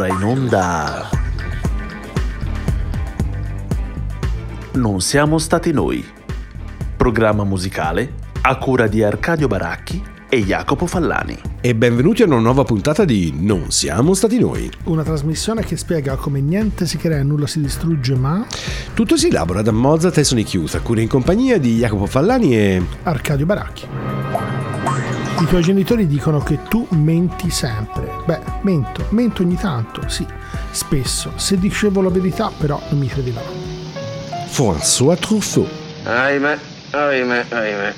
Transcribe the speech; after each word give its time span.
Ora 0.00 0.08
in 0.08 0.22
onda. 0.22 1.10
Non 4.72 5.02
siamo 5.02 5.36
stati 5.36 5.72
noi. 5.72 6.02
Programma 6.96 7.44
musicale 7.44 8.14
a 8.40 8.56
cura 8.56 8.86
di 8.86 9.02
Arcadio 9.02 9.46
Baracchi 9.46 10.02
e 10.30 10.42
Jacopo 10.42 10.86
Fallani. 10.86 11.38
E 11.60 11.74
benvenuti 11.74 12.22
a 12.22 12.24
una 12.24 12.38
nuova 12.38 12.64
puntata 12.64 13.04
di 13.04 13.34
Non 13.40 13.70
siamo 13.72 14.14
stati 14.14 14.38
noi. 14.38 14.70
Una 14.84 15.02
trasmissione 15.02 15.64
che 15.64 15.76
spiega 15.76 16.16
come 16.16 16.40
niente 16.40 16.86
si 16.86 16.96
crea 16.96 17.18
e 17.18 17.22
nulla 17.22 17.46
si 17.46 17.60
distrugge, 17.60 18.14
ma 18.14 18.46
Tutto 18.94 19.18
si 19.18 19.28
elabora 19.28 19.60
da 19.60 19.70
Mozart 19.70 20.16
e 20.16 20.24
Sonic 20.24 20.54
Youth, 20.54 20.76
a 20.76 20.80
cura 20.80 21.02
in 21.02 21.08
compagnia 21.08 21.58
di 21.58 21.76
Jacopo 21.76 22.06
Fallani 22.06 22.56
e... 22.56 22.82
Arcadio 23.02 23.44
Baracchi. 23.44 23.86
I 25.40 25.44
tuoi 25.44 25.62
genitori 25.62 26.06
dicono 26.06 26.38
che 26.38 26.60
tu 26.70 26.86
menti 26.88 27.50
sempre. 27.50 28.09
Beh, 28.30 28.38
mento, 28.60 29.06
mento 29.08 29.42
ogni 29.42 29.56
tanto, 29.56 30.08
sì, 30.08 30.24
spesso. 30.70 31.32
Se 31.34 31.58
dicevo 31.58 32.00
la 32.00 32.10
verità, 32.10 32.52
però 32.56 32.80
non 32.90 33.00
mi 33.00 33.08
credevano. 33.08 33.48
François 34.48 35.18
Truffaut. 35.18 35.68
Ahimè, 36.04 36.58
ahimè, 36.90 37.46
ahimè. 37.48 37.94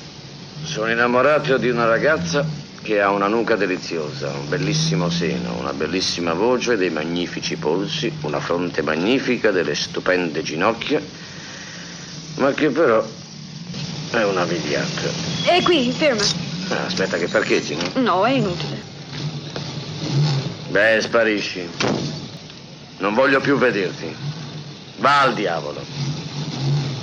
Sono 0.63 0.89
innamorato 0.89 1.57
di 1.57 1.69
una 1.69 1.85
ragazza 1.85 2.43
che 2.81 2.99
ha 2.99 3.11
una 3.11 3.27
nuca 3.27 3.55
deliziosa, 3.55 4.29
un 4.29 4.49
bellissimo 4.49 5.07
seno, 5.11 5.53
una 5.59 5.71
bellissima 5.71 6.33
voce, 6.33 6.77
dei 6.77 6.89
magnifici 6.89 7.55
polsi, 7.55 8.11
una 8.21 8.39
fronte 8.39 8.81
magnifica, 8.81 9.51
delle 9.51 9.75
stupende 9.75 10.41
ginocchia, 10.41 10.99
ma 12.37 12.51
che 12.53 12.69
però 12.69 13.05
è 14.09 14.23
una 14.23 14.45
vigliacca. 14.45 15.11
E 15.45 15.61
qui, 15.61 15.91
ferma. 15.91 16.23
Ah, 16.69 16.85
aspetta 16.85 17.17
che 17.17 17.27
parcheggi, 17.27 17.75
no? 17.75 18.01
No, 18.01 18.25
è 18.25 18.31
inutile. 18.31 18.72
Beh, 20.73 21.01
sparisci. 21.01 21.69
Non 22.97 23.13
voglio 23.13 23.39
più 23.39 23.59
vederti. 23.59 24.11
Va 24.97 25.21
al 25.21 25.35
diavolo. 25.35 25.79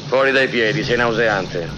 Fuori 0.09 0.33
dai 0.33 0.49
piedi, 0.49 0.83
sei 0.83 0.97
nauseante. 0.97 1.69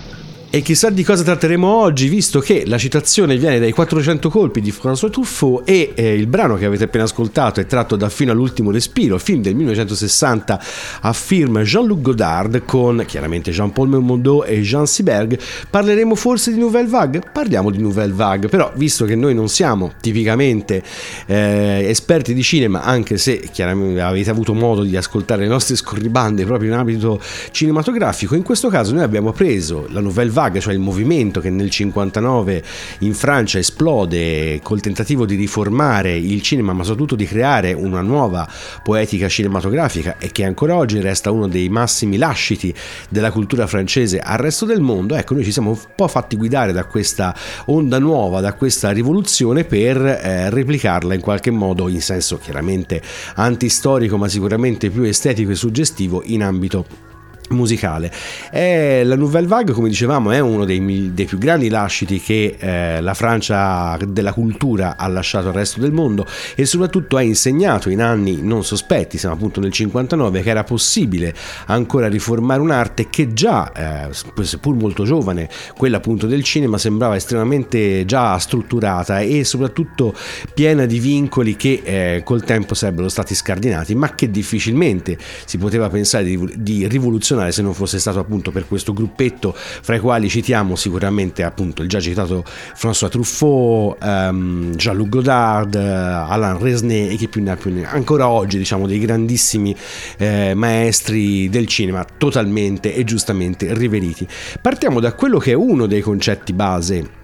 E 0.55 0.61
chissà 0.61 0.91
di 0.91 1.03
cosa 1.03 1.23
tratteremo 1.23 1.67
oggi, 1.67 2.11
visto 2.11 2.39
che 2.41 2.65
la 2.67 2.77
citazione 2.77 3.39
viene 3.39 3.59
dai 3.59 3.73
400 3.73 4.29
colpi 4.29 4.61
di 4.61 4.71
François 4.71 5.11
Truffaut 5.11 5.67
e 5.67 5.93
eh, 5.95 6.13
il 6.15 6.27
brano 6.27 6.57
che 6.57 6.67
avete 6.67 6.85
appena 6.85 7.05
ascoltato 7.05 7.61
è 7.61 7.65
tratto 7.65 7.97
da 7.97 8.11
Fino 8.11 8.33
all'ultimo 8.33 8.71
respiro, 8.71 9.17
film 9.17 9.41
del 9.41 9.55
1960 9.55 10.63
a 11.01 11.13
film 11.15 11.63
Jean-Luc 11.63 12.03
Godard 12.03 12.67
con 12.67 13.03
chiaramente 13.07 13.51
Jean-Paul 13.51 13.89
Belmondo 13.89 14.45
e 14.45 14.61
Jean 14.61 14.87
Seberg. 14.87 15.39
Parleremo 15.71 16.15
forse 16.15 16.53
di 16.53 16.59
Nouvelle 16.59 16.89
Vague? 16.89 17.23
Parliamo 17.33 17.71
di 17.71 17.81
Nouvelle 17.81 18.13
Vague, 18.13 18.51
però 18.51 18.71
visto 18.75 19.07
che 19.07 19.17
noi 19.17 19.35
non 19.35 19.49
siamo 19.49 19.93
tipicamente 20.03 20.83
eh, 21.29 21.87
esperti 21.89 22.35
di 22.35 22.43
cinema, 22.43 22.83
anche 22.83 23.17
se 23.17 23.41
chiaramente 23.51 24.03
avete 24.03 24.29
avuto 24.29 24.53
modo 24.53 24.83
di 24.83 24.99
ascoltare 24.99 25.45
le 25.45 25.49
nostre 25.49 25.77
scorribande 25.77 26.45
proprio 26.45 26.73
in 26.73 26.77
ambito 26.77 27.19
cinematografico, 27.53 28.35
in 28.35 28.43
questo 28.43 28.69
caso 28.69 28.93
noi 28.93 29.03
abbiamo 29.03 29.33
preso 29.33 29.87
la 29.89 30.01
Nouvelle 30.01 30.29
Vague 30.29 30.41
cioè 30.51 30.75
il 30.75 30.81
movimento 30.81 31.41
che 31.41 31.51
nel 31.51 31.71
59 31.71 32.63
in 33.01 33.15
Francia 33.15 33.59
esplode 33.59 34.61
col 34.63 34.81
tentativo 34.81 35.25
di 35.27 35.37
riformare 35.37 36.17
il 36.17 36.43
cinema, 36.43 36.73
ma 36.73 36.83
soprattutto 36.83 37.15
di 37.17 37.27
creare 37.27 37.73
una 37.73 38.01
nuova 38.01 38.49
poetica 38.83 39.29
cinematografica 39.29 40.17
e 40.19 40.33
che 40.33 40.45
ancora 40.45 40.77
oggi 40.77 41.01
resta 41.01 41.31
uno 41.31 41.49
dei 41.49 41.69
massimi 41.69 42.17
lasciti 42.17 42.75
della 43.09 43.31
cultura 43.31 43.67
francese 43.67 44.19
al 44.19 44.39
resto 44.39 44.65
del 44.65 44.81
mondo. 44.81 45.15
Ecco, 45.15 45.35
noi 45.35 45.45
ci 45.45 45.53
siamo 45.53 45.71
un 45.71 45.79
po' 45.95 46.09
fatti 46.09 46.37
guidare 46.37 46.73
da 46.73 46.85
questa 46.85 47.35
onda 47.67 47.99
nuova, 47.99 48.41
da 48.41 48.55
questa 48.55 48.91
rivoluzione 48.91 49.65
per 49.65 49.97
eh, 50.05 50.51
replicarla 50.51 51.15
in 51.15 51.21
qualche 51.21 51.51
modo 51.51 51.89
in 51.89 52.01
senso 52.01 52.39
chiaramente 52.39 53.01
antistorico, 53.37 54.17
ma 54.17 54.29
sicuramente 54.29 54.91
più 54.91 55.03
estetico 55.03 55.51
e 55.51 55.55
suggestivo 55.55 56.23
in 56.25 56.43
ambito 56.43 57.11
musicale. 57.53 58.11
È 58.51 59.03
la 59.05 59.17
Nouvelle 59.17 59.47
Vague, 59.47 59.73
come 59.73 59.89
dicevamo, 59.89 60.31
è 60.31 60.39
uno 60.39 60.65
dei, 60.65 61.13
dei 61.15 61.27
più 61.27 61.39
grandi 61.39 61.69
lasciti 61.69 62.21
che 62.21 62.57
eh, 62.59 63.01
la 63.01 63.15
Francia 63.15 63.99
della 64.07 64.33
cultura 64.33 64.97
ha 64.97 65.07
lasciato 65.09 65.49
al 65.49 65.55
resto 65.55 65.81
del 65.81 65.93
mondo 65.93 66.27
e 66.55 66.65
soprattutto 66.65 67.17
ha 67.17 67.23
insegnato 67.23 67.91
in 67.91 68.01
anni 68.01 68.41
non 68.43 68.65
sospetti, 68.65 69.19
siamo 69.19 69.35
appunto 69.35 69.61
nel 69.61 69.73
59, 69.73 70.43
che 70.43 70.51
era 70.51 70.65
possibile 70.65 71.35
ancora 71.67 72.09
riformare 72.09 72.61
un'arte 72.61 73.09
che 73.11 73.33
già, 73.33 73.73
eh, 73.73 74.09
seppur 74.43 74.75
molto 74.75 75.05
giovane, 75.05 75.49
quella 75.77 75.99
appunto 75.99 76.27
del 76.27 76.43
cinema, 76.43 76.79
sembrava 76.79 77.17
estremamente 77.17 78.05
già 78.05 78.39
strutturata 78.39 79.21
e 79.21 79.45
soprattutto 79.45 80.15
piena 80.55 80.87
di 80.87 80.99
vincoli 80.99 81.57
che 81.57 81.83
eh, 81.85 82.23
col 82.25 82.45
tempo 82.45 82.75
sarebbero 82.75 83.09
stati 83.09 83.35
scardinati, 83.35 83.95
ma 83.95 84.15
che 84.15 84.31
difficilmente 84.31 85.19
si 85.45 85.59
poteva 85.59 85.89
pensare 85.89 86.25
di, 86.25 86.53
di 86.57 86.87
rivoluzionare 86.87 87.42
se 87.51 87.63
non 87.63 87.75
fosse 87.75 87.99
stato 87.99 88.19
appunto 88.19 88.51
per 88.51 88.69
questo 88.69 88.93
gruppetto 88.93 89.55
fra 89.55 89.97
i 89.97 90.01
quali 90.01 90.29
citiamo 90.29 90.77
sicuramente 90.77 91.43
appunto 91.43 91.83
il 91.83 91.89
già 91.89 91.99
citato 91.99 92.45
François 92.47 93.09
Truffaut, 93.09 93.97
um, 94.03 94.75
Jean-Luc 94.75 95.09
Godard, 95.09 95.75
Alain 95.75 96.59
Resnais 96.59 97.13
e 97.13 97.17
chi 97.17 97.29
più 97.29 97.43
ne 97.43 97.51
ha 97.51 97.57
più 97.57 97.73
ne 97.73 97.85
ha. 97.85 97.91
Ancora 97.91 98.29
oggi 98.29 98.59
diciamo 98.59 98.87
dei 98.87 98.99
grandissimi 98.99 99.75
eh, 100.19 100.55
maestri 100.55 101.49
del 101.49 101.67
cinema 101.67 102.05
totalmente 102.17 102.95
e 102.95 103.05
giustamente 103.05 103.73
riveriti. 103.75 104.27
Partiamo 104.61 105.01
da 105.01 105.15
quello 105.15 105.39
che 105.39 105.53
è 105.53 105.55
uno 105.55 105.87
dei 105.87 106.01
concetti 106.01 106.53
base 106.53 107.21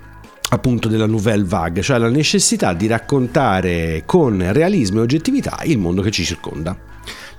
appunto 0.51 0.89
della 0.89 1.07
nouvelle 1.07 1.45
vague, 1.45 1.83
cioè 1.83 1.99
la 1.99 2.09
necessità 2.09 2.73
di 2.73 2.87
raccontare 2.87 4.03
con 4.07 4.53
realismo 4.53 5.01
e 5.01 5.03
oggettività 5.03 5.61
il 5.65 5.78
mondo 5.78 6.03
che 6.03 6.11
ci 6.11 6.25
circonda. 6.25 6.77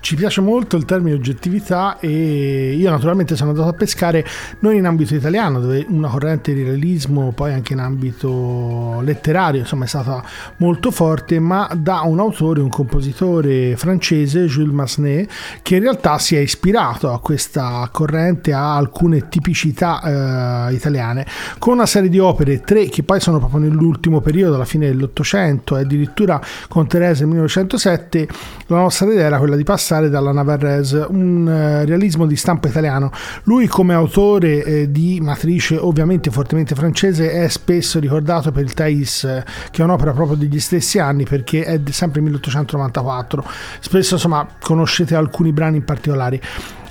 Ci 0.01 0.15
piace 0.15 0.39
molto 0.39 0.77
il 0.77 0.85
termine 0.85 1.13
oggettività 1.15 1.99
e 1.99 2.73
io 2.73 2.89
naturalmente 2.89 3.35
sono 3.35 3.49
andato 3.49 3.67
a 3.67 3.73
pescare 3.73 4.25
non 4.59 4.73
in 4.73 4.85
ambito 4.85 5.13
italiano 5.13 5.59
dove 5.59 5.85
una 5.89 6.07
corrente 6.07 6.53
di 6.53 6.63
realismo 6.63 7.33
poi 7.33 7.51
anche 7.51 7.73
in 7.73 7.79
ambito 7.79 9.01
letterario 9.01 9.59
insomma 9.59 9.83
è 9.83 9.87
stata 9.87 10.23
molto 10.57 10.89
forte 10.91 11.39
ma 11.39 11.69
da 11.75 12.01
un 12.05 12.19
autore, 12.19 12.61
un 12.61 12.69
compositore 12.69 13.75
francese 13.75 14.45
Jules 14.45 14.73
Massenet 14.73 15.29
che 15.61 15.75
in 15.75 15.81
realtà 15.81 16.17
si 16.17 16.37
è 16.37 16.39
ispirato 16.39 17.11
a 17.11 17.19
questa 17.19 17.87
corrente, 17.91 18.53
a 18.53 18.77
alcune 18.77 19.27
tipicità 19.27 20.69
eh, 20.69 20.73
italiane 20.73 21.25
con 21.59 21.73
una 21.73 21.85
serie 21.85 22.09
di 22.09 22.19
opere, 22.19 22.61
tre 22.61 22.85
che 22.85 23.03
poi 23.03 23.19
sono 23.19 23.37
proprio 23.39 23.59
nell'ultimo 23.59 24.21
periodo, 24.21 24.55
alla 24.55 24.65
fine 24.65 24.87
dell'Ottocento 24.87 25.75
e 25.75 25.81
addirittura 25.81 26.41
con 26.69 26.87
Teresa 26.87 27.19
nel 27.19 27.29
1907 27.29 28.27
la 28.67 28.77
nostra 28.77 29.11
idea 29.11 29.25
era 29.25 29.37
quella 29.39 29.57
di 29.57 29.63
passare 29.63 29.87
dalla 29.97 30.31
Navarrese, 30.31 31.05
un 31.09 31.47
uh, 31.47 31.85
realismo 31.85 32.27
di 32.27 32.35
stampo 32.35 32.67
italiano. 32.67 33.11
Lui 33.43 33.67
come 33.67 33.93
autore 33.95 34.63
eh, 34.63 34.91
di 34.91 35.19
matrice 35.21 35.77
ovviamente 35.77 36.29
fortemente 36.29 36.75
francese 36.75 37.31
è 37.31 37.47
spesso 37.47 37.99
ricordato 37.99 38.51
per 38.51 38.63
il 38.63 38.73
Thais, 38.73 39.23
eh, 39.23 39.43
che 39.71 39.81
è 39.81 39.85
un'opera 39.85 40.11
proprio 40.11 40.37
degli 40.37 40.59
stessi 40.59 40.99
anni 40.99 41.25
perché 41.25 41.63
è 41.63 41.79
sempre 41.89 42.21
1894. 42.21 43.43
Spesso 43.79 44.13
insomma 44.13 44.47
conoscete 44.61 45.15
alcuni 45.15 45.51
brani 45.51 45.77
in 45.77 45.83
particolari. 45.83 46.39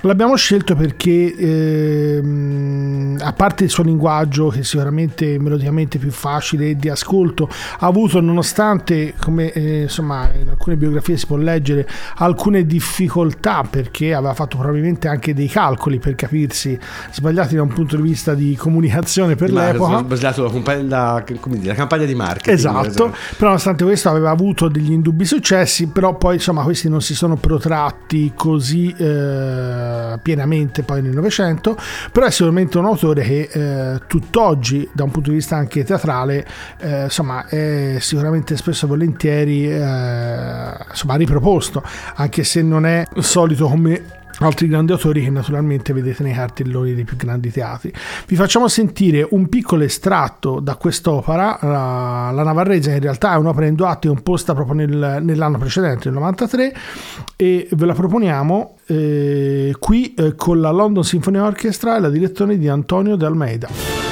L'abbiamo 0.03 0.37
scelto 0.37 0.77
perché, 0.77 1.35
ehm, 1.35 3.19
a 3.21 3.33
parte 3.33 3.65
il 3.65 3.71
suo 3.71 3.83
linguaggio, 3.83 4.47
che 4.49 4.63
sicuramente 4.63 5.35
è 5.35 5.39
melodicamente 5.39 5.99
più 5.99 6.13
facile 6.13 6.77
di 6.77 6.89
ascolto, 6.89 7.49
ha 7.79 7.87
avuto, 7.87 8.21
nonostante, 8.21 9.15
come 9.19 9.51
eh, 9.53 9.83
insomma 9.83 10.31
in 10.41 10.49
alcune 10.51 10.77
biografie 10.77 11.17
si 11.17 11.27
può 11.27 11.37
leggere, 11.37 11.87
alcune 12.17 12.65
difficoltà 12.65 13.65
perché 13.69 14.15
aveva 14.15 14.35
fatto 14.35 14.57
probabilmente 14.57 15.09
anche 15.09 15.35
dei 15.35 15.49
calcoli 15.49 15.99
per 15.99 16.15
capirsi, 16.15 16.79
sbagliati 17.11 17.57
da 17.57 17.63
un 17.63 17.73
punto 17.73 17.97
di 17.97 18.03
vista 18.03 18.35
di 18.35 18.55
comunicazione 18.55 19.35
per 19.35 19.51
Ma 19.51 19.67
l'epoca. 19.73 19.99
Sbagliato 19.99 20.45
la, 20.45 20.51
compagna- 20.51 20.83
la- 20.89 21.25
la 21.63 21.75
campagna 21.75 22.05
di 22.05 22.15
marketing. 22.15 22.57
Esatto, 22.57 23.15
però 23.37 23.49
nonostante 23.49 23.83
questo 23.83 24.09
aveva 24.11 24.31
avuto 24.31 24.69
degli 24.69 24.93
indubbi 24.93 25.25
successi, 25.25 25.89
però 25.89 26.17
poi 26.17 26.35
insomma 26.35 26.63
questi 26.63 26.89
non 26.89 27.01
si 27.03 27.17
sono 27.17 27.35
protratti 27.35 28.33
così 28.37 28.95
eh, 28.97 29.87
pienamente 30.23 30.83
poi 30.83 31.03
nel 31.03 31.13
Novecento, 31.13 31.77
però 32.13 32.27
è 32.27 32.31
sicuramente 32.31 32.79
un 32.79 32.85
autore 32.87 33.23
che 33.23 33.49
eh, 33.51 34.01
tutt'oggi 34.07 34.89
da 34.93 35.05
un 35.05 35.11
punto 35.11 35.31
di 35.31 35.37
vista 35.37 35.57
anche 35.57 35.85
teatrale 35.85 36.47
eh, 36.81 37.05
insomma 37.05 37.47
è 37.47 37.97
sicuramente 38.01 38.57
spesso 38.57 38.87
e 38.87 38.89
volentieri 38.89 39.71
eh, 39.71 40.77
insomma 40.91 41.17
riproposto, 41.17 41.83
anche 42.15 42.45
se 42.45 42.63
non 42.63 42.87
è 42.87 43.05
solito 43.19 43.69
come 43.69 44.18
altri 44.41 44.69
grandi 44.69 44.93
autori 44.93 45.23
che 45.23 45.31
naturalmente 45.31 45.93
vedete 45.93 46.23
nei 46.23 46.35
cartelloni 46.35 46.95
dei 46.95 47.05
più 47.05 47.17
grandi 47.17 47.51
teatri. 47.51 47.93
Vi 48.27 48.37
facciamo 48.37 48.69
sentire 48.69 49.27
un 49.31 49.49
piccolo 49.49 49.85
estratto 49.85 50.61
da 50.61 50.77
quest'opera, 50.77 51.59
la, 51.63 52.31
la 52.33 52.43
Navarrese 52.43 52.93
in 52.93 53.01
realtà 53.01 53.35
è 53.35 53.37
un'opera 53.37 53.67
in 53.67 53.75
due 53.75 53.87
atti 53.87 54.09
composta 54.09 54.55
proprio 54.55 54.75
nel, 54.75 55.19
nell'anno 55.23 55.59
precedente, 55.59 56.09
nel 56.09 56.19
93, 56.19 56.75
e 57.37 57.69
ve 57.71 57.87
la 57.87 57.95
proponiamo 57.95 58.77
eh, 58.87 59.75
qui 59.79 60.15
eh, 60.15 60.35
con 60.35 60.61
la 60.61 60.71
London 60.71 61.05
Symphony 61.05 61.39
Orchestra 61.39 61.97
e 61.97 62.01
la 62.01 62.11
direzione 62.11 62.59
di 62.59 62.69
Antonio 62.69 63.17
De 63.17 63.27
Almeida. 63.27 64.08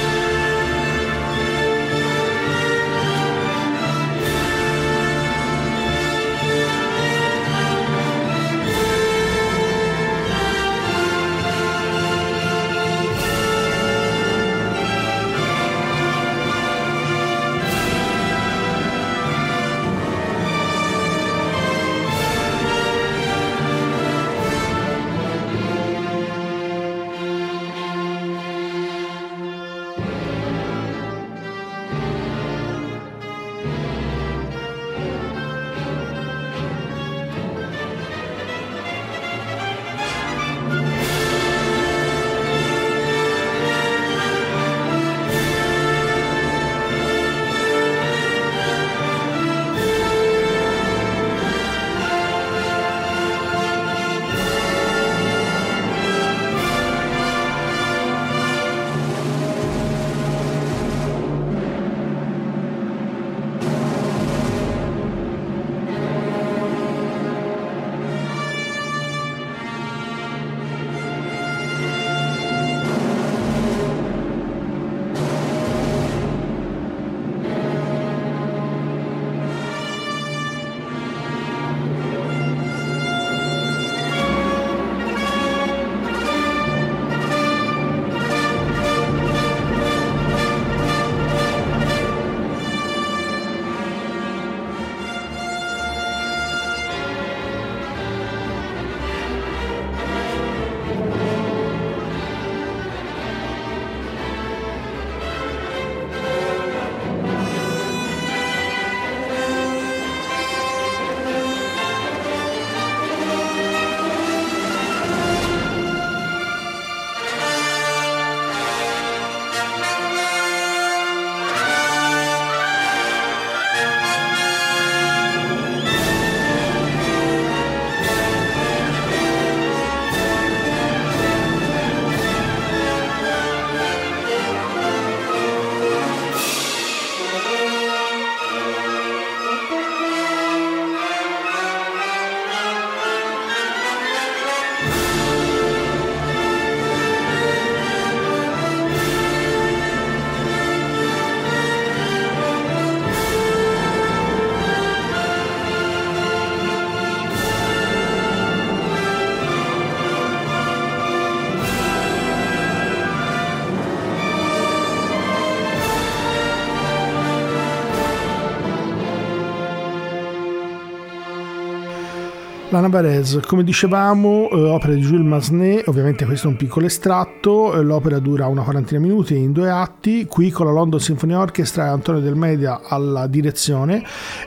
Lana 172.77 172.89
Varese, 172.89 173.41
come 173.41 173.63
dicevamo, 173.63 174.49
eh, 174.51 174.55
opera 174.69 174.93
di 174.93 175.01
Jules 175.01 175.25
Massenet, 175.25 175.87
ovviamente 175.87 176.25
questo 176.25 176.45
è 176.45 176.51
un 176.51 176.57
piccolo 176.57 176.85
estratto, 176.85 177.73
eh, 177.73 177.81
l'opera 177.81 178.19
dura 178.19 178.45
una 178.45 178.61
quarantina 178.61 178.99
di 178.99 179.07
minuti 179.07 179.35
in 179.35 179.51
due 179.51 179.71
atti, 179.71 180.27
qui 180.27 180.51
con 180.51 180.67
la 180.67 180.71
London 180.71 180.99
Symphony 180.99 181.33
Orchestra 181.33 181.85
e 181.85 181.87
Antonio 181.87 182.21
Del 182.21 182.35
Media 182.35 182.81
alla 182.83 183.25
direzione. 183.25 184.03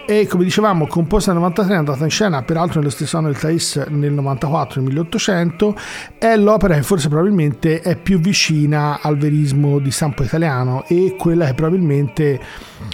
E 0.07 0.29
come 0.29 0.45
dicevamo 0.45 0.87
composta 0.87 1.33
nel 1.33 1.41
93 1.41 1.75
è 1.75 1.77
andata 1.77 2.05
in 2.05 2.11
scena 2.11 2.43
peraltro 2.43 2.79
nello 2.79 2.93
stesso 2.93 3.17
anno 3.17 3.27
del 3.29 3.39
Thais 3.39 3.77
nel 3.89 4.13
94 4.13 4.81
nel 4.81 4.91
1800 4.91 5.75
è 6.19 6.37
l'opera 6.37 6.75
che 6.75 6.83
forse 6.83 7.09
probabilmente 7.09 7.81
è 7.81 7.97
più 7.97 8.21
vicina 8.21 9.01
al 9.03 9.19
verismo 9.19 9.79
di 9.79 9.91
stampo 9.91 10.23
italiano 10.23 10.85
e 10.87 11.17
quella 11.19 11.47
che 11.47 11.55
probabilmente 11.55 12.41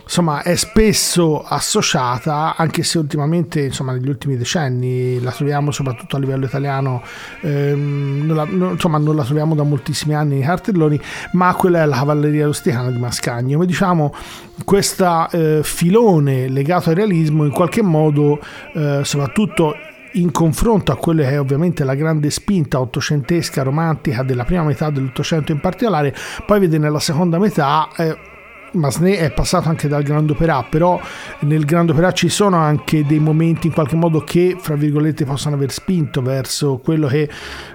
insomma 0.02 0.42
è 0.42 0.54
spesso 0.56 1.42
associata 1.42 2.56
anche 2.56 2.82
se 2.82 2.98
ultimamente 2.98 3.60
insomma 3.62 3.92
negli 3.92 4.08
ultimi 4.08 4.36
decenni 4.36 5.20
la 5.26 5.32
troviamo 5.32 5.70
soprattutto 5.72 6.16
a 6.16 6.18
livello 6.18 6.46
italiano, 6.46 7.02
ehm, 7.40 8.22
non 8.24 8.36
la, 8.36 8.46
non, 8.48 8.72
insomma 8.72 8.98
non 8.98 9.16
la 9.16 9.24
troviamo 9.24 9.54
da 9.54 9.64
moltissimi 9.64 10.14
anni 10.14 10.36
nei 10.36 10.44
cartelloni, 10.44 10.98
ma 11.32 11.54
quella 11.54 11.82
è 11.82 11.86
la 11.86 11.96
cavalleria 11.96 12.46
rusticana 12.46 12.90
di 12.90 12.98
Mascagni. 12.98 13.54
Come 13.54 13.66
diciamo, 13.66 14.14
questo 14.64 15.28
eh, 15.30 15.60
filone 15.62 16.48
legato 16.48 16.90
al 16.90 16.94
realismo 16.94 17.44
in 17.44 17.50
qualche 17.50 17.82
modo, 17.82 18.40
eh, 18.74 19.00
soprattutto 19.02 19.74
in 20.12 20.30
confronto 20.30 20.92
a 20.92 20.96
quella 20.96 21.24
che 21.24 21.32
è 21.32 21.40
ovviamente 21.40 21.84
la 21.84 21.94
grande 21.94 22.30
spinta 22.30 22.80
ottocentesca 22.80 23.62
romantica 23.62 24.22
della 24.22 24.44
prima 24.44 24.62
metà 24.62 24.88
dell'Ottocento 24.88 25.52
in 25.52 25.60
particolare, 25.60 26.14
poi 26.46 26.60
vede 26.60 26.78
nella 26.78 27.00
seconda 27.00 27.38
metà 27.38 27.88
eh, 27.96 28.16
Masné 28.76 29.18
è 29.18 29.32
passato 29.32 29.68
anche 29.68 29.88
dal 29.88 30.02
Grand 30.02 30.28
Opera, 30.30 30.64
però 30.68 31.00
nel 31.40 31.64
Grand 31.64 31.90
Opera 31.90 32.12
ci 32.12 32.28
sono 32.28 32.56
anche 32.56 33.04
dei 33.04 33.18
momenti 33.18 33.66
in 33.66 33.72
qualche 33.72 33.96
modo 33.96 34.20
che, 34.20 34.56
fra 34.58 34.74
virgolette, 34.74 35.24
possono 35.24 35.56
aver 35.56 35.72
spinto 35.72 36.22
verso 36.22 36.78
quello 36.82 37.06
che 37.06 37.28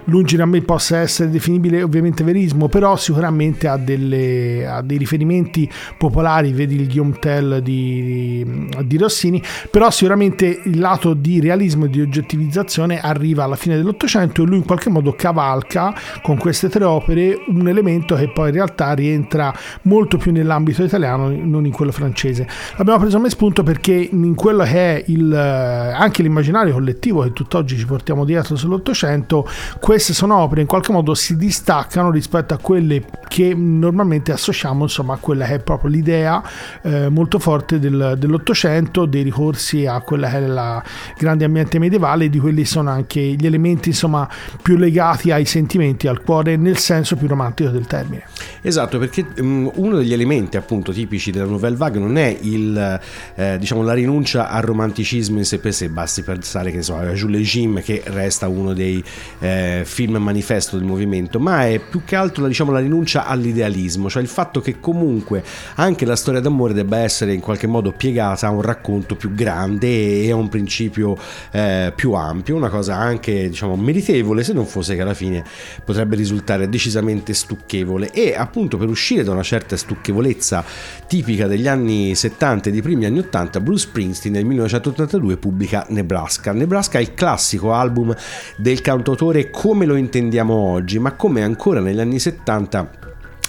lungi 0.04 0.36
da 0.36 0.46
me 0.46 0.60
possa 0.62 0.98
essere 0.98 1.30
definibile 1.30 1.82
ovviamente 1.82 2.24
verismo, 2.24 2.68
però 2.68 2.96
sicuramente 2.96 3.68
ha, 3.68 3.76
delle, 3.76 4.66
ha 4.66 4.82
dei 4.82 4.98
riferimenti 4.98 5.70
popolari, 5.98 6.52
vedi 6.52 6.76
il 6.76 6.86
Guillaume 6.86 7.18
Tell 7.18 7.58
di, 7.58 8.68
di, 8.84 8.96
Rossini, 8.96 9.42
però 9.70 9.90
sicuramente 9.90 10.60
il 10.64 10.78
lato 10.78 11.14
di 11.14 11.40
realismo 11.40 11.86
e 11.86 11.90
di 11.90 12.00
oggettivizzazione 12.00 13.00
arriva 13.00 13.44
alla 13.44 13.56
fine 13.56 13.76
dell'Ottocento 13.76 14.42
e 14.42 14.46
lui 14.46 14.56
in 14.56 14.64
qualche 14.64 14.90
modo 14.90 15.12
cavalca 15.12 15.94
con 16.22 16.36
queste 16.36 16.68
tre 16.68 16.84
opere 16.84 17.38
un 17.48 17.68
elemento 17.68 18.14
che 18.14 18.30
poi 18.30 18.48
in 18.48 18.54
realtà 18.54 18.92
rientra 18.92 19.52
molto 19.82 20.16
più 20.16 20.32
nell'ambito 20.32 20.82
italiano, 20.92 21.30
non 21.30 21.66
in 21.66 21.72
quello 21.72 21.92
francese. 21.92 22.46
L'abbiamo 22.76 23.00
preso 23.00 23.16
come 23.16 23.30
spunto 23.30 23.62
perché 23.62 23.92
in 23.92 24.34
quello 24.34 24.64
che 24.64 24.96
è 24.96 25.04
il, 25.06 25.32
eh, 25.32 25.92
anche 25.92 26.22
l'immaginario 26.22 26.72
collettivo 26.72 27.22
che 27.22 27.32
tutt'oggi 27.32 27.76
ci 27.76 27.86
portiamo 27.86 28.24
dietro 28.24 28.56
sull'Ottocento, 28.56 29.48
queste 29.80 30.12
sono 30.12 30.36
opere 30.38 30.60
in 30.60 30.66
qualche 30.66 30.92
modo 30.92 31.14
si 31.14 31.36
distaccano 31.36 32.10
rispetto 32.10 32.54
a 32.54 32.58
quelle 32.58 33.04
che 33.28 33.54
normalmente 33.54 34.32
associamo 34.32 34.84
insomma, 34.84 35.14
a 35.14 35.18
quella 35.18 35.46
che 35.46 35.54
è 35.54 35.58
proprio 35.60 35.90
l'idea 35.90 36.42
eh, 36.82 37.08
molto 37.08 37.38
forte 37.38 37.78
del, 37.78 38.16
dell'Ottocento, 38.18 39.06
dei 39.06 39.22
ricorsi 39.22 39.86
a 39.86 40.00
quella 40.00 40.28
che 40.28 40.36
è 40.36 40.46
la 40.46 40.82
grande 41.16 41.44
ambiente 41.44 41.78
medievale, 41.78 42.28
di 42.28 42.38
quelli 42.38 42.64
sono 42.64 42.90
anche 42.90 43.20
gli 43.20 43.46
elementi 43.46 43.90
insomma, 43.90 44.28
più 44.60 44.76
legati 44.76 45.30
ai 45.30 45.44
sentimenti, 45.44 46.08
al 46.08 46.22
cuore, 46.22 46.56
nel 46.56 46.76
senso 46.76 47.16
più 47.16 47.26
romantico 47.26 47.70
del 47.70 47.86
termine. 47.86 48.24
Esatto, 48.60 48.98
perché 48.98 49.26
um, 49.38 49.70
uno 49.74 49.96
degli 49.96 50.12
elementi 50.12 50.56
appunto 50.56 50.71
appunto 50.72 50.92
tipici 50.92 51.30
della 51.30 51.44
Nouvelle 51.44 51.76
Vague 51.76 52.00
non 52.00 52.16
è 52.16 52.34
il, 52.40 53.00
eh, 53.34 53.58
diciamo, 53.58 53.82
la 53.82 53.92
rinuncia 53.92 54.48
al 54.48 54.62
romanticismo 54.62 55.36
in 55.36 55.44
sé 55.44 55.58
per 55.58 55.74
sé, 55.74 55.90
basti 55.90 56.22
pensare 56.22 56.70
che 56.70 56.80
so, 56.80 56.96
a 56.96 57.12
Jules 57.12 57.40
Legime 57.40 57.82
che 57.82 58.02
resta 58.06 58.48
uno 58.48 58.72
dei 58.72 59.04
eh, 59.40 59.82
film 59.84 60.16
manifesto 60.16 60.78
del 60.78 60.86
movimento, 60.86 61.38
ma 61.38 61.66
è 61.66 61.78
più 61.78 62.04
che 62.06 62.16
altro 62.16 62.46
diciamo, 62.46 62.72
la 62.72 62.78
rinuncia 62.78 63.26
all'idealismo, 63.26 64.08
cioè 64.08 64.22
il 64.22 64.28
fatto 64.28 64.62
che 64.62 64.80
comunque 64.80 65.44
anche 65.74 66.06
la 66.06 66.16
storia 66.16 66.40
d'amore 66.40 66.72
debba 66.72 66.98
essere 66.98 67.34
in 67.34 67.40
qualche 67.40 67.66
modo 67.66 67.92
piegata 67.92 68.46
a 68.46 68.50
un 68.50 68.62
racconto 68.62 69.14
più 69.14 69.34
grande 69.34 70.22
e 70.22 70.30
a 70.30 70.36
un 70.36 70.48
principio 70.48 71.18
eh, 71.50 71.92
più 71.94 72.12
ampio, 72.12 72.56
una 72.56 72.70
cosa 72.70 72.96
anche 72.96 73.50
diciamo 73.50 73.76
meritevole 73.76 74.42
se 74.42 74.54
non 74.54 74.64
fosse 74.64 74.94
che 74.94 75.02
alla 75.02 75.12
fine 75.12 75.44
potrebbe 75.84 76.16
risultare 76.16 76.66
decisamente 76.70 77.34
stucchevole. 77.34 78.10
E 78.10 78.34
appunto 78.34 78.78
per 78.78 78.88
uscire 78.88 79.22
da 79.22 79.32
una 79.32 79.42
certa 79.42 79.76
stucchevolezza 79.76 80.61
tipica 81.06 81.46
degli 81.46 81.68
anni 81.68 82.14
70 82.14 82.68
e 82.68 82.72
dei 82.72 82.82
primi 82.82 83.04
anni 83.04 83.18
80, 83.18 83.60
Bruce 83.60 83.86
Springsteen 83.88 84.34
nel 84.34 84.44
1982 84.44 85.36
pubblica 85.36 85.86
Nebraska. 85.88 86.52
Nebraska 86.52 86.98
è 86.98 87.02
il 87.02 87.14
classico 87.14 87.72
album 87.72 88.14
del 88.56 88.80
cantautore 88.80 89.50
come 89.50 89.86
lo 89.86 89.94
intendiamo 89.94 90.54
oggi, 90.54 90.98
ma 90.98 91.12
come 91.12 91.42
ancora 91.42 91.80
negli 91.80 92.00
anni 92.00 92.18
70 92.18 93.01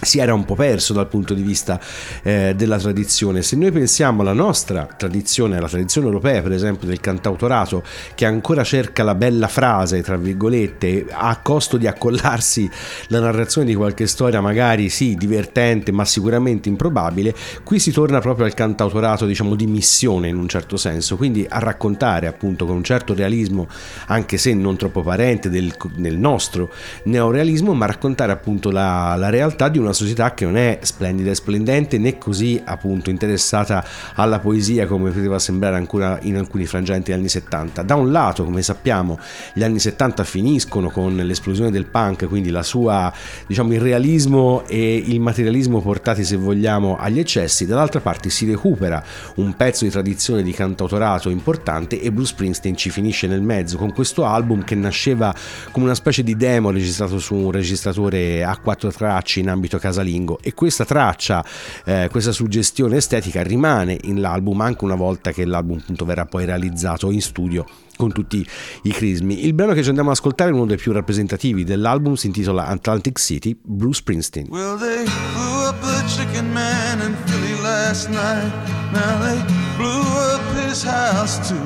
si 0.03 0.19
era 0.19 0.33
un 0.33 0.45
po' 0.45 0.55
perso 0.55 0.93
dal 0.93 1.07
punto 1.07 1.33
di 1.33 1.41
vista 1.41 1.79
eh, 2.21 2.53
della 2.55 2.77
tradizione. 2.77 3.41
Se 3.41 3.55
noi 3.55 3.71
pensiamo 3.71 4.21
alla 4.21 4.33
nostra 4.33 4.87
tradizione, 4.97 5.57
alla 5.57 5.67
tradizione 5.67 6.07
europea, 6.07 6.41
per 6.41 6.51
esempio, 6.51 6.87
del 6.87 6.99
cantautorato, 6.99 7.83
che 8.15 8.25
ancora 8.25 8.63
cerca 8.63 9.03
la 9.03 9.15
bella 9.15 9.47
frase, 9.47 10.01
tra 10.01 10.17
virgolette, 10.17 11.05
a 11.09 11.37
costo 11.41 11.77
di 11.77 11.87
accollarsi 11.87 12.69
la 13.07 13.19
narrazione 13.19 13.67
di 13.67 13.75
qualche 13.75 14.07
storia, 14.07 14.41
magari 14.41 14.89
sì, 14.89 15.15
divertente, 15.15 15.91
ma 15.91 16.05
sicuramente 16.05 16.69
improbabile, 16.69 17.33
qui 17.63 17.79
si 17.79 17.91
torna 17.91 18.19
proprio 18.19 18.45
al 18.45 18.53
cantautorato, 18.53 19.25
diciamo, 19.25 19.55
di 19.55 19.67
missione 19.67 20.27
in 20.27 20.37
un 20.37 20.47
certo 20.47 20.77
senso, 20.77 21.15
quindi 21.17 21.45
a 21.47 21.59
raccontare 21.59 22.27
appunto 22.27 22.65
con 22.65 22.75
un 22.75 22.83
certo 22.83 23.13
realismo, 23.13 23.67
anche 24.07 24.37
se 24.37 24.53
non 24.53 24.75
troppo 24.77 25.01
parente 25.01 25.49
del, 25.49 25.73
del 25.95 26.17
nostro 26.17 26.71
neorealismo, 27.03 27.73
ma 27.73 27.85
raccontare 27.85 28.31
appunto 28.31 28.71
la, 28.71 29.15
la 29.15 29.29
realtà 29.29 29.69
di 29.69 29.77
una 29.77 29.92
una 29.93 30.01
società 30.01 30.33
che 30.33 30.45
non 30.45 30.57
è 30.57 30.79
splendida 30.81 31.29
e 31.29 31.35
splendente 31.35 31.97
né 31.99 32.17
così 32.17 32.59
appunto 32.63 33.11
interessata 33.11 33.85
alla 34.15 34.39
poesia 34.39 34.87
come 34.87 35.11
poteva 35.11 35.37
sembrare 35.37 35.75
ancora 35.75 36.17
in 36.23 36.35
alcuni 36.35 36.65
frangenti 36.65 37.11
degli 37.11 37.19
anni 37.19 37.29
70. 37.29 37.83
Da 37.83 37.95
un 37.95 38.11
lato, 38.11 38.43
come 38.43 38.63
sappiamo, 38.63 39.19
gli 39.53 39.63
anni 39.63 39.79
70 39.79 40.23
finiscono 40.23 40.89
con 40.89 41.15
l'esplosione 41.15 41.69
del 41.69 41.85
punk, 41.85 42.27
quindi 42.27 42.49
la 42.49 42.63
sua, 42.63 43.13
diciamo, 43.45 43.73
il 43.73 43.79
realismo 43.79 44.63
e 44.67 44.95
il 44.95 45.19
materialismo 45.19 45.79
portati, 45.81 46.23
se 46.23 46.35
vogliamo, 46.35 46.97
agli 46.97 47.19
eccessi, 47.19 47.65
dall'altra 47.65 47.99
parte 47.99 48.29
si 48.29 48.49
recupera 48.49 49.03
un 49.35 49.55
pezzo 49.55 49.85
di 49.85 49.91
tradizione 49.91 50.41
di 50.41 50.51
cantautorato 50.51 51.29
importante 51.29 52.01
e 52.01 52.11
Bruce 52.11 52.31
Springsteen 52.33 52.75
ci 52.75 52.89
finisce 52.89 53.27
nel 53.27 53.41
mezzo 53.41 53.77
con 53.77 53.93
questo 53.93 54.25
album 54.25 54.63
che 54.63 54.75
nasceva 54.75 55.33
come 55.71 55.85
una 55.85 55.95
specie 55.95 56.23
di 56.23 56.35
demo 56.35 56.71
registrato 56.71 57.19
su 57.19 57.35
un 57.35 57.51
registratore 57.51 58.43
a 58.43 58.57
quattro 58.57 58.91
tracce 58.91 59.39
in 59.39 59.49
ambito 59.49 59.72
casalingo 59.77 60.39
e 60.41 60.53
questa 60.53 60.85
traccia, 60.85 61.43
eh, 61.85 62.07
questa 62.11 62.31
suggestione 62.31 62.97
estetica 62.97 63.41
rimane 63.43 63.97
in 64.03 64.21
l'album 64.21 64.61
anche 64.61 64.83
una 64.83 64.95
volta 64.95 65.31
che 65.31 65.45
l'album 65.45 65.77
appunto 65.79 66.05
verrà 66.05 66.25
poi 66.25 66.45
realizzato 66.45 67.11
in 67.11 67.21
studio 67.21 67.65
con 67.95 68.11
tutti 68.11 68.45
i 68.83 68.91
crismi. 68.91 69.45
Il 69.45 69.53
brano 69.53 69.73
che 69.73 69.81
ci 69.81 69.89
andiamo 69.89 70.09
ad 70.09 70.15
ascoltare 70.15 70.49
è 70.49 70.53
uno 70.53 70.65
dei 70.65 70.77
più 70.77 70.91
rappresentativi 70.91 71.63
dell'album, 71.63 72.15
si 72.15 72.27
intitola 72.27 72.67
Atlantic 72.67 73.19
City, 73.19 73.57
Bruce 73.61 73.99
Springsteen. 73.99 74.47
Well, 74.49 74.77
they 74.77 75.05
blew 75.33 75.67
up 75.67 75.79
the 75.81 76.03
chicken 76.07 76.51
man 76.51 77.01
in 77.01 77.15
Philly 77.25 77.61
last 77.61 78.09
night. 78.09 78.51
Now 78.91 79.19
they 79.19 79.39
blew 79.77 80.01
up 80.01 80.41
his 80.67 80.83
house 80.83 81.47
too. 81.47 81.65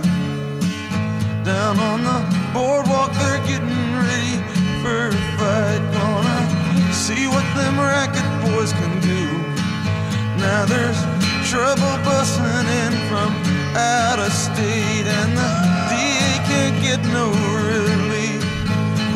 Down 1.44 1.80
on 1.80 2.04
the 2.04 2.38
boardwalk, 2.54 3.12
they're 3.14 3.40
getting 3.48 3.96
ready 3.96 4.36
for 4.82 5.08
a 5.08 5.12
fight. 5.38 5.80
Gonna 5.94 6.57
see 7.08 7.26
what 7.26 7.48
them 7.56 7.80
racket 7.80 8.28
boys 8.44 8.74
can 8.74 8.94
do. 9.00 9.24
Now 10.44 10.68
there's 10.68 11.00
trouble 11.48 11.96
busting 12.04 12.68
in 12.84 12.94
from 13.08 13.32
out 13.80 14.20
of 14.20 14.28
state, 14.28 15.08
and 15.08 15.32
the 15.40 15.50
DA 15.88 16.32
can't 16.52 16.78
get 16.84 17.00
no 17.16 17.32
relief. 17.64 18.44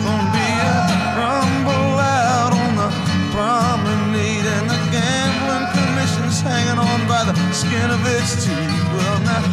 Gonna 0.08 0.32
be 0.32 0.50
a 0.72 0.76
rumble 1.20 2.00
out 2.00 2.56
on 2.64 2.72
the 2.80 2.90
promenade, 3.36 4.48
and 4.56 4.66
the 4.72 4.80
gambling 4.96 5.68
commission's 5.76 6.40
hanging 6.40 6.80
on 6.80 7.00
by 7.12 7.28
the 7.28 7.36
skin 7.52 7.90
of 7.92 8.02
its 8.16 8.40
teeth. 8.40 8.84
Well, 8.96 9.20
now 9.28 9.44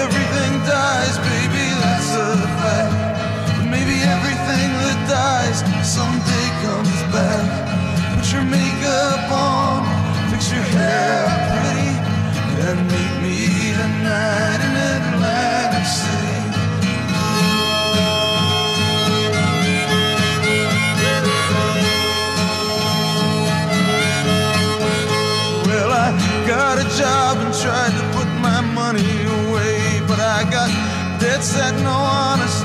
everything 0.00 0.52
dies, 0.64 1.20
baby, 1.28 1.64
that's 1.84 2.10
a 2.16 2.40
fact. 2.56 3.68
Maybe 3.68 4.00
everything 4.16 4.68
that 4.80 4.98
dies 5.12 5.60
someday 5.84 6.48
comes 6.64 6.96
back 7.12 7.81
your 8.32 8.44
makeup 8.44 9.30
on, 9.30 9.84
fix 10.30 10.50
your 10.50 10.62
hair 10.62 11.26
pretty, 11.52 11.92
and 12.64 12.80
meet 12.90 13.14
me 13.20 13.74
tonight 13.76 14.60
in 14.66 14.72
Atlantic 14.96 15.84
City. 15.84 16.40
Well, 25.66 25.90
I 25.92 26.08
got 26.46 26.78
a 26.78 26.88
job 26.96 27.36
and 27.36 27.52
tried 27.52 27.92
to 27.98 28.04
put 28.16 28.28
my 28.40 28.60
money 28.62 29.12
away, 29.44 30.00
but 30.08 30.20
I 30.20 30.44
got 30.50 30.70
debts 31.20 31.52
that 31.52 31.74
no 31.82 31.92
honest 31.92 32.64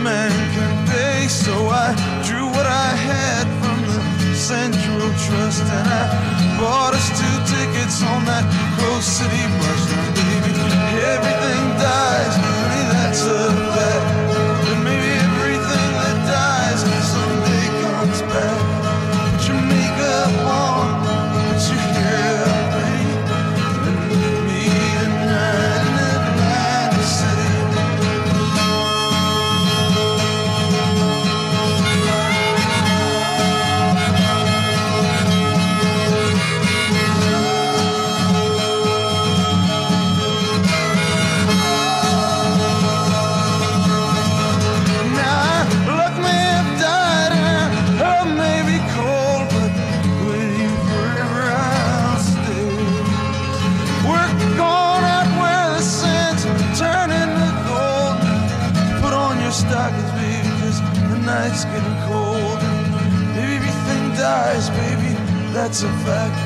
man 0.00 0.30
can 0.54 0.86
pay, 0.86 1.26
so 1.26 1.66
I 1.66 1.94
drew 2.24 2.46
what 2.46 2.66
I 2.66 2.94
had 2.94 3.46
from 3.60 3.78
the 3.82 4.34
sand 4.36 4.77
and 5.08 5.88
I 5.88 6.58
bought 6.60 6.92
us 6.92 7.08
two 7.16 7.36
tickets 7.48 8.02
on 8.02 8.24
that 8.26 8.44
close 8.76 9.06
city 9.06 9.42
bus 9.58 9.82
ride, 9.92 10.14
baby. 10.14 10.52
Everything 11.16 11.64
dies, 11.80 12.34
honey, 12.36 12.84
that's 12.92 13.22
a 13.24 13.48
fact. 13.74 14.27
That's 65.58 65.82
a 65.82 65.92
fact. 66.06 66.38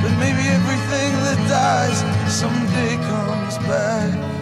But 0.00 0.12
maybe 0.18 0.48
everything 0.48 1.12
that 1.26 1.38
dies 1.48 1.98
someday 2.32 2.96
comes 3.08 3.58
back. 3.66 4.32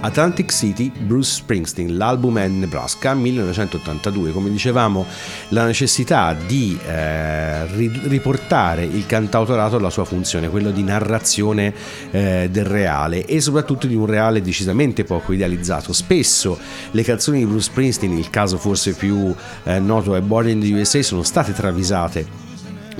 Atlantic 0.00 0.52
City, 0.52 0.92
Bruce 0.96 1.32
Springsteen, 1.32 1.96
l'album 1.96 2.38
è 2.38 2.46
Nebraska 2.46 3.14
1982, 3.14 4.30
come 4.30 4.48
dicevamo 4.48 5.04
la 5.48 5.64
necessità 5.64 6.34
di 6.34 6.78
eh, 6.86 7.66
ri- 7.66 8.00
riportare 8.04 8.84
il 8.84 9.06
cantautorato 9.06 9.76
alla 9.76 9.90
sua 9.90 10.04
funzione, 10.04 10.50
quello 10.50 10.70
di 10.70 10.84
narrazione 10.84 11.74
eh, 12.12 12.48
del 12.48 12.64
reale 12.64 13.26
e 13.26 13.40
soprattutto 13.40 13.88
di 13.88 13.96
un 13.96 14.06
reale 14.06 14.40
decisamente 14.40 15.02
poco 15.02 15.32
idealizzato. 15.32 15.92
Spesso 15.92 16.56
le 16.92 17.02
canzoni 17.02 17.38
di 17.38 17.46
Bruce 17.46 17.70
Springsteen, 17.70 18.16
il 18.16 18.30
caso 18.30 18.56
forse 18.56 18.92
più 18.92 19.34
eh, 19.64 19.80
noto 19.80 20.14
è 20.14 20.20
Born 20.20 20.48
in 20.48 20.60
the 20.60 20.72
USA, 20.74 21.02
sono 21.02 21.24
state 21.24 21.52
travisate 21.52 22.46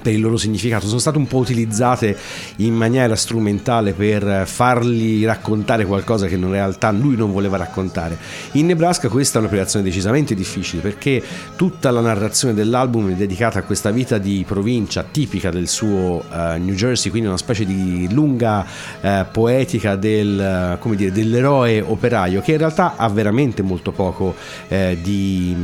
per 0.01 0.13
il 0.13 0.21
loro 0.21 0.37
significato, 0.37 0.87
sono 0.87 0.99
state 0.99 1.19
un 1.19 1.27
po' 1.27 1.39
utilizzate 1.39 2.17
in 2.57 2.75
maniera 2.75 3.17
strumentale 3.17 3.93
per 3.93 4.47
fargli 4.47 5.25
raccontare 5.25 5.85
qualcosa 5.85 6.27
che 6.27 6.35
in 6.35 6.51
realtà 6.51 6.91
lui 6.91 7.17
non 7.17 7.33
voleva 7.33 7.57
raccontare. 7.57 8.17
In 8.53 8.67
Nebraska 8.67 9.09
questa 9.09 9.39
è 9.39 9.41
un'operazione 9.41 9.85
decisamente 9.85 10.35
difficile 10.35 10.83
perché 10.83 11.23
tutta 11.57 11.91
la 11.91 12.01
narrazione 12.01 12.55
dell'album 12.55 13.13
è 13.13 13.15
dedicata 13.15 13.59
a 13.61 13.63
questa 13.63 13.91
vita 13.91 14.19
di 14.19 14.45
provincia 14.47 15.05
tipica 15.11 15.51
del 15.51 15.69
suo 15.69 16.25
uh, 16.31 16.59
New 16.59 16.75
Jersey, 16.75 17.11
quindi 17.11 17.29
una 17.29 17.39
specie 17.39 17.65
di 17.65 18.09
lunga 18.13 18.65
uh, 19.01 19.09
poetica 19.31 19.97
del, 19.97 20.79
uh, 20.81 20.95
dire, 20.95 21.13
dell'eroe 21.13 21.81
operaio 21.81 22.41
che 22.41 22.53
in 22.53 22.59
realtà 22.59 22.95
ha 22.97 23.09
veramente 23.09 23.63
molto 23.63 23.93
poco 23.93 24.35
di, 24.69 25.57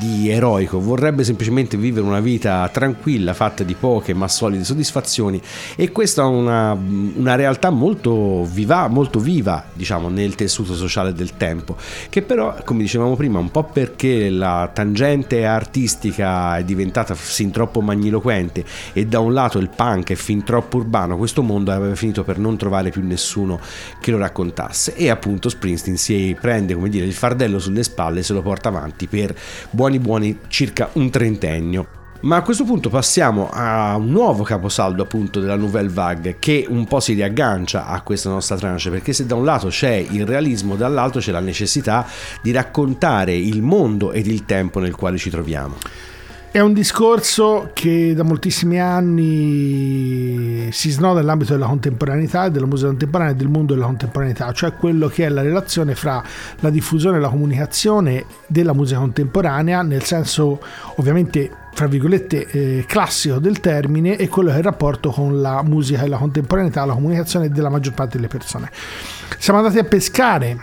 di 0.00 0.30
eroico, 0.30 0.80
vorrebbe 0.80 1.24
semplicemente 1.24 1.76
vivere 1.76 2.06
una 2.06 2.20
vita 2.20 2.68
tranquilla, 2.72 3.17
fatta 3.34 3.64
di 3.64 3.74
poche 3.74 4.14
ma 4.14 4.28
solide 4.28 4.64
soddisfazioni. 4.64 5.40
E 5.76 5.90
questa 5.90 6.22
è 6.22 6.26
una, 6.26 6.72
una 6.72 7.34
realtà 7.34 7.70
molto 7.70 8.44
viva, 8.44 8.88
molto 8.88 9.18
viva 9.18 9.64
diciamo 9.72 10.08
nel 10.08 10.34
tessuto 10.34 10.74
sociale 10.74 11.12
del 11.12 11.36
tempo. 11.36 11.76
Che 12.08 12.22
però 12.22 12.56
come 12.64 12.82
dicevamo 12.82 13.16
prima 13.16 13.38
un 13.38 13.50
po' 13.50 13.64
perché 13.64 14.30
la 14.30 14.70
tangente 14.72 15.44
artistica 15.44 16.56
è 16.56 16.64
diventata 16.64 17.14
sin 17.14 17.50
troppo 17.50 17.80
magniloquente 17.80 18.64
e 18.92 19.06
da 19.06 19.20
un 19.20 19.32
lato 19.32 19.58
il 19.58 19.70
punk 19.74 20.10
è 20.10 20.14
fin 20.14 20.44
troppo 20.44 20.78
urbano 20.78 21.16
questo 21.16 21.42
mondo 21.42 21.72
aveva 21.72 21.94
finito 21.94 22.24
per 22.24 22.38
non 22.38 22.56
trovare 22.56 22.90
più 22.90 23.04
nessuno 23.04 23.60
che 24.00 24.10
lo 24.10 24.18
raccontasse. 24.18 24.94
E 24.94 25.10
appunto 25.10 25.48
Springsteen 25.48 25.96
si 25.96 26.36
prende 26.40 26.74
come 26.74 26.88
dire 26.88 27.06
il 27.06 27.12
fardello 27.12 27.58
sulle 27.58 27.82
spalle 27.82 28.20
e 28.20 28.22
se 28.22 28.32
lo 28.32 28.42
porta 28.42 28.68
avanti 28.68 29.06
per 29.06 29.34
buoni 29.70 29.98
buoni 29.98 30.38
circa 30.48 30.90
un 30.94 31.10
trentennio 31.10 31.97
ma 32.20 32.36
a 32.36 32.42
questo 32.42 32.64
punto 32.64 32.88
passiamo 32.90 33.48
a 33.48 33.94
un 33.96 34.10
nuovo 34.10 34.42
caposaldo 34.42 35.02
appunto 35.02 35.38
della 35.38 35.54
Nouvelle 35.54 35.88
Vague 35.88 36.36
che 36.40 36.66
un 36.68 36.84
po' 36.84 36.98
si 36.98 37.12
riaggancia 37.12 37.86
a 37.86 38.00
questa 38.02 38.28
nostra 38.28 38.56
tranche 38.56 38.90
perché 38.90 39.12
se 39.12 39.24
da 39.24 39.36
un 39.36 39.44
lato 39.44 39.68
c'è 39.68 39.94
il 39.94 40.26
realismo 40.26 40.74
dall'altro 40.74 41.20
c'è 41.20 41.30
la 41.30 41.40
necessità 41.40 42.06
di 42.42 42.50
raccontare 42.50 43.36
il 43.36 43.62
mondo 43.62 44.10
ed 44.10 44.26
il 44.26 44.44
tempo 44.44 44.80
nel 44.80 44.96
quale 44.96 45.16
ci 45.16 45.30
troviamo. 45.30 45.76
È 46.50 46.60
un 46.60 46.72
discorso 46.72 47.70
che 47.74 48.14
da 48.14 48.22
moltissimi 48.22 48.80
anni 48.80 50.72
si 50.72 50.90
snoda 50.90 51.20
nell'ambito 51.20 51.52
della 51.52 51.66
contemporaneità, 51.66 52.48
della 52.48 52.66
musica 52.66 52.88
contemporanea 52.88 53.34
e 53.34 53.36
del 53.36 53.48
mondo 53.48 53.74
della 53.74 53.86
contemporaneità, 53.86 54.50
cioè 54.52 54.72
quello 54.72 55.08
che 55.08 55.26
è 55.26 55.28
la 55.28 55.42
relazione 55.42 55.94
fra 55.94 56.20
la 56.60 56.70
diffusione 56.70 57.18
e 57.18 57.20
la 57.20 57.28
comunicazione 57.28 58.24
della 58.46 58.72
musica 58.72 58.98
contemporanea, 58.98 59.82
nel 59.82 60.02
senso 60.02 60.58
ovviamente 60.96 61.66
fra 61.78 61.86
virgolette 61.86 62.46
eh, 62.48 62.84
classico 62.88 63.38
del 63.38 63.60
termine, 63.60 64.16
e 64.16 64.26
quello 64.26 64.48
che 64.48 64.56
è 64.56 64.58
il 64.58 64.64
rapporto 64.64 65.10
con 65.10 65.40
la 65.40 65.62
musica 65.62 66.02
e 66.02 66.08
la 66.08 66.16
contemporaneità, 66.16 66.84
la 66.84 66.94
comunicazione 66.94 67.50
della 67.50 67.68
maggior 67.68 67.94
parte 67.94 68.16
delle 68.16 68.26
persone. 68.26 68.68
Siamo 69.38 69.60
andati 69.60 69.78
a 69.78 69.84
pescare 69.84 70.58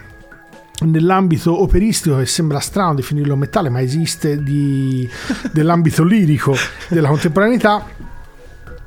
nell'ambito 0.82 1.62
operistico 1.62 2.18
che 2.18 2.26
sembra 2.26 2.60
strano 2.60 2.96
definirlo 2.96 3.38
metallo 3.38 3.72
ma 3.72 3.80
esiste 3.80 4.44
di, 4.44 5.10
dell'ambito 5.54 6.04
lirico 6.04 6.54
della 6.90 7.08
contemporaneità 7.08 7.86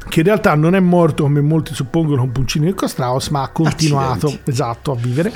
che 0.09 0.21
in 0.21 0.27
realtà 0.27 0.55
non 0.55 0.75
è 0.75 0.81
morto 0.81 1.25
come 1.25 1.41
molti 1.41 1.75
suppongono 1.75 2.23
con 2.23 2.33
Puncini 2.33 2.69
e 2.69 2.75
Costraus 2.75 3.29
ma 3.29 3.43
ha 3.43 3.49
continuato 3.49 4.27
Accidenti. 4.27 4.51
esatto, 4.51 4.93
a 4.93 4.97
vivere. 4.97 5.33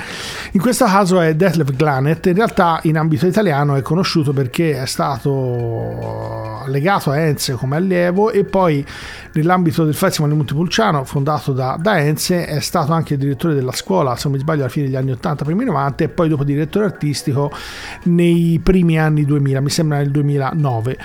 In 0.51 0.61
questo 0.61 0.85
caso 0.85 1.19
è 1.19 1.35
Detlef 1.35 1.73
Glanet 1.75 2.25
in 2.25 2.35
realtà 2.35 2.79
in 2.83 2.97
ambito 2.97 3.27
italiano 3.27 3.75
è 3.75 3.81
conosciuto 3.81 4.33
perché 4.33 4.81
è 4.81 4.85
stato 4.85 6.63
legato 6.67 7.11
a 7.11 7.17
Enze 7.17 7.53
come 7.53 7.75
allievo 7.75 8.31
e 8.31 8.43
poi 8.43 8.85
nell'ambito 9.33 9.83
del 9.83 9.93
Festival 9.93 10.29
di 10.29 10.37
Montepulciano 10.37 11.03
fondato 11.03 11.53
da, 11.53 11.77
da 11.79 11.99
Enze 11.99 12.45
è 12.45 12.59
stato 12.59 12.93
anche 12.93 13.17
direttore 13.17 13.53
della 13.53 13.71
scuola 13.71 14.15
se 14.15 14.23
non 14.25 14.33
mi 14.33 14.39
sbaglio 14.39 14.61
alla 14.61 14.69
fine 14.69 14.85
degli 14.85 14.95
anni 14.95 15.11
80 15.11 15.43
primi 15.43 15.65
90 15.65 16.03
e 16.03 16.09
poi 16.09 16.29
dopo 16.29 16.43
direttore 16.43 16.85
artistico 16.85 17.51
nei 18.03 18.59
primi 18.61 18.99
anni 18.99 19.25
2000 19.25 19.61
mi 19.61 19.69
sembra 19.69 19.97
nel 19.97 20.11
2009 20.11 20.97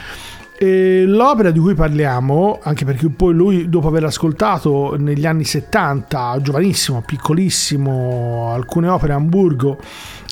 e 0.60 1.04
l'opera 1.06 1.52
di 1.52 1.60
cui 1.60 1.74
parliamo, 1.74 2.58
anche 2.60 2.84
perché 2.84 3.08
poi 3.08 3.32
lui 3.32 3.68
dopo 3.68 3.86
aver 3.86 4.02
ascoltato 4.02 4.96
negli 4.98 5.24
anni 5.24 5.44
70, 5.44 6.38
giovanissimo, 6.42 7.00
piccolissimo, 7.00 8.50
alcune 8.52 8.88
opere 8.88 9.12
a 9.12 9.16
Hamburgo, 9.16 9.78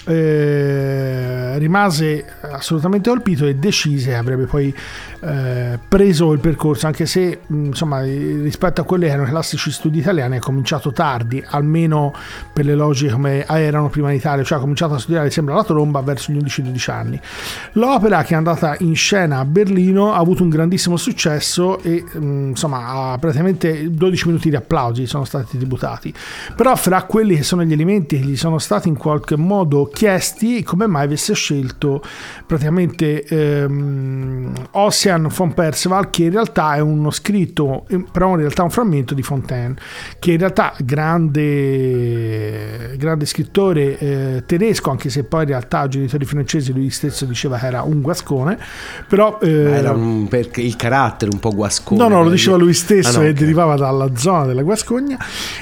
eh, 0.06 1.58
rimase 1.58 2.24
assolutamente 2.40 3.10
colpito 3.10 3.46
e 3.46 3.56
decise 3.56 4.14
avrebbe 4.14 4.44
poi 4.44 4.74
eh, 5.20 5.78
preso 5.86 6.32
il 6.32 6.38
percorso 6.38 6.86
anche 6.86 7.06
se 7.06 7.40
insomma 7.48 8.02
rispetto 8.02 8.80
a 8.80 8.84
quelli 8.84 9.06
che 9.06 9.10
erano 9.10 9.26
i 9.26 9.30
classici 9.30 9.70
studi 9.70 9.98
italiani 9.98 10.36
ha 10.36 10.40
cominciato 10.40 10.92
tardi 10.92 11.42
almeno 11.44 12.14
per 12.52 12.64
le 12.64 12.74
logiche 12.74 13.12
come 13.12 13.44
erano 13.46 13.88
prima 13.88 14.10
in 14.10 14.16
Italia 14.16 14.44
cioè 14.44 14.58
ha 14.58 14.60
cominciato 14.60 14.94
a 14.94 14.98
studiare 14.98 15.30
sembra 15.30 15.54
la 15.54 15.64
tromba 15.64 16.00
verso 16.00 16.32
gli 16.32 16.38
11-12 16.38 16.90
anni. 16.90 17.20
L'opera 17.72 18.22
che 18.22 18.34
è 18.34 18.36
andata 18.36 18.76
in 18.78 18.94
scena 18.94 19.38
a 19.40 19.44
Berlino 19.44 20.12
ha 20.12 20.18
avuto 20.18 20.42
un 20.42 20.48
grandissimo 20.48 20.96
successo 20.96 21.80
e 21.80 22.04
mh, 22.10 22.48
insomma 22.50 23.16
praticamente 23.18 23.90
12 23.90 24.26
minuti 24.26 24.50
di 24.50 24.56
applausi 24.56 25.06
sono 25.06 25.24
stati 25.24 25.56
tributati. 25.58 26.14
Però 26.54 26.74
fra 26.76 27.02
quelli 27.02 27.36
che 27.36 27.42
sono 27.42 27.64
gli 27.64 27.72
elementi 27.72 28.18
che 28.18 28.24
gli 28.24 28.36
sono 28.36 28.58
stati 28.58 28.88
in 28.88 28.96
qualche 28.96 29.36
modo 29.36 29.90
chiesti 29.96 30.62
come 30.62 30.86
mai 30.86 31.04
avesse 31.04 31.32
scelto 31.32 32.02
praticamente 32.46 33.24
ehm, 33.24 34.52
Ocean 34.72 35.28
von 35.34 35.54
Perceval 35.54 36.10
che 36.10 36.24
in 36.24 36.32
realtà 36.32 36.74
è 36.74 36.80
uno 36.80 37.10
scritto 37.10 37.86
però 38.12 38.32
in 38.32 38.40
realtà 38.40 38.62
un 38.62 38.68
frammento 38.70 39.14
di 39.14 39.22
Fontaine 39.22 39.74
che 40.18 40.32
in 40.32 40.38
realtà 40.38 40.74
grande 40.84 42.94
grande 42.98 43.24
scrittore 43.24 43.98
eh, 43.98 44.42
tedesco 44.46 44.90
anche 44.90 45.08
se 45.08 45.24
poi 45.24 45.42
in 45.44 45.48
realtà 45.48 45.88
genitori 45.88 46.26
francesi 46.26 46.72
lui 46.74 46.90
stesso 46.90 47.24
diceva 47.24 47.56
che 47.58 47.66
era 47.66 47.80
un 47.82 48.02
guascone 48.02 48.58
però 49.08 49.38
eh, 49.40 49.48
Era 49.50 49.92
un, 49.92 50.28
perché 50.28 50.60
il 50.60 50.76
carattere 50.76 51.30
un 51.32 51.40
po' 51.40 51.54
guascone. 51.54 52.00
No, 52.02 52.08
no, 52.08 52.22
lo 52.22 52.30
diceva 52.30 52.56
lui 52.56 52.74
stesso 52.74 53.18
Ah, 53.18 53.22
no, 53.22 53.26
e 53.28 53.30
ok. 53.30 53.38
derivava 53.38 53.76
dalla 53.76 54.10
zona 54.16 54.44
della 54.44 54.62
Guascogna 54.62 55.16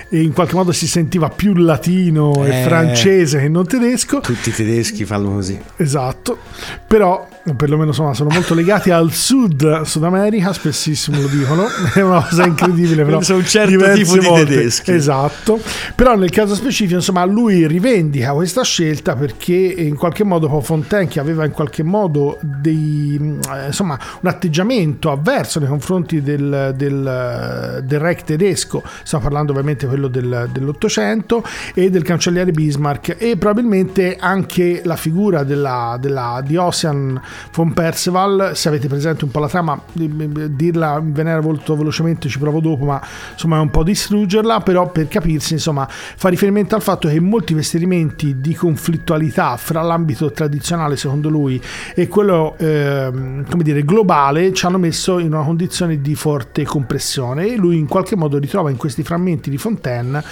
e 0.08 0.22
in 0.22 0.32
qualche 0.32 0.54
modo 0.54 0.72
si 0.72 0.86
sentiva 0.88 1.28
più 1.28 1.54
latino 1.54 2.44
e 2.44 2.60
Eh. 2.60 2.62
francese 2.64 3.38
che 3.40 3.48
non 3.48 3.66
tedesco 3.66 4.20
Tutti 4.24 4.48
i 4.48 4.52
tedeschi 4.52 5.04
fanno 5.04 5.32
così. 5.34 5.60
Esatto, 5.76 6.38
però 6.86 7.28
perlomeno 7.56 7.88
insomma, 7.90 8.14
sono 8.14 8.30
molto 8.32 8.54
legati 8.54 8.90
al 8.90 9.12
sud 9.12 9.82
Sud 9.82 10.02
America, 10.04 10.52
spessissimo 10.52 11.20
lo 11.20 11.26
dicono, 11.28 11.66
è 11.92 12.00
una 12.00 12.24
cosa 12.26 12.46
incredibile, 12.46 13.04
però 13.04 13.20
Sono 13.20 13.38
un 13.40 13.44
certo 13.44 13.92
tipo 13.92 14.18
di 14.18 14.26
volte. 14.26 14.44
tedeschi. 14.46 14.92
Esatto, 14.92 15.60
però 15.94 16.16
nel 16.16 16.30
caso 16.30 16.54
specifico 16.54 16.96
insomma 16.96 17.24
lui 17.26 17.66
rivendica 17.66 18.32
questa 18.32 18.62
scelta 18.62 19.14
perché 19.14 19.52
in 19.52 19.96
qualche 19.96 20.24
modo 20.24 20.48
Fontaine 20.62 21.06
che 21.08 21.20
aveva 21.20 21.44
in 21.44 21.50
qualche 21.52 21.82
modo 21.82 22.38
dei, 22.40 23.38
eh, 23.52 23.66
insomma, 23.66 23.98
un 24.22 24.28
atteggiamento 24.28 25.10
avverso 25.10 25.58
nei 25.58 25.68
confronti 25.68 26.22
del, 26.22 26.72
del, 26.76 27.82
del 27.84 27.98
re 28.00 28.14
tedesco, 28.24 28.82
stiamo 29.02 29.24
parlando 29.24 29.52
ovviamente 29.52 29.86
quello 29.86 30.08
del, 30.08 30.48
dell'Ottocento 30.50 31.44
e 31.74 31.90
del 31.90 32.02
cancelliere 32.04 32.52
Bismarck 32.52 33.16
e 33.18 33.36
probabilmente 33.36 34.13
anche 34.18 34.82
la 34.84 34.96
figura 34.96 35.44
della, 35.44 35.96
della- 36.00 36.42
di 36.44 36.56
Ossian 36.56 37.20
von 37.52 37.72
Perceval, 37.72 38.52
se 38.54 38.68
avete 38.68 38.88
presente 38.88 39.24
un 39.24 39.30
po' 39.30 39.40
la 39.40 39.48
trama, 39.48 39.80
di- 39.92 40.54
dirla 40.54 41.00
ve 41.02 41.22
ne 41.22 41.40
molto 41.40 41.76
velocemente, 41.76 42.28
ci 42.28 42.38
provo 42.38 42.60
dopo, 42.60 42.84
ma 42.84 43.00
insomma 43.32 43.58
è 43.58 43.60
un 43.60 43.70
po' 43.70 43.82
distruggerla, 43.82 44.60
però 44.60 44.90
per 44.90 45.08
capirsi 45.08 45.54
insomma 45.54 45.86
fa 45.88 46.28
riferimento 46.28 46.74
al 46.74 46.82
fatto 46.82 47.08
che 47.08 47.20
molti 47.20 47.54
vestimenti 47.54 48.40
di 48.40 48.54
conflittualità 48.54 49.56
fra 49.56 49.82
l'ambito 49.82 50.30
tradizionale 50.30 50.96
secondo 50.96 51.28
lui 51.28 51.60
e 51.94 52.08
quello 52.08 52.56
ehm, 52.58 53.48
come 53.50 53.62
dire 53.62 53.84
globale 53.84 54.52
ci 54.52 54.66
hanno 54.66 54.78
messo 54.78 55.18
in 55.18 55.32
una 55.32 55.44
condizione 55.44 56.00
di 56.00 56.14
forte 56.14 56.64
compressione. 56.64 57.46
E 57.46 57.56
lui 57.56 57.78
in 57.78 57.86
qualche 57.86 58.16
modo 58.16 58.38
ritrova 58.38 58.70
in 58.70 58.76
questi 58.76 59.02
frammenti 59.02 59.50
di 59.50 59.58
Fontaine 59.58 60.22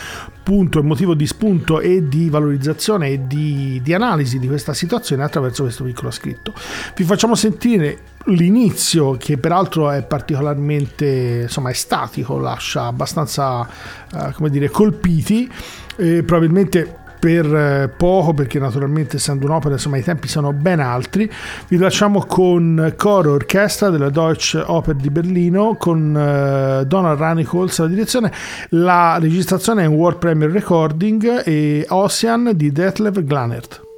punto 0.42 0.78
e 0.78 0.82
motivo 0.82 1.14
di 1.14 1.26
spunto 1.26 1.80
e 1.80 2.08
di 2.08 2.28
valorizzazione 2.28 3.08
e 3.08 3.26
di, 3.26 3.80
di 3.82 3.94
analisi 3.94 4.38
di 4.38 4.46
questa 4.46 4.74
situazione 4.74 5.22
attraverso 5.22 5.62
questo 5.62 5.84
piccolo 5.84 6.10
scritto. 6.10 6.52
Vi 6.94 7.04
facciamo 7.04 7.34
sentire 7.34 7.98
l'inizio 8.26 9.16
che 9.16 9.38
peraltro 9.38 9.90
è 9.90 10.02
particolarmente 10.02 11.40
insomma 11.42 11.70
estatico, 11.70 12.38
lascia 12.38 12.86
abbastanza 12.86 13.66
eh, 14.14 14.32
come 14.32 14.50
dire 14.50 14.68
colpiti, 14.68 15.50
eh, 15.96 16.22
probabilmente 16.22 17.00
per 17.22 17.54
eh, 17.54 17.88
poco 17.88 18.34
perché 18.34 18.58
naturalmente 18.58 19.14
essendo 19.14 19.46
un'opera 19.46 19.74
insomma 19.74 19.96
i 19.96 20.02
tempi 20.02 20.26
sono 20.26 20.52
ben 20.52 20.80
altri. 20.80 21.30
Vi 21.68 21.76
lasciamo 21.76 22.24
con 22.26 22.94
coro 22.96 23.34
orchestra 23.34 23.90
della 23.90 24.10
Deutsche 24.10 24.58
Oper 24.58 24.96
di 24.96 25.08
Berlino 25.08 25.76
con 25.76 26.16
eh, 26.16 26.84
Donald 26.84 27.20
Ranichols 27.20 27.78
alla 27.78 27.90
direzione. 27.90 28.32
La 28.70 29.18
registrazione 29.20 29.84
è 29.84 29.86
un 29.86 29.94
World 29.94 30.18
Premier 30.18 30.50
Recording 30.50 31.42
e 31.44 31.86
Ocean 31.90 32.50
di 32.56 32.72
Detlef 32.72 33.22
Glanert 33.22 33.91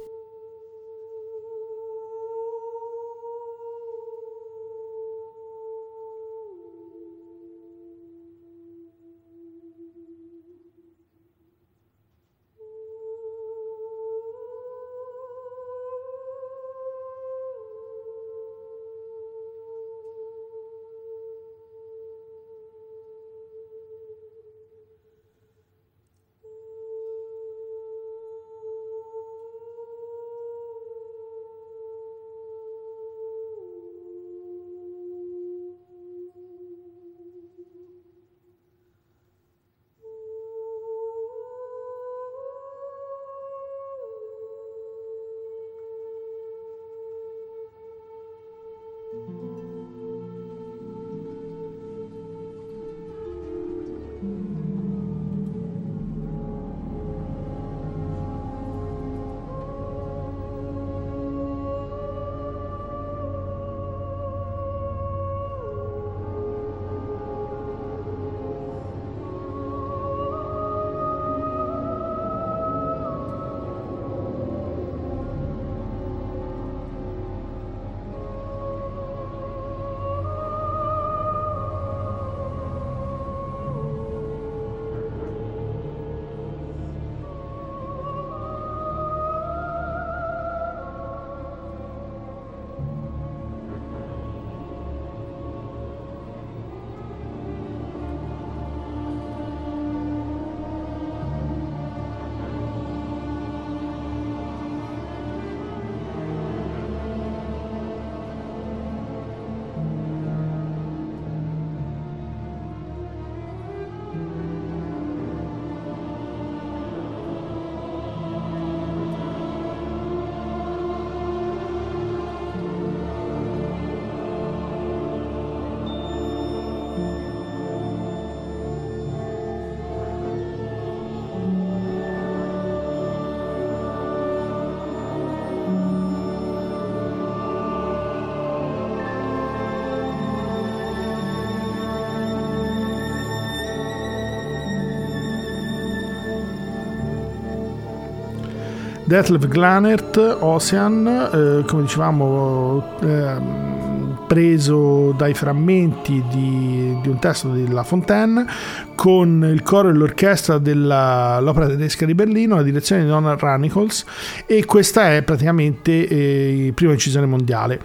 Detlef 149.15 149.47
Glanert, 149.47 150.17
Ocean, 150.41 151.07
eh, 151.07 151.63
come 151.65 151.83
dicevamo, 151.83 152.97
ehm, 152.99 154.19
preso 154.27 155.13
dai 155.13 155.33
frammenti 155.33 156.21
di, 156.29 156.97
di 157.01 157.07
un 157.07 157.17
testo 157.19 157.47
di 157.53 157.65
La 157.71 157.83
Fontaine, 157.83 158.45
con 158.93 159.49
il 159.49 159.63
coro 159.63 159.87
e 159.87 159.93
l'orchestra 159.93 160.57
dell'Opera 160.57 161.67
tedesca 161.67 162.05
di 162.05 162.13
Berlino, 162.13 162.55
la 162.55 162.61
direzione 162.61 163.03
di 163.03 163.07
Donald 163.07 163.39
Ranichols, 163.39 164.03
e 164.45 164.65
questa 164.65 165.13
è 165.13 165.21
praticamente 165.21 166.09
eh, 166.09 166.73
prima 166.75 166.91
incisione 166.91 167.25
mondiale. 167.25 167.79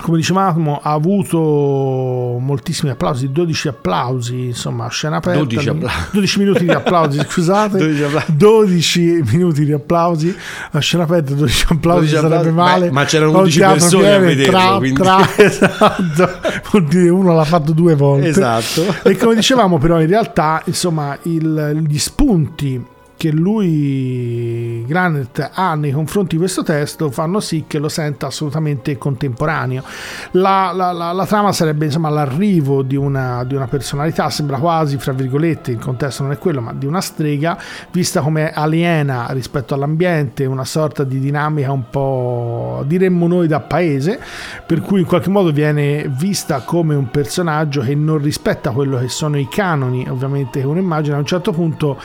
Come 0.00 0.16
dicevamo 0.16 0.80
ha 0.82 0.92
avuto 0.92 2.37
moltissimi 2.48 2.90
applausi 2.90 3.30
12 3.30 3.68
applausi 3.68 4.46
insomma 4.46 4.86
a 4.86 4.88
scena 4.88 5.16
aperta 5.16 5.38
12 5.38 5.68
applausi. 5.68 5.96
12 6.12 6.38
minuti 6.38 6.64
di 6.64 6.70
applausi 6.70 7.18
scusate 7.28 7.78
12 7.78 8.02
applausi. 8.02 8.36
12 8.36 9.22
minuti 9.32 9.64
di 9.64 9.72
applausi 9.72 10.36
a 10.72 10.78
scena 10.80 11.02
aperta 11.04 11.34
12 11.34 11.66
applausi 11.70 12.06
12 12.10 12.14
sarebbe 12.14 12.48
applausi. 12.48 12.50
male 12.72 12.86
Beh, 12.86 12.92
ma 12.92 13.04
c'erano 13.04 13.30
Ho 13.32 13.38
11 13.40 13.56
odiato 13.58 13.74
persone 13.78 14.06
a 14.06 14.10
Pieve, 14.18 14.26
vederlo, 14.26 14.50
tra, 14.58 14.76
quindi- 14.78 15.00
tra, 15.02 15.28
esatto. 15.36 16.30
vuol 16.70 16.84
dire 16.86 17.08
uno 17.10 17.34
l'ha 17.34 17.44
fatto 17.44 17.72
due 17.72 17.94
volte 17.94 18.28
Esatto. 18.28 18.82
e 19.04 19.16
come 19.16 19.34
dicevamo 19.34 19.78
però 19.78 20.00
in 20.00 20.06
realtà 20.08 20.62
insomma 20.64 21.16
il- 21.22 21.84
gli 21.86 21.98
spunti 21.98 22.84
che 23.18 23.32
lui, 23.32 24.84
Granit, 24.86 25.50
ha 25.52 25.74
nei 25.74 25.90
confronti 25.90 26.36
di 26.36 26.38
questo 26.38 26.62
testo 26.62 27.10
fanno 27.10 27.40
sì 27.40 27.64
che 27.66 27.78
lo 27.78 27.88
senta 27.88 28.28
assolutamente 28.28 28.96
contemporaneo. 28.96 29.82
La, 30.30 30.70
la- 30.72 30.92
la- 30.92 31.12
la 31.12 31.26
trama 31.26 31.52
sarebbe 31.52 31.86
insomma 31.86 32.08
l'arrivo 32.10 32.82
di 32.82 32.94
una, 32.94 33.42
di 33.44 33.56
una 33.56 33.66
personalità, 33.66 34.30
sembra 34.30 34.58
quasi, 34.58 34.96
fra 34.98 35.12
virgolette, 35.12 35.72
il 35.72 35.78
contesto 35.78 36.22
non 36.22 36.30
è 36.32 36.38
quello, 36.38 36.60
ma 36.60 36.72
di 36.72 36.86
una 36.86 37.00
strega, 37.00 37.58
vista 37.90 38.20
come 38.20 38.52
aliena 38.52 39.26
rispetto 39.30 39.74
all'ambiente, 39.74 40.46
una 40.46 40.64
sorta 40.64 41.02
di 41.02 41.18
dinamica 41.18 41.72
un 41.72 41.90
po' 41.90 42.84
diremmo 42.86 43.26
noi 43.26 43.48
da 43.48 43.58
paese, 43.60 44.20
per 44.64 44.80
cui 44.80 45.00
in 45.00 45.06
qualche 45.06 45.28
modo 45.28 45.50
viene 45.50 46.08
vista 46.08 46.60
come 46.60 46.94
un 46.94 47.10
personaggio 47.10 47.80
che 47.80 47.96
non 47.96 48.18
rispetta 48.18 48.70
quello 48.70 48.96
che 48.98 49.08
sono 49.08 49.36
i 49.38 49.48
canoni, 49.48 50.06
ovviamente 50.08 50.60
che 50.60 50.66
uno 50.66 50.78
immagina 50.78 51.16
a 51.16 51.18
un 51.18 51.26
certo 51.26 51.50
punto 51.50 52.00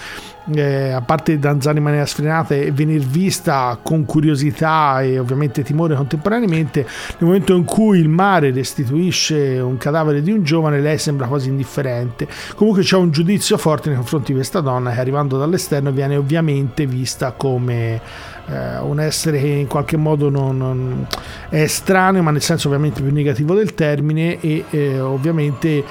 eh, 0.53 0.91
a 0.91 1.01
parte 1.01 1.39
danzare 1.39 1.77
in 1.77 1.83
maniera 1.83 2.05
sfrenata 2.05 2.55
e 2.55 2.71
venir 2.71 3.01
vista 3.01 3.77
con 3.81 4.05
curiosità 4.05 5.01
e 5.01 5.19
ovviamente 5.19 5.63
timore 5.63 5.95
contemporaneamente, 5.95 6.81
nel 6.81 7.17
momento 7.19 7.55
in 7.55 7.63
cui 7.63 7.99
il 7.99 8.09
mare 8.09 8.51
restituisce 8.51 9.59
un 9.59 9.77
cadavere 9.77 10.21
di 10.21 10.31
un 10.31 10.43
giovane, 10.43 10.79
lei 10.79 10.97
sembra 10.97 11.27
quasi 11.27 11.49
indifferente. 11.49 12.27
Comunque 12.55 12.83
c'è 12.83 12.97
un 12.97 13.11
giudizio 13.11 13.57
forte 13.57 13.89
nei 13.89 13.97
confronti 13.97 14.31
di 14.31 14.37
questa 14.37 14.59
donna 14.59 14.91
che 14.91 14.99
arrivando 14.99 15.37
dall'esterno 15.37 15.91
viene 15.91 16.15
ovviamente 16.15 16.85
vista 16.85 17.31
come 17.31 18.01
eh, 18.47 18.77
un 18.79 18.99
essere 18.99 19.39
che 19.39 19.47
in 19.47 19.67
qualche 19.67 19.97
modo 19.97 20.29
non, 20.29 20.57
non- 20.57 21.07
è 21.49 21.61
estraneo, 21.61 22.21
ma 22.23 22.31
nel 22.31 22.41
senso 22.41 22.67
ovviamente 22.67 23.01
più 23.01 23.11
negativo 23.11 23.53
del 23.53 23.73
termine 23.73 24.39
e 24.39 24.65
eh, 24.69 24.99
ovviamente 24.99 25.83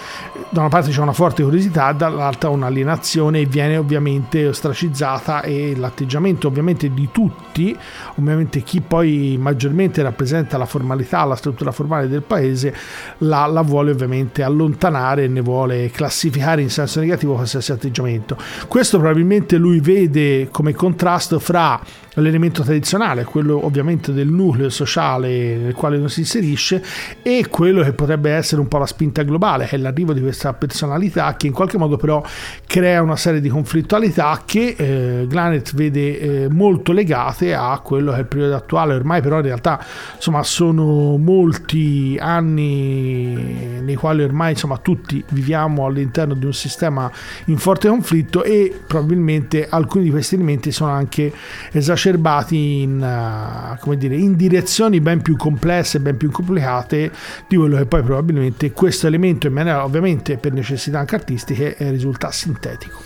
da 0.50 0.60
una 0.60 0.68
parte 0.68 0.90
c'è 0.90 1.00
una 1.00 1.12
forte 1.12 1.42
curiosità, 1.42 1.92
dall'altra 1.92 2.48
un'alienazione 2.48 3.40
e 3.40 3.46
viene 3.46 3.76
ovviamente 3.76 4.46
ostracizzata 4.46 5.42
e 5.42 5.74
l'atteggiamento 5.76 6.48
ovviamente 6.48 6.92
di 6.92 7.08
tutti, 7.12 7.76
ovviamente 8.16 8.62
chi 8.62 8.80
poi 8.80 9.36
maggiormente 9.40 10.02
rappresenta 10.02 10.58
la 10.58 10.66
formalità, 10.66 11.24
la 11.24 11.36
struttura 11.36 11.72
formale 11.72 12.08
del 12.08 12.22
paese, 12.22 12.74
la, 13.18 13.46
la 13.46 13.62
vuole 13.62 13.92
ovviamente 13.92 14.42
allontanare 14.42 15.24
e 15.24 15.28
ne 15.28 15.40
vuole 15.40 15.90
classificare 15.90 16.60
in 16.60 16.70
senso 16.70 17.00
negativo 17.00 17.34
qualsiasi 17.34 17.72
atteggiamento. 17.72 18.36
Questo 18.68 18.98
probabilmente 18.98 19.56
lui 19.56 19.80
vede 19.80 20.48
come 20.50 20.74
contrasto 20.74 21.38
fra 21.38 21.80
l'elemento 22.14 22.40
tradizionale, 22.50 23.24
quello 23.24 23.64
ovviamente 23.64 24.12
del 24.12 24.28
nucleo 24.28 24.68
sociale 24.68 25.57
nel 25.57 25.74
quale 25.74 25.98
non 25.98 26.09
si 26.09 26.20
inserisce, 26.20 26.83
e 27.22 27.46
quello 27.48 27.83
che 27.83 27.92
potrebbe 27.92 28.33
essere 28.33 28.61
un 28.61 28.68
po' 28.68 28.78
la 28.78 28.87
spinta 28.87 29.22
globale, 29.22 29.66
che 29.66 29.76
è 29.76 29.78
l'arrivo 29.78 30.12
di 30.12 30.20
questa 30.20 30.52
personalità 30.52 31.37
che 31.37 31.46
in 31.46 31.52
qualche 31.52 31.78
modo 31.78 31.96
però 31.96 32.22
crea 32.66 33.02
una 33.02 33.16
serie 33.16 33.40
di 33.40 33.48
conflittualità 33.48 34.42
che 34.44 34.74
eh, 34.76 35.26
Glanet 35.28 35.74
vede 35.74 36.18
eh, 36.18 36.48
molto 36.48 36.92
legate 36.92 37.55
a 37.55 37.78
quello 37.81 38.11
che 38.11 38.16
è 38.16 38.20
il 38.20 38.26
periodo 38.26 38.57
attuale, 38.57 38.94
ormai 38.94 39.20
però 39.20 39.37
in 39.37 39.42
realtà 39.42 39.85
insomma 40.16 40.42
sono 40.42 41.16
molti 41.16 42.16
anni 42.20 43.81
nei 43.81 43.94
quali 43.94 44.22
ormai 44.22 44.52
insomma 44.52 44.78
tutti 44.78 45.22
viviamo 45.31 45.87
all'interno 45.87 46.35
di 46.35 46.44
un 46.44 46.52
sistema 46.52 47.11
in 47.46 47.59
forte 47.59 47.88
conflitto 47.88 48.42
e 48.42 48.81
probabilmente 48.87 49.68
alcuni 49.68 50.05
di 50.05 50.11
questi 50.11 50.35
elementi 50.35 50.72
sono 50.72 50.90
anche 50.90 51.33
esacerbati 51.70 52.31
in, 52.50 53.02
eh, 53.02 53.78
come 53.78 53.96
dire, 53.96 54.16
in 54.16 54.36
direzioni 54.36 55.00
ben 55.00 55.22
più 55.22 55.36
complesse, 55.36 56.00
ben 56.00 56.16
più 56.16 56.30
complicate 56.30 57.10
di 57.48 57.56
quello 57.56 57.76
che 57.76 57.86
poi 57.86 58.02
probabilmente 58.02 58.72
questo 58.72 59.06
elemento 59.06 59.46
in 59.46 59.52
maniera 59.52 59.84
ovviamente 59.84 60.36
per 60.36 60.52
necessità 60.52 60.98
anche 60.98 61.14
artistiche 61.14 61.76
eh, 61.76 61.90
risulta 61.90 62.30
sintetico. 62.30 63.00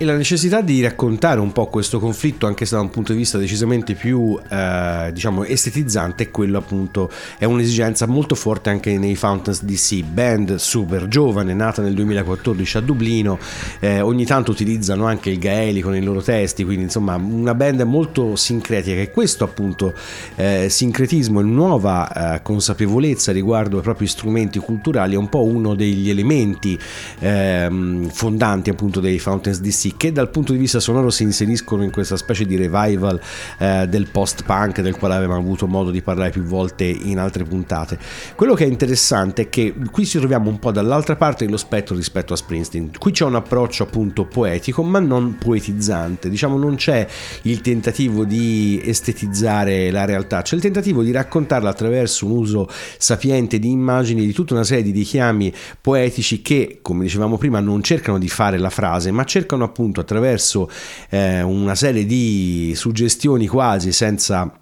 E 0.00 0.04
la 0.04 0.14
necessità 0.14 0.60
di 0.60 0.80
raccontare 0.80 1.40
un 1.40 1.50
po' 1.50 1.66
questo 1.66 1.98
conflitto, 1.98 2.46
anche 2.46 2.64
se 2.66 2.76
da 2.76 2.80
un 2.80 2.88
punto 2.88 3.10
di 3.10 3.18
vista 3.18 3.36
decisamente 3.36 3.94
più 3.94 4.38
eh, 4.48 5.10
diciamo 5.12 5.42
estetizzante, 5.42 6.22
è 6.22 6.30
quello 6.30 6.56
appunto 6.58 7.10
è 7.36 7.44
un'esigenza 7.46 8.06
molto 8.06 8.36
forte 8.36 8.70
anche 8.70 8.96
nei 8.96 9.16
Fountains 9.16 9.64
DC, 9.64 10.04
band 10.04 10.54
super 10.54 11.08
giovane, 11.08 11.52
nata 11.52 11.82
nel 11.82 11.94
2014 11.94 12.76
a 12.76 12.80
Dublino, 12.80 13.40
eh, 13.80 14.00
ogni 14.00 14.24
tanto 14.24 14.52
utilizzano 14.52 15.04
anche 15.04 15.30
il 15.30 15.38
gaelico 15.40 15.90
nei 15.90 16.04
loro 16.04 16.22
testi, 16.22 16.62
quindi 16.62 16.84
insomma 16.84 17.16
una 17.16 17.56
band 17.56 17.80
molto 17.80 18.36
sincretica. 18.36 19.00
E 19.00 19.10
questo 19.10 19.42
appunto 19.42 19.94
eh, 20.36 20.68
sincretismo 20.70 21.40
e 21.40 21.42
nuova 21.42 22.36
eh, 22.36 22.42
consapevolezza 22.42 23.32
riguardo 23.32 23.78
ai 23.78 23.82
propri 23.82 24.06
strumenti 24.06 24.60
culturali 24.60 25.14
è 25.14 25.18
un 25.18 25.28
po' 25.28 25.42
uno 25.42 25.74
degli 25.74 26.08
elementi 26.08 26.78
ehm, 27.18 28.08
fondanti 28.10 28.70
appunto 28.70 29.00
dei 29.00 29.18
Fountains 29.18 29.60
DC 29.60 29.86
che 29.96 30.12
dal 30.12 30.30
punto 30.30 30.52
di 30.52 30.58
vista 30.58 30.80
sonoro 30.80 31.10
si 31.10 31.22
inseriscono 31.22 31.82
in 31.82 31.90
questa 31.90 32.16
specie 32.16 32.44
di 32.44 32.56
revival 32.56 33.20
eh, 33.58 33.86
del 33.88 34.08
post-punk 34.10 34.80
del 34.80 34.96
quale 34.96 35.14
avevamo 35.14 35.40
avuto 35.40 35.66
modo 35.66 35.90
di 35.90 36.02
parlare 36.02 36.30
più 36.30 36.42
volte 36.42 36.84
in 36.84 37.18
altre 37.18 37.44
puntate. 37.44 37.98
Quello 38.34 38.54
che 38.54 38.64
è 38.64 38.68
interessante 38.68 39.42
è 39.42 39.48
che 39.48 39.74
qui 39.90 40.06
ci 40.06 40.18
troviamo 40.18 40.50
un 40.50 40.58
po' 40.58 40.70
dall'altra 40.70 41.16
parte 41.16 41.44
dello 41.44 41.56
spettro 41.56 41.94
rispetto 41.94 42.32
a 42.32 42.36
Springsteen. 42.36 42.90
Qui 42.98 43.12
c'è 43.12 43.24
un 43.24 43.36
approccio 43.36 43.84
appunto 43.84 44.24
poetico 44.24 44.82
ma 44.82 44.98
non 44.98 45.36
poetizzante, 45.38 46.28
diciamo 46.28 46.56
non 46.56 46.76
c'è 46.76 47.06
il 47.42 47.60
tentativo 47.60 48.24
di 48.24 48.80
estetizzare 48.84 49.90
la 49.90 50.04
realtà, 50.04 50.42
c'è 50.42 50.54
il 50.54 50.62
tentativo 50.62 51.02
di 51.02 51.10
raccontarla 51.10 51.68
attraverso 51.68 52.26
un 52.26 52.32
uso 52.32 52.68
sapiente 52.98 53.58
di 53.58 53.70
immagini, 53.70 54.26
di 54.26 54.32
tutta 54.32 54.54
una 54.54 54.64
serie 54.64 54.82
di 54.82 54.90
richiami 54.90 55.52
poetici 55.80 56.42
che, 56.42 56.78
come 56.82 57.04
dicevamo 57.04 57.36
prima, 57.38 57.60
non 57.60 57.82
cercano 57.82 58.18
di 58.18 58.28
fare 58.28 58.58
la 58.58 58.70
frase, 58.70 59.10
ma 59.10 59.24
cercano 59.24 59.64
appunto 59.78 60.00
attraverso 60.00 60.68
eh, 61.08 61.40
una 61.42 61.76
serie 61.76 62.04
di 62.04 62.72
suggestioni 62.74 63.46
quasi 63.46 63.92
senza 63.92 64.52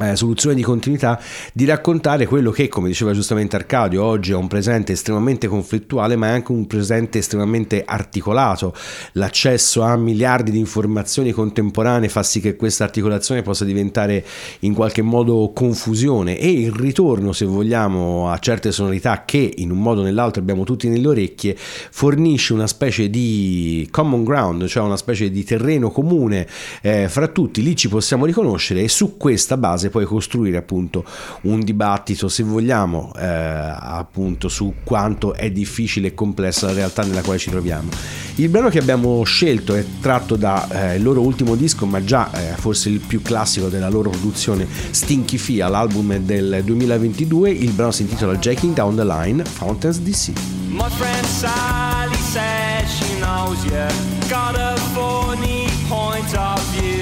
eh, 0.00 0.16
soluzione 0.16 0.54
di 0.54 0.62
continuità 0.62 1.20
di 1.52 1.64
raccontare 1.64 2.26
quello 2.26 2.50
che, 2.50 2.68
come 2.68 2.88
diceva 2.88 3.12
giustamente 3.12 3.56
Arcadio, 3.56 4.02
oggi 4.02 4.32
è 4.32 4.34
un 4.34 4.48
presente 4.48 4.92
estremamente 4.92 5.46
conflittuale, 5.46 6.16
ma 6.16 6.28
è 6.28 6.30
anche 6.30 6.52
un 6.52 6.66
presente 6.66 7.18
estremamente 7.18 7.84
articolato. 7.84 8.74
L'accesso 9.12 9.82
a 9.82 9.96
miliardi 9.96 10.50
di 10.50 10.58
informazioni 10.58 11.32
contemporanee 11.32 12.08
fa 12.08 12.22
sì 12.22 12.40
che 12.40 12.56
questa 12.56 12.84
articolazione 12.84 13.42
possa 13.42 13.64
diventare 13.64 14.24
in 14.60 14.72
qualche 14.72 15.02
modo 15.02 15.52
confusione 15.54 16.38
e 16.38 16.50
il 16.50 16.72
ritorno, 16.72 17.32
se 17.32 17.44
vogliamo, 17.44 18.30
a 18.30 18.38
certe 18.38 18.72
sonorità 18.72 19.24
che 19.24 19.52
in 19.58 19.70
un 19.70 19.78
modo 19.78 20.00
o 20.00 20.04
nell'altro 20.04 20.40
abbiamo 20.40 20.64
tutti 20.64 20.88
nelle 20.88 21.08
orecchie, 21.08 21.56
fornisce 21.56 22.54
una 22.54 22.66
specie 22.66 23.10
di 23.10 23.86
common 23.90 24.24
ground, 24.24 24.66
cioè 24.66 24.82
una 24.82 24.96
specie 24.96 25.30
di 25.30 25.44
terreno 25.44 25.90
comune 25.90 26.46
eh, 26.80 27.08
fra 27.08 27.28
tutti, 27.28 27.62
lì 27.62 27.76
ci 27.76 27.88
possiamo 27.88 28.24
riconoscere 28.24 28.82
e 28.82 28.88
su 28.88 29.16
questa 29.18 29.56
base 29.58 29.89
poi 29.90 30.04
costruire 30.06 30.56
appunto 30.56 31.04
un 31.42 31.60
dibattito, 31.60 32.28
se 32.28 32.42
vogliamo, 32.42 33.12
eh, 33.16 33.24
appunto 33.26 34.48
su 34.48 34.74
quanto 34.82 35.34
è 35.34 35.50
difficile 35.50 36.08
e 36.08 36.14
complessa 36.14 36.66
la 36.66 36.72
realtà 36.72 37.02
nella 37.02 37.22
quale 37.22 37.38
ci 37.38 37.50
troviamo. 37.50 37.90
Il 38.36 38.48
brano 38.48 38.70
che 38.70 38.78
abbiamo 38.78 39.22
scelto 39.24 39.74
è 39.74 39.84
tratto 40.00 40.36
dal 40.36 40.70
eh, 40.70 40.98
loro 40.98 41.20
ultimo 41.20 41.56
disco, 41.56 41.84
ma 41.84 42.02
già 42.02 42.30
eh, 42.32 42.56
forse 42.56 42.88
il 42.88 43.00
più 43.00 43.20
classico 43.20 43.68
della 43.68 43.90
loro 43.90 44.10
produzione, 44.10 44.66
Stinky 44.90 45.36
Fia, 45.36 45.68
l'album 45.68 46.16
del 46.18 46.62
2022. 46.64 47.50
Il 47.50 47.72
brano 47.72 47.90
si 47.90 48.02
intitola 48.02 48.36
Jacking 48.36 48.74
Down 48.74 48.96
the 48.96 49.04
Line, 49.04 49.44
Fountains 49.44 50.00
DC. 50.00 50.32
My 50.68 50.88
friend 50.88 51.26
Sally 51.26 52.14
says 52.16 52.88
she 52.88 53.18
knows 53.18 53.62
you 53.64 54.28
got 54.28 54.54
a 54.56 54.76
funny 54.94 55.66
point 55.88 56.34
of 56.36 56.60
view. 56.72 56.99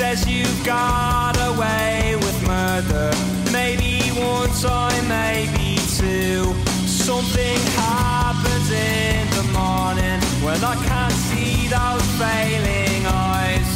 Says 0.00 0.26
you've 0.26 0.64
got 0.64 1.36
away 1.52 2.16
with 2.16 2.46
murder. 2.48 3.12
Maybe 3.52 4.00
one 4.16 4.48
time, 4.48 5.06
maybe 5.06 5.76
two. 6.00 6.56
Something 6.88 7.60
happens 7.76 8.70
in 8.70 9.28
the 9.36 9.44
morning 9.52 10.18
when 10.40 10.56
I 10.64 10.74
can't 10.88 11.12
see 11.28 11.68
those 11.68 12.06
failing 12.16 13.04
eyes. 13.12 13.68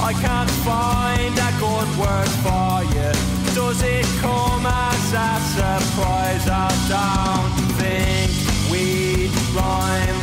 I 0.00 0.12
can't 0.22 0.54
find 0.62 1.34
a 1.34 1.52
good 1.58 1.90
word 1.98 2.30
for 2.46 2.86
you. 2.94 3.10
Does 3.58 3.82
it 3.82 4.06
come 4.22 4.64
as 4.64 5.12
a 5.12 5.30
surprise? 5.58 6.46
I 6.46 6.70
don't 6.94 7.54
think 7.82 8.30
we 8.70 9.26
rhyme. 9.50 10.20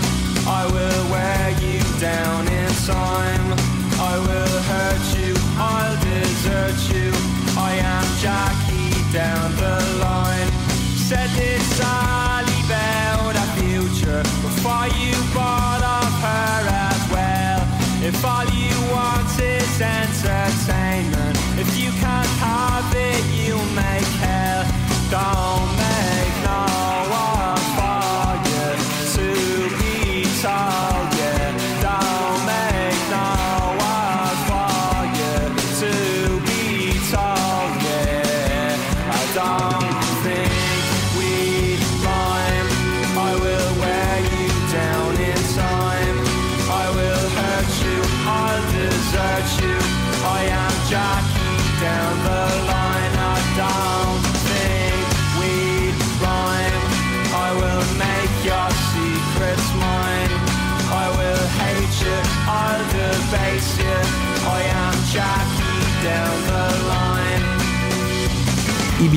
I 0.48 0.64
will 0.72 1.04
wear 1.12 1.50
you 1.60 1.84
down 2.00 2.48
in 2.48 2.72
time. 2.88 3.80
I 4.02 4.18
will 4.18 4.60
hurt 4.72 5.06
you, 5.20 5.36
I'll 5.62 5.96
desert 6.02 6.80
you. 6.96 7.12
I 7.60 7.76
am 7.84 8.08
Jackie 8.24 8.96
down 9.12 9.52
the 9.58 9.78
line. 10.00 10.50
Said 10.96 11.30
this 11.32 11.62
Sally 11.76 12.60
about 12.66 13.36
a 13.36 13.48
future 13.60 14.24
before 14.40 14.88
you 14.96 15.16
bought 15.36 15.84
of 15.84 16.12
her 16.24 16.60
as 16.88 17.02
well. 17.12 17.62
If 18.02 18.24
all 18.24 18.48
you 18.56 18.76
want 18.96 19.28
is 19.38 19.82
entertainment, 19.82 21.29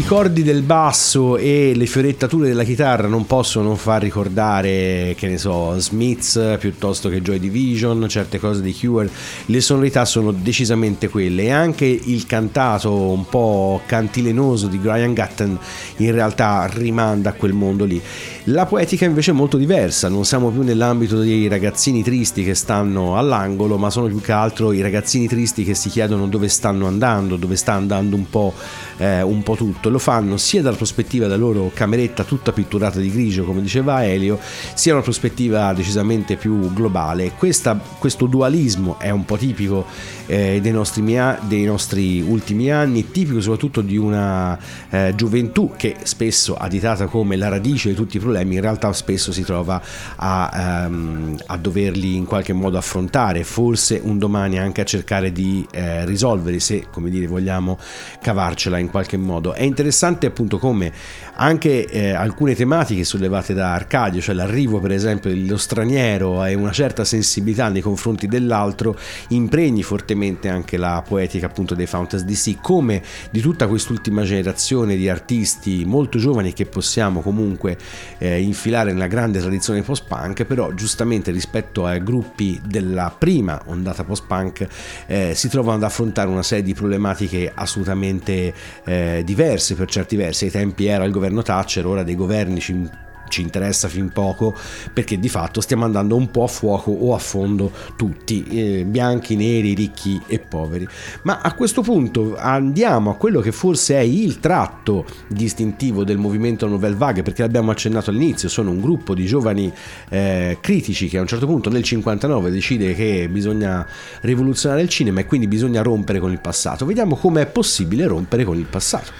I 0.02 0.04
bicordi 0.04 0.42
del 0.42 0.62
basso 0.62 1.36
e 1.36 1.74
le 1.76 1.86
fiorettature 1.86 2.48
della 2.48 2.64
chitarra 2.64 3.06
non 3.06 3.24
possono 3.24 3.68
non 3.68 3.76
far 3.76 4.02
ricordare, 4.02 5.14
che 5.16 5.28
ne 5.28 5.38
so, 5.38 5.78
Smiths 5.78 6.56
piuttosto 6.58 7.08
che 7.08 7.22
Joy 7.22 7.38
Division, 7.38 8.08
certe 8.08 8.40
cose 8.40 8.62
di 8.62 8.74
Cure. 8.74 9.08
Le 9.46 9.60
sonorità 9.60 10.04
sono 10.04 10.32
decisamente 10.32 11.08
quelle 11.08 11.44
e 11.44 11.50
anche 11.50 11.84
il 11.84 12.26
cantato 12.26 12.92
un 12.92 13.28
po' 13.28 13.80
cantilenoso 13.86 14.66
di 14.66 14.78
Brian 14.78 15.14
Gatton 15.14 15.56
in 15.98 16.10
realtà 16.10 16.68
rimanda 16.68 17.30
a 17.30 17.34
quel 17.34 17.52
mondo 17.52 17.84
lì. 17.84 18.02
La 18.46 18.66
poetica 18.66 19.04
invece 19.04 19.30
è 19.30 19.34
molto 19.34 19.56
diversa, 19.56 20.08
non 20.08 20.24
siamo 20.24 20.50
più 20.50 20.62
nell'ambito 20.62 21.16
dei 21.16 21.46
ragazzini 21.46 22.02
tristi 22.02 22.42
che 22.42 22.56
stanno 22.56 23.16
all'angolo, 23.16 23.78
ma 23.78 23.88
sono 23.88 24.08
più 24.08 24.20
che 24.20 24.32
altro 24.32 24.72
i 24.72 24.80
ragazzini 24.80 25.28
tristi 25.28 25.62
che 25.62 25.74
si 25.74 25.88
chiedono 25.88 26.26
dove 26.26 26.48
stanno 26.48 26.88
andando, 26.88 27.36
dove 27.36 27.54
sta 27.54 27.74
andando 27.74 28.16
un 28.16 28.28
po', 28.28 28.52
eh, 28.96 29.22
un 29.22 29.44
po' 29.44 29.54
tutto. 29.54 29.90
Lo 29.90 30.00
fanno 30.00 30.38
sia 30.38 30.60
dalla 30.60 30.74
prospettiva 30.74 31.28
della 31.28 31.38
loro 31.38 31.70
cameretta 31.72 32.24
tutta 32.24 32.50
pitturata 32.50 32.98
di 32.98 33.12
grigio, 33.12 33.44
come 33.44 33.62
diceva 33.62 34.04
Elio, 34.04 34.40
sia 34.74 34.94
una 34.94 35.02
prospettiva 35.02 35.72
decisamente 35.72 36.34
più 36.34 36.72
globale. 36.72 37.34
Questa- 37.38 37.80
questo 38.00 38.26
dualismo 38.26 38.98
è 38.98 39.10
un 39.10 39.24
po' 39.24 39.36
tipico 39.36 39.86
eh, 40.26 40.58
dei, 40.60 40.72
nostri, 40.72 41.00
mia- 41.02 41.38
dei 41.46 41.62
nostri 41.62 42.20
ultimi 42.20 42.72
anni, 42.72 43.12
tipico 43.12 43.40
soprattutto 43.40 43.82
di 43.82 43.96
una 43.96 44.58
eh, 44.90 45.12
gioventù 45.14 45.74
che 45.76 45.94
spesso 46.02 46.56
additata 46.56 47.06
come 47.06 47.36
la 47.36 47.48
radice 47.48 47.90
di 47.90 47.94
tutti 47.94 48.16
i 48.16 48.18
problemi, 48.18 48.30
in 48.40 48.60
realtà 48.60 48.92
spesso 48.92 49.32
si 49.32 49.42
trova 49.42 49.80
a, 50.16 50.84
ehm, 50.84 51.38
a 51.46 51.56
doverli 51.56 52.16
in 52.16 52.24
qualche 52.24 52.52
modo 52.52 52.78
affrontare, 52.78 53.44
forse 53.44 54.00
un 54.02 54.18
domani 54.18 54.58
anche 54.58 54.80
a 54.80 54.84
cercare 54.84 55.32
di 55.32 55.66
eh, 55.70 56.04
risolverli 56.04 56.60
se, 56.60 56.86
come 56.90 57.10
dire, 57.10 57.26
vogliamo 57.26 57.78
cavarcela 58.20 58.78
in 58.78 58.88
qualche 58.88 59.16
modo. 59.16 59.52
È 59.52 59.62
interessante 59.62 60.26
appunto 60.26 60.58
come 60.58 60.92
anche 61.34 61.86
eh, 61.86 62.10
alcune 62.10 62.54
tematiche 62.54 63.04
sollevate 63.04 63.54
da 63.54 63.74
Arcadio, 63.74 64.20
cioè 64.20 64.34
l'arrivo 64.34 64.80
per 64.80 64.92
esempio 64.92 65.30
dello 65.30 65.56
straniero 65.56 66.44
e 66.44 66.54
una 66.54 66.72
certa 66.72 67.04
sensibilità 67.04 67.68
nei 67.68 67.82
confronti 67.82 68.26
dell'altro, 68.26 68.96
impregni 69.28 69.82
fortemente 69.82 70.48
anche 70.48 70.76
la 70.76 71.02
poetica 71.06 71.46
appunto 71.46 71.74
dei 71.74 71.86
Fountains 71.86 72.24
DC, 72.24 72.60
come 72.60 73.02
di 73.30 73.40
tutta 73.40 73.66
quest'ultima 73.66 74.22
generazione 74.22 74.96
di 74.96 75.08
artisti 75.08 75.84
molto 75.84 76.18
giovani 76.18 76.52
che 76.52 76.66
possiamo 76.66 77.20
comunque 77.20 77.76
eh, 78.22 78.40
infilare 78.40 78.92
nella 78.92 79.08
grande 79.08 79.40
tradizione 79.40 79.82
post-punk, 79.82 80.44
però 80.44 80.72
giustamente 80.74 81.32
rispetto 81.32 81.86
ai 81.86 82.00
gruppi 82.04 82.60
della 82.64 83.12
prima 83.16 83.60
ondata 83.66 84.04
post-punk 84.04 84.68
eh, 85.06 85.32
si 85.34 85.48
trovano 85.48 85.78
ad 85.78 85.82
affrontare 85.82 86.28
una 86.28 86.44
serie 86.44 86.62
di 86.62 86.72
problematiche 86.72 87.50
assolutamente 87.52 88.54
eh, 88.84 89.22
diverse 89.24 89.74
per 89.74 89.88
certi 89.88 90.14
versi. 90.14 90.44
Ai 90.44 90.50
tempi 90.52 90.86
era 90.86 91.02
il 91.02 91.10
governo 91.10 91.42
Thatcher, 91.42 91.84
ora 91.84 92.04
dei 92.04 92.14
governi 92.14 92.60
ci 92.60 92.88
ci 93.32 93.40
interessa 93.40 93.88
fin 93.88 94.10
poco 94.10 94.54
perché 94.92 95.18
di 95.18 95.30
fatto 95.30 95.62
stiamo 95.62 95.84
andando 95.84 96.14
un 96.14 96.30
po' 96.30 96.44
a 96.44 96.48
fuoco 96.48 96.90
o 96.90 97.14
a 97.14 97.18
fondo 97.18 97.72
tutti, 97.96 98.44
eh, 98.44 98.84
bianchi, 98.84 99.34
neri, 99.36 99.72
ricchi 99.72 100.20
e 100.26 100.38
poveri. 100.38 100.86
Ma 101.22 101.40
a 101.40 101.54
questo 101.54 101.80
punto 101.80 102.36
andiamo 102.36 103.10
a 103.10 103.16
quello 103.16 103.40
che 103.40 103.50
forse 103.50 103.96
è 103.96 104.00
il 104.00 104.38
tratto 104.38 105.06
distintivo 105.28 106.04
del 106.04 106.18
movimento 106.18 106.68
Nouvelle 106.68 106.94
Vague, 106.94 107.22
perché 107.22 107.40
l'abbiamo 107.40 107.70
accennato 107.70 108.10
all'inizio, 108.10 108.50
sono 108.50 108.70
un 108.70 108.80
gruppo 108.80 109.14
di 109.14 109.24
giovani 109.24 109.72
eh, 110.10 110.58
critici 110.60 111.08
che 111.08 111.16
a 111.16 111.22
un 111.22 111.26
certo 111.26 111.46
punto 111.46 111.70
nel 111.70 111.82
59 111.82 112.50
decide 112.50 112.94
che 112.94 113.28
bisogna 113.30 113.86
rivoluzionare 114.20 114.82
il 114.82 114.90
cinema 114.90 115.20
e 115.20 115.26
quindi 115.26 115.48
bisogna 115.48 115.80
rompere 115.80 116.18
con 116.18 116.30
il 116.30 116.40
passato. 116.40 116.84
Vediamo 116.84 117.16
com'è 117.16 117.46
possibile 117.46 118.06
rompere 118.06 118.44
con 118.44 118.58
il 118.58 118.66
passato. 118.66 119.10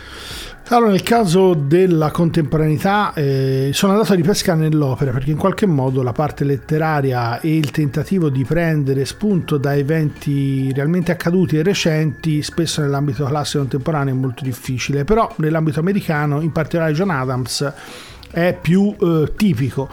Allora, 0.72 0.92
nel 0.92 1.02
caso 1.02 1.52
della 1.52 2.10
contemporaneità, 2.10 3.12
eh, 3.12 3.72
sono 3.74 3.92
andato 3.92 4.14
a 4.14 4.16
ripescare 4.16 4.58
nell'opera 4.58 5.10
perché 5.10 5.30
in 5.30 5.36
qualche 5.36 5.66
modo 5.66 6.02
la 6.02 6.12
parte 6.12 6.44
letteraria 6.44 7.40
e 7.40 7.58
il 7.58 7.70
tentativo 7.70 8.30
di 8.30 8.42
prendere 8.42 9.04
spunto 9.04 9.58
da 9.58 9.76
eventi 9.76 10.72
realmente 10.72 11.12
accaduti 11.12 11.58
e 11.58 11.62
recenti, 11.62 12.42
spesso 12.42 12.80
nell'ambito 12.80 13.26
classico 13.26 13.58
contemporaneo 13.58 14.14
è 14.14 14.16
molto 14.16 14.44
difficile, 14.44 15.04
però 15.04 15.30
nell'ambito 15.36 15.78
americano, 15.78 16.40
in 16.40 16.52
particolare 16.52 16.94
John 16.94 17.10
Adams, 17.10 17.72
è 18.30 18.56
più 18.58 18.96
eh, 18.98 19.30
tipico. 19.36 19.90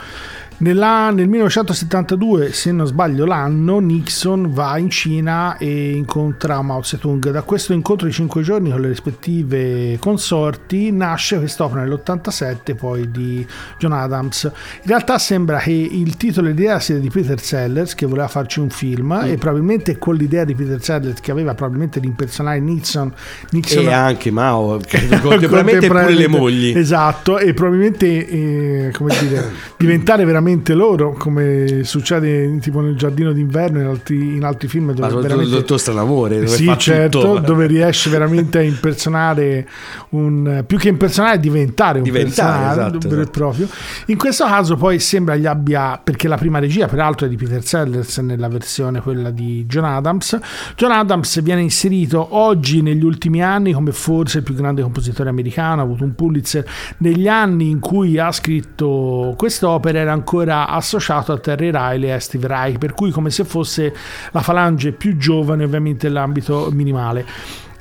Nella- 0.60 1.10
nel 1.12 1.30
1972, 1.30 2.52
se 2.52 2.74
non 2.74 2.86
sbaglio 2.86 3.26
l'anno, 3.26 3.80
Nixon 3.80 4.52
va 4.52 4.78
in 4.78 4.90
Cina 4.90 5.56
e 5.58 5.92
incontra 5.92 6.62
Mao 6.62 6.82
Zedong. 6.82 7.30
Da 7.32 7.44
questo 7.44 7.72
incontro 7.72 8.08
di 8.08 8.12
cinque 8.12 8.42
giorni 8.42 8.70
con 8.70 8.82
le 8.82 8.90
rispettive 8.90 9.98
consorti 10.02 10.92
nasce 10.92 11.38
quest'opera 11.38 11.84
nell'87 11.84 12.76
poi 12.76 13.10
di 13.10 13.48
John 13.78 13.94
Adams. 13.94 14.44
In 14.44 14.88
realtà 14.88 15.18
sembra 15.18 15.60
che 15.60 15.72
il 15.72 16.18
titolo 16.18 16.50
e 16.50 16.52
l'idea 16.52 16.82
sia 16.82 16.98
di 16.98 17.10
Peter 17.10 17.40
Sellers 17.40 17.96
che 17.96 18.06
voleva 18.06 18.28
farci 18.28 18.60
un 18.60 18.70
film 18.70 19.18
e 19.24 19.38
probabilmente 19.38 19.98
con 19.98 20.16
l'idea 20.16 20.44
di 20.44 20.56
Peter 20.56 20.84
Sellers 20.84 21.22
che 21.22 21.32
aveva 21.32 21.54
probabilmente 21.54 22.02
di 22.02 22.08
impersonare 22.08 22.60
Nixon. 22.60 23.14
Nixon 23.52 23.86
E 23.86 23.94
anche 23.94 24.30
Mao, 24.30 24.78
contemporaneamente 25.22 25.88
pure 25.88 26.14
le 26.14 26.28
mogli. 26.28 26.78
Esatto, 26.78 27.40
e 27.40 27.54
probabilmente 27.54 28.28
eh, 28.28 28.92
come 28.92 29.16
dire, 29.22 29.52
diventare 29.78 30.26
veramente 30.26 30.48
loro, 30.74 31.14
come 31.14 31.84
succede 31.84 32.58
tipo 32.60 32.82
nel 32.82 32.96
giardino 32.96 33.32
d'inverno 33.32 33.80
in 33.80 33.86
altri, 33.88 34.36
in 34.36 34.44
altri 34.44 34.68
film 34.68 34.86
Ma 34.86 34.94
dove 34.94 35.08
il 35.14 35.20
veramente... 35.20 35.56
dottor 35.56 35.80
Stranamore, 35.80 36.36
dove 36.36 36.48
Sì, 36.48 36.74
certo, 36.78 37.20
tutto. 37.22 37.40
dove 37.40 37.68
riesce 37.68 38.10
veramente 38.10 38.60
a 38.60 38.62
impersonare 38.62 39.68
un 40.10 40.64
più 40.66 40.78
che 40.78 40.90
impersonare, 40.90 41.40
diventare 41.40 42.00
un 42.00 42.04
Diventare, 42.04 42.58
personaggio 42.60 42.98
esatto, 42.98 43.08
vero 43.08 43.16
e 43.16 43.24
esatto. 43.24 43.40
proprio. 43.40 43.68
In 44.08 44.18
questo 44.18 44.46
caso, 44.46 44.76
poi 44.76 45.00
sembra 45.00 45.36
gli 45.36 45.46
abbia 45.46 46.00
perché 46.04 46.28
la 46.28 46.38
prima 46.38 46.60
regia, 46.60 46.88
peraltro, 46.88 47.26
è 47.26 47.30
di 47.30 47.36
Peter 47.36 47.64
Sellers 47.64 48.18
nella 48.20 48.48
versione 48.48 49.02
quella 49.02 49.32
di 49.32 49.66
John 49.66 49.86
Adams. 49.86 50.38
John 50.76 50.92
Adams 50.92 51.42
viene 51.42 51.62
inserito 51.62 52.36
oggi 52.36 52.82
negli 52.82 53.04
ultimi 53.04 53.44
anni 53.44 53.74
come 53.74 53.92
forse 53.92 54.40
il 54.40 54.44
più 54.44 54.54
grande 54.56 54.82
compositore 54.82 55.30
americano, 55.30 55.82
ha 55.82 55.84
avuto 55.84 56.04
un 56.04 56.16
Pulitzer. 56.16 56.66
Negli 56.98 57.28
anni 57.28 57.70
in 57.70 57.80
cui 57.80 58.18
ha 58.18 58.32
scritto 58.32 59.34
quest'opera 59.38 60.00
era 60.00 60.12
ancora 60.12 60.39
associato 60.48 61.34
a 61.34 61.38
Terry 61.38 61.72
Riley 61.72 62.10
e 62.10 62.14
a 62.14 62.20
Steve 62.20 62.48
Reich, 62.48 62.78
per 62.78 62.94
cui 62.94 63.12
come 63.12 63.30
se 63.30 63.44
fosse 63.44 63.94
la 64.32 64.42
falange 64.42 64.92
più 64.92 65.18
giovane 65.18 65.64
ovviamente 65.64 66.08
nell'ambito 66.08 66.70
minimale. 66.72 67.26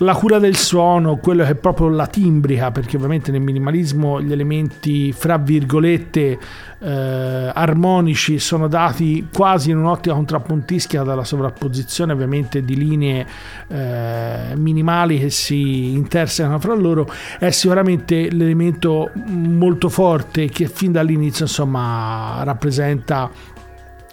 La 0.01 0.15
cura 0.15 0.39
del 0.39 0.55
suono, 0.55 1.17
quello 1.17 1.43
che 1.43 1.51
è 1.51 1.55
proprio 1.57 1.89
la 1.89 2.07
timbrica, 2.07 2.71
perché 2.71 2.97
ovviamente 2.97 3.33
nel 3.33 3.41
minimalismo 3.41 4.21
gli 4.21 4.31
elementi 4.31 5.13
fra 5.13 5.39
virgolette 5.39 6.39
eh, 6.79 7.51
armonici 7.53 8.39
sono 8.39 8.69
dati 8.69 9.27
quasi 9.33 9.71
in 9.71 9.79
un'ottica 9.79 10.15
contrappuntistica 10.15 11.03
dalla 11.03 11.25
sovrapposizione 11.25 12.13
ovviamente 12.13 12.63
di 12.63 12.77
linee 12.77 13.27
eh, 13.67 14.53
minimali 14.55 15.19
che 15.19 15.31
si 15.31 15.95
intersecano 15.95 16.61
fra 16.61 16.75
loro, 16.75 17.11
è 17.41 17.51
sicuramente 17.51 18.31
l'elemento 18.31 19.11
molto 19.27 19.89
forte 19.89 20.49
che 20.49 20.69
fin 20.69 20.93
dall'inizio 20.93 21.47
insomma 21.47 22.41
rappresenta 22.45 23.57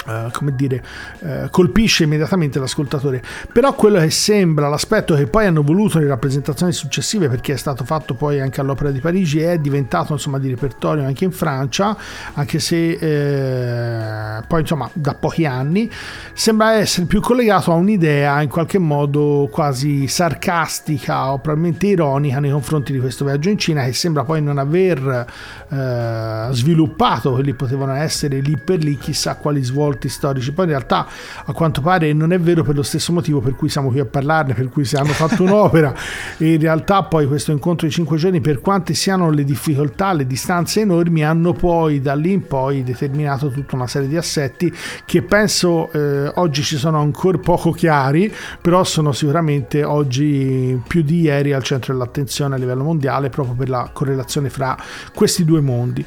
eh, 0.08 0.30
come 0.32 0.56
dire, 0.56 0.84
eh, 1.20 1.48
colpisce 1.50 2.04
immediatamente 2.04 2.60
l'ascoltatore. 2.60 3.22
Però 3.52 3.74
quello 3.74 4.00
che 4.00 4.10
sembra 4.10 4.70
l'aspetto 4.70 5.16
che 5.16 5.28
poi 5.28 5.46
hanno 5.46 5.64
voluto 5.64 6.00
le 6.00 6.08
rappresentazioni 6.08 6.72
successive, 6.72 7.30
perché 7.30 7.54
è 7.54 7.58
stato 7.58 7.84
fatto 7.84 8.14
poi 8.14 8.40
anche 8.40 8.62
all'Opera 8.62 8.92
di 8.92 9.00
Parigi, 9.00 9.40
è 9.40 9.58
diventato 9.58 10.14
insomma 10.14 10.40
di 10.40 10.50
repertorio 10.50 11.06
anche 11.06 11.24
in 11.24 11.32
Francia, 11.32 11.96
anche 12.34 12.60
se 12.60 12.92
eh, 12.92 14.42
poi 14.48 14.62
insomma 14.62 14.90
da 14.94 15.16
pochi 15.16 15.46
anni, 15.46 15.90
sembra 16.34 16.74
essere 16.74 17.06
più 17.06 17.22
collegato 17.22 17.72
a 17.72 17.76
un'idea 17.76 18.42
in 18.42 18.50
qualche 18.50 18.78
modo 18.78 19.50
quasi 19.52 20.08
sarcastica 20.08 21.32
o 21.32 21.40
probabilmente 21.40 21.88
ironica 21.88 22.40
nei 22.40 22.52
confronti 22.52 22.92
di 22.92 23.00
questo 23.00 23.26
viaggio 23.26 23.50
in 23.50 23.58
Cina, 23.58 23.84
che 23.84 23.94
sembra 23.94 24.24
poi 24.24 24.42
non 24.42 24.58
aver 24.58 25.26
eh, 25.70 26.48
sviluppato 26.52 27.32
quelli 27.32 27.54
potevano 27.54 27.94
essere 27.94 28.40
lì 28.40 28.58
per 28.58 28.80
lì 28.80 28.98
chissà 28.98 29.36
quali 29.36 29.64
svolti 29.64 29.95
storici. 30.04 30.52
Poi 30.52 30.66
in 30.66 30.72
realtà 30.72 31.08
a 31.46 31.54
quanto 31.54 31.82
pare 31.82 32.12
non 32.14 32.32
è 32.34 32.40
vero 32.40 32.64
per 32.64 32.76
lo 32.76 32.84
stesso 32.84 33.14
motivo 33.14 33.40
per 33.40 33.56
cui 33.56 33.70
siamo 33.70 33.90
qui 33.90 34.00
a 34.00 34.06
parlarne, 34.06 34.54
per 34.54 34.70
cui 34.70 34.86
si 34.86 34.96
hanno 34.96 35.14
fatto 35.14 35.44
un'opera 35.44 35.94
e 36.38 36.54
in 36.54 36.60
realtà 36.60 37.04
poi 37.04 37.28
questo 37.28 37.52
incontro 37.52 37.88
di 37.88 37.94
cinque 37.94 38.18
giorni 38.18 38.42
per 38.42 38.62
quante 38.62 38.94
siano 38.94 39.30
le 39.30 39.44
difficoltà, 39.44 40.14
le 40.14 40.26
distanze 40.28 40.82
enormi 40.82 41.24
hanno 41.24 41.54
poi 41.54 42.02
da 42.02 42.16
lì 42.16 42.32
in 42.32 42.48
poi 42.48 42.84
determinato 42.84 43.50
tutta 43.50 43.76
una 43.76 43.88
serie 43.88 44.08
di 44.08 44.18
assetti 44.18 44.74
che 45.06 45.22
penso 45.22 45.92
eh, 45.92 46.32
oggi 46.36 46.64
ci 46.64 46.78
sono 46.78 47.00
ancora 47.00 47.38
poco 47.38 47.72
chiari, 47.72 48.34
però 48.62 48.84
sono 48.84 49.12
sicuramente 49.12 49.84
oggi 49.84 50.80
più 50.88 51.02
di 51.02 51.22
ieri 51.22 51.54
al 51.54 51.64
centro 51.64 51.94
dell'attenzione 51.94 52.56
a 52.56 52.58
livello 52.58 52.84
mondiale 52.84 53.30
proprio 53.30 53.56
per 53.56 53.70
la 53.70 53.90
correlazione 53.92 54.50
fra 54.50 54.78
questi 55.14 55.46
due 55.46 55.62
mondi. 55.62 56.06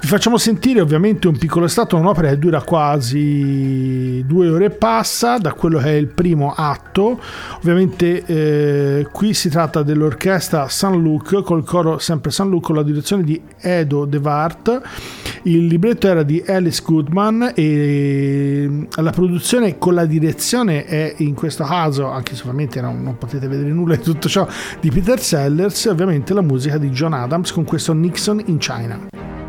Vi 0.00 0.06
facciamo 0.06 0.38
sentire 0.38 0.80
ovviamente 0.80 1.28
un 1.28 1.36
piccolo 1.36 1.68
stato, 1.68 1.94
un'opera 1.98 2.30
che 2.30 2.38
dura 2.38 2.62
quasi 2.62 4.24
due 4.26 4.48
ore 4.48 4.64
e 4.64 4.70
passa, 4.70 5.36
da 5.36 5.52
quello 5.52 5.78
che 5.78 5.90
è 5.90 5.94
il 5.94 6.06
primo 6.06 6.54
atto. 6.56 7.20
Ovviamente 7.58 8.24
eh, 8.24 9.06
qui 9.12 9.34
si 9.34 9.50
tratta 9.50 9.82
dell'orchestra 9.82 10.68
San 10.68 10.98
Luc, 10.98 11.42
col 11.42 11.64
coro 11.64 11.98
sempre 11.98 12.30
San 12.30 12.48
Luc, 12.48 12.64
con 12.64 12.76
la 12.76 12.82
direzione 12.82 13.24
di 13.24 13.38
Edo 13.60 14.06
De 14.06 14.16
Wart. 14.16 14.80
Il 15.42 15.66
libretto 15.66 16.08
era 16.08 16.22
di 16.22 16.42
Alice 16.46 16.82
Goodman 16.82 17.52
e 17.54 18.86
la 18.96 19.10
produzione 19.10 19.76
con 19.76 19.92
la 19.92 20.06
direzione 20.06 20.86
è 20.86 21.14
in 21.18 21.34
questo 21.34 21.64
caso, 21.64 22.08
anche 22.08 22.34
se 22.34 22.40
ovviamente 22.40 22.80
non, 22.80 23.02
non 23.02 23.18
potete 23.18 23.48
vedere 23.48 23.68
nulla 23.68 23.96
di 23.96 24.02
tutto 24.02 24.30
ciò, 24.30 24.48
di 24.80 24.90
Peter 24.90 25.20
Sellers 25.20 25.84
e 25.84 25.90
ovviamente 25.90 26.32
la 26.32 26.40
musica 26.40 26.78
di 26.78 26.88
John 26.88 27.12
Adams 27.12 27.52
con 27.52 27.64
questo 27.64 27.92
Nixon 27.92 28.42
in 28.46 28.56
China. 28.56 29.39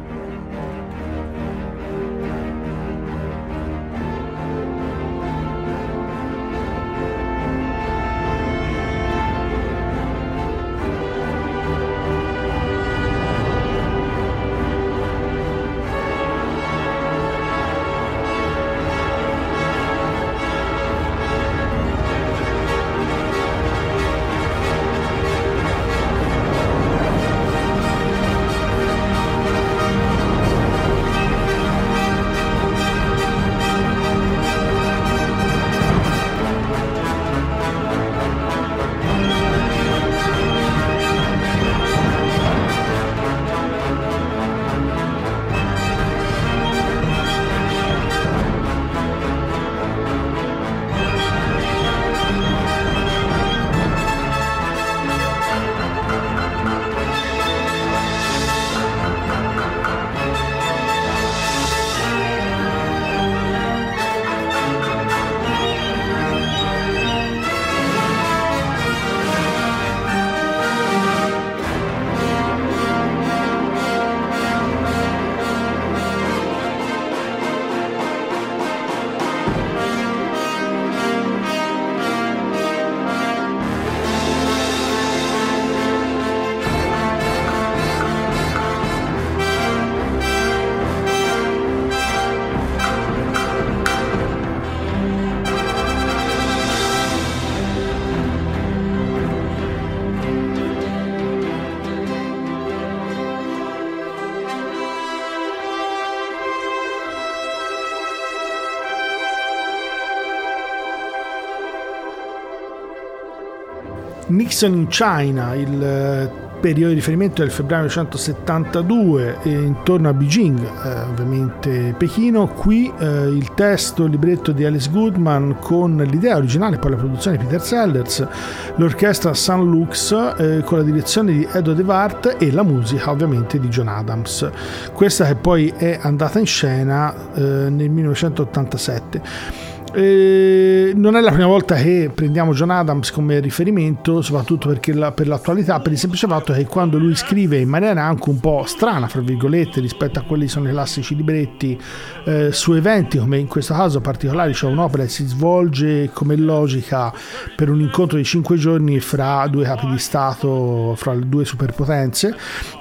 Nixon 114.51 114.73
in 114.73 114.87
China, 114.89 115.55
il 115.55 115.81
eh, 115.81 116.29
periodo 116.59 116.89
di 116.89 116.95
riferimento 116.95 117.41
è 117.41 117.45
il 117.45 117.51
febbraio 117.51 117.85
1972, 117.87 119.37
e 119.43 119.49
intorno 119.49 120.09
a 120.09 120.13
Beijing, 120.13 120.59
eh, 120.59 121.01
ovviamente 121.03 121.95
Pechino. 121.97 122.47
Qui 122.47 122.91
eh, 122.99 123.29
il 123.29 123.53
testo, 123.53 124.03
il 124.03 124.11
libretto 124.11 124.51
di 124.51 124.65
Alice 124.65 124.89
Goodman 124.91 125.55
con 125.57 125.95
l'idea 126.05 126.35
originale, 126.35 126.79
poi 126.79 126.91
la 126.91 126.97
produzione 126.97 127.37
di 127.37 127.45
Peter 127.45 127.61
Sellers, 127.61 128.27
l'orchestra 128.75 129.33
San 129.33 129.63
Lux 129.63 130.11
eh, 130.11 130.61
con 130.65 130.79
la 130.79 130.83
direzione 130.83 131.31
di 131.31 131.47
Edo 131.49 131.71
De 131.71 131.83
Wart 131.83 132.35
e 132.37 132.51
la 132.51 132.63
musica 132.63 133.09
ovviamente 133.09 133.57
di 133.57 133.69
John 133.69 133.87
Adams. 133.87 134.49
Questa 134.91 135.25
che 135.27 135.35
poi 135.35 135.73
è 135.77 135.97
andata 136.01 136.39
in 136.39 136.45
scena 136.45 137.15
eh, 137.35 137.41
nel 137.69 137.89
1987. 137.89 139.70
Eh, 139.93 140.93
non 140.95 141.15
è 141.17 141.21
la 141.21 141.31
prima 141.31 141.47
volta 141.47 141.75
che 141.75 142.09
prendiamo 142.13 142.53
John 142.53 142.69
Adams 142.69 143.11
come 143.11 143.39
riferimento, 143.39 144.21
soprattutto 144.21 144.69
perché 144.69 144.93
la- 144.93 145.11
per 145.11 145.27
l'attualità, 145.27 145.79
per 145.81 145.91
il 145.91 145.97
semplice 145.97 146.27
fatto 146.27 146.53
che 146.53 146.65
quando 146.65 146.97
lui 146.97 147.13
scrive 147.15 147.57
in 147.57 147.67
maniera 147.67 148.03
anche 148.03 148.29
un 148.29 148.39
po' 148.39 148.63
strana, 148.65 149.07
fra 149.07 149.19
virgolette, 149.21 149.81
rispetto 149.81 150.19
a 150.19 150.23
quelli 150.23 150.45
che 150.45 150.49
sono 150.51 150.69
i 150.69 150.71
classici 150.71 151.15
libretti, 151.15 151.77
eh, 152.25 152.51
su 152.53 152.73
eventi 152.73 153.17
come 153.17 153.37
in 153.37 153.47
questo 153.47 153.73
caso 153.73 153.99
particolari, 153.99 154.53
cioè 154.53 154.71
un'opera 154.71 155.03
che 155.03 155.09
si 155.09 155.25
svolge 155.25 156.09
come 156.13 156.35
logica 156.37 157.11
per 157.55 157.69
un 157.69 157.81
incontro 157.81 158.17
di 158.17 158.23
cinque 158.23 158.55
giorni 158.55 158.99
fra 159.01 159.45
due 159.47 159.65
capi 159.65 159.87
di 159.87 159.97
Stato, 159.99 160.93
fra 160.95 161.13
le 161.13 161.27
due 161.27 161.43
superpotenze, 161.43 162.33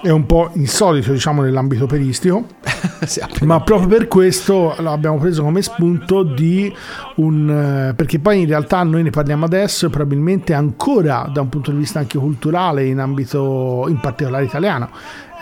è 0.02 0.10
un 0.10 0.26
po' 0.26 0.50
insolito 0.54 1.10
diciamo 1.12 1.42
nell'ambito 1.42 1.86
peristico. 1.86 2.46
Sì, 3.00 3.18
appena- 3.20 3.46
Ma 3.54 3.60
proprio 3.62 3.88
per 3.88 4.08
questo 4.08 4.74
l'abbiamo 4.78 5.16
preso 5.16 5.42
come 5.42 5.62
spunto 5.62 6.22
di 6.22 6.70
un... 7.16 7.88
eh, 7.90 7.94
perché 7.94 8.18
poi 8.18 8.40
in 8.40 8.46
realtà 8.46 8.82
noi 8.82 9.02
ne 9.02 9.10
parliamo 9.10 9.44
adesso 9.44 9.86
e 9.86 9.90
probabilmente 9.90 10.54
ancora 10.54 11.28
da 11.32 11.40
un 11.40 11.48
punto 11.48 11.70
di 11.70 11.78
vista 11.78 11.98
anche 11.98 12.18
culturale 12.18 12.86
in 12.86 12.98
ambito 12.98 13.86
in 13.88 13.98
particolare 14.00 14.44
italiano. 14.44 14.90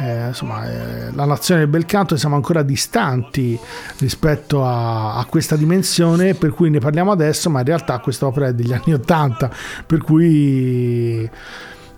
Eh, 0.01 0.29
insomma, 0.29 0.65
eh, 0.71 1.13
la 1.13 1.25
nazione 1.25 1.61
del 1.61 1.69
bel 1.69 1.85
canto 1.85 2.17
siamo 2.17 2.37
ancora 2.37 2.63
distanti 2.63 3.59
rispetto 3.99 4.65
a, 4.65 5.17
a 5.17 5.25
questa 5.25 5.57
dimensione, 5.57 6.35
per 6.35 6.51
cui 6.51 6.71
ne 6.71 6.79
parliamo 6.79 7.11
adesso, 7.11 7.51
ma 7.51 7.61
in 7.61 7.67
realtà 7.67 7.99
questa 7.99 8.27
opera 8.27 8.47
è 8.47 8.55
degli 8.55 8.73
anni 8.73 8.93
Ottanta, 8.93 9.51
per 9.85 10.01
cui 10.01 11.29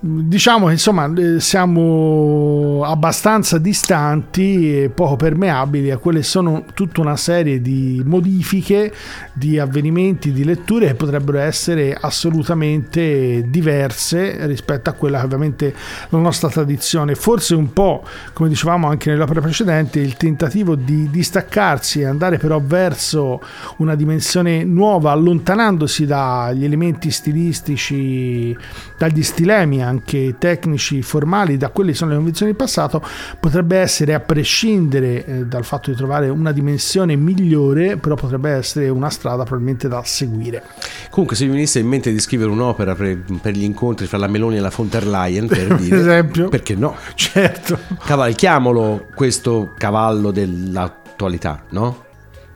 diciamo 0.02 0.66
che 0.66 0.72
insomma 0.72 1.12
siamo 1.38 2.82
abbastanza 2.84 3.58
distanti 3.58 4.84
e 4.84 4.88
poco 4.88 5.16
permeabili 5.16 5.90
a 5.90 5.98
quelle 5.98 6.22
sono 6.22 6.64
tutta 6.72 7.02
una 7.02 7.16
serie 7.16 7.60
di 7.60 8.02
modifiche 8.06 8.94
di 9.34 9.58
avvenimenti 9.58 10.32
di 10.32 10.44
letture 10.44 10.86
che 10.86 10.94
potrebbero 10.94 11.38
essere 11.38 11.94
assolutamente 12.00 13.44
diverse 13.48 14.46
rispetto 14.46 14.88
a 14.88 14.94
quella 14.94 15.18
che 15.18 15.24
ovviamente 15.26 15.74
la 16.08 16.18
nostra 16.18 16.48
tradizione. 16.48 17.14
Forse 17.14 17.54
un 17.54 17.70
po' 17.74 18.02
come 18.32 18.48
dicevamo 18.48 18.88
anche 18.88 19.10
nell'opera 19.10 19.42
precedente 19.42 20.00
il 20.00 20.16
tentativo 20.16 20.76
di 20.76 21.10
distaccarsi 21.10 22.00
e 22.00 22.06
andare 22.06 22.38
però 22.38 22.58
verso 22.64 23.38
una 23.76 23.94
dimensione 23.94 24.64
nuova 24.64 25.10
allontanandosi 25.10 26.06
dagli 26.06 26.64
elementi 26.64 27.10
stilistici 27.10 28.56
dagli 28.96 29.22
stilemi 29.22 29.82
anche 29.90 30.36
tecnici 30.38 31.02
formali 31.02 31.56
da 31.56 31.68
quelle 31.68 31.90
che 31.90 31.96
sono 31.96 32.10
le 32.10 32.16
convenzioni 32.16 32.52
del 32.52 32.60
passato 32.60 33.02
potrebbe 33.38 33.76
essere 33.76 34.14
a 34.14 34.20
prescindere 34.20 35.24
eh, 35.24 35.44
dal 35.44 35.64
fatto 35.64 35.90
di 35.90 35.96
trovare 35.96 36.28
una 36.28 36.52
dimensione 36.52 37.16
migliore 37.16 37.96
però 37.96 38.14
potrebbe 38.14 38.50
essere 38.50 38.88
una 38.88 39.10
strada 39.10 39.44
probabilmente 39.44 39.88
da 39.88 40.02
seguire 40.04 40.62
Comunque, 41.10 41.34
se 41.36 41.44
vi 41.44 41.50
venisse 41.50 41.80
in 41.80 41.88
mente 41.88 42.12
di 42.12 42.20
scrivere 42.20 42.50
un'opera 42.50 42.94
per, 42.94 43.22
per 43.40 43.54
gli 43.54 43.64
incontri 43.64 44.06
fra 44.06 44.16
la 44.16 44.28
Meloni 44.28 44.56
e 44.56 44.60
la 44.60 44.72
von 44.74 44.88
der 44.88 45.06
Leyen, 45.06 45.48
per 45.48 45.74
dire, 45.80 45.98
esempio. 45.98 46.48
perché 46.48 46.74
no? 46.74 46.96
certo 47.14 47.78
Cavalchiamolo 48.04 49.08
questo 49.14 49.72
cavallo 49.76 50.30
dell'attualità, 50.30 51.64
no? 51.70 52.08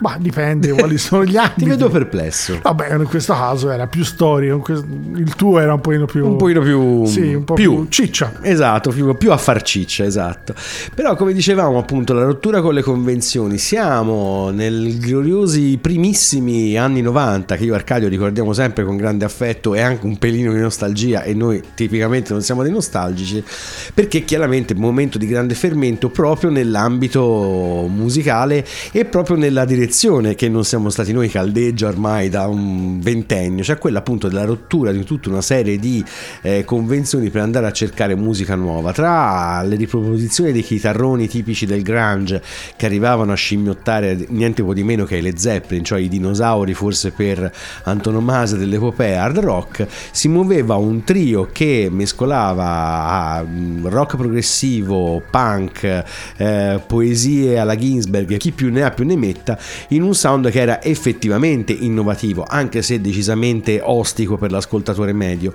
Ma 0.05 0.19
dipende 0.19 0.71
quali 0.73 0.99
sono 0.99 1.25
gli 1.25 1.35
ambiti. 1.39 1.63
Ti 1.63 1.65
vedo 1.65 1.89
perplesso. 1.89 2.59
Vabbè, 2.61 2.95
in 2.95 3.07
questo 3.07 3.33
caso 3.33 3.71
era 3.71 3.87
più 3.87 4.05
storia, 4.05 4.53
il 4.53 5.35
tuo 5.35 5.59
era 5.59 5.73
un 5.73 5.81
pochino 5.81 6.05
più... 6.05 6.27
Un 6.27 6.37
pochino 6.37 6.61
più... 6.61 7.07
Sì, 7.07 7.33
un 7.33 7.45
po' 7.45 7.55
più, 7.55 7.87
ciccia. 7.89 8.35
Esatto, 8.43 8.91
più, 8.91 9.17
più 9.17 9.33
a 9.33 9.39
far 9.39 9.63
ciccia, 9.63 10.05
esatto. 10.05 10.55
Però 10.95 11.17
come 11.17 11.33
dicevamo 11.33 11.79
appunto, 11.79 12.13
la 12.13 12.25
rottura 12.25 12.61
con 12.61 12.75
le 12.75 12.83
convenzioni, 12.83 13.57
siamo 13.57 14.51
nel 14.51 14.99
gloriosi 14.99 15.79
primissimi 15.81 16.77
anni 16.77 17.01
90, 17.01 17.57
che 17.57 17.65
io 17.65 17.73
e 17.73 17.77
Arcadio 17.77 18.07
ricordiamo 18.07 18.53
sempre 18.53 18.85
con 18.85 18.99
grande 18.99 19.25
affetto 19.25 19.75
e 19.75 19.81
anche 19.81 20.05
un 20.05 20.19
pelino 20.19 20.53
di 20.53 20.61
nostalgia 20.61 21.23
e 21.23 21.33
noi 21.33 21.63
tipicamente 21.75 22.35
non 22.35 22.43
siamo 22.43 22.63
dei 22.63 22.73
nostalgici, 22.73 23.43
perché 23.95 24.23
chiaramente 24.25 24.75
è 24.75 24.77
un 24.77 24.83
momento 24.83 25.17
di 25.17 25.27
grande 25.27 25.55
fermento 25.55 26.11
proprio 26.11 26.51
nell'ambito 26.51 27.89
musicale 27.89 28.67
e 28.93 29.07
proprio 29.07 29.39
nella 29.39 29.65
direzione 29.65 29.93
che 30.35 30.49
non 30.49 30.65
siamo 30.65 30.91
stati 30.91 31.13
noi 31.13 31.29
caldeggia 31.29 31.87
ormai 31.87 32.29
da 32.29 32.49
un 32.49 32.99
ventennio, 33.01 33.63
cioè 33.63 33.79
quella 33.79 34.01
appunto 34.01 34.27
della 34.27 34.45
rottura 34.45 34.91
di 34.91 35.05
tutta 35.05 35.29
una 35.29 35.41
serie 35.41 35.79
di 35.79 36.05
eh, 36.43 36.65
convenzioni 36.65 37.31
per 37.31 37.43
andare 37.43 37.67
a 37.67 37.73
cercare 37.73 38.17
musica 38.17 38.57
nuova, 38.57 38.93
tra 38.93 39.63
le 39.63 39.77
riproposizioni 39.77 40.51
dei 40.51 40.63
chitarroni 40.63 41.29
tipici 41.29 41.65
del 41.65 41.83
grunge 41.83 42.43
che 42.77 42.87
arrivavano 42.87 43.31
a 43.33 43.37
scimmiottare 43.37 44.27
niente 44.31 44.65
po' 44.65 44.75
di 44.75 44.83
meno 44.83 45.05
che 45.05 45.19
i 45.19 45.23
Led 45.23 45.37
Zeppelin, 45.37 45.85
cioè 45.85 46.01
i 46.01 46.09
dinosauri 46.09 46.75
forse 46.75 47.13
per 47.13 47.51
antonomasia 47.85 48.57
dell'epopea 48.57 49.23
hard 49.23 49.39
rock, 49.39 49.87
si 50.11 50.27
muoveva 50.27 50.75
un 50.75 51.05
trio 51.05 51.49
che 51.53 51.89
mescolava 51.89 53.07
a, 53.07 53.45
mm, 53.45 53.87
rock 53.87 54.17
progressivo, 54.17 55.23
punk, 55.31 56.05
eh, 56.37 56.81
poesie 56.85 57.59
alla 57.59 57.77
Ginsberg 57.77 58.37
chi 58.39 58.51
più 58.51 58.73
ne 58.73 58.83
ha 58.83 58.91
più 58.91 59.05
ne 59.05 59.17
metta 59.17 59.57
in 59.89 60.03
un 60.03 60.15
sound 60.15 60.51
che 60.51 60.61
era 60.61 60.83
effettivamente 60.83 61.73
innovativo, 61.73 62.45
anche 62.47 62.83
se 62.83 63.01
decisamente 63.01 63.81
ostico 63.83 64.37
per 64.37 64.51
l'ascoltatore 64.51 65.13
medio. 65.13 65.53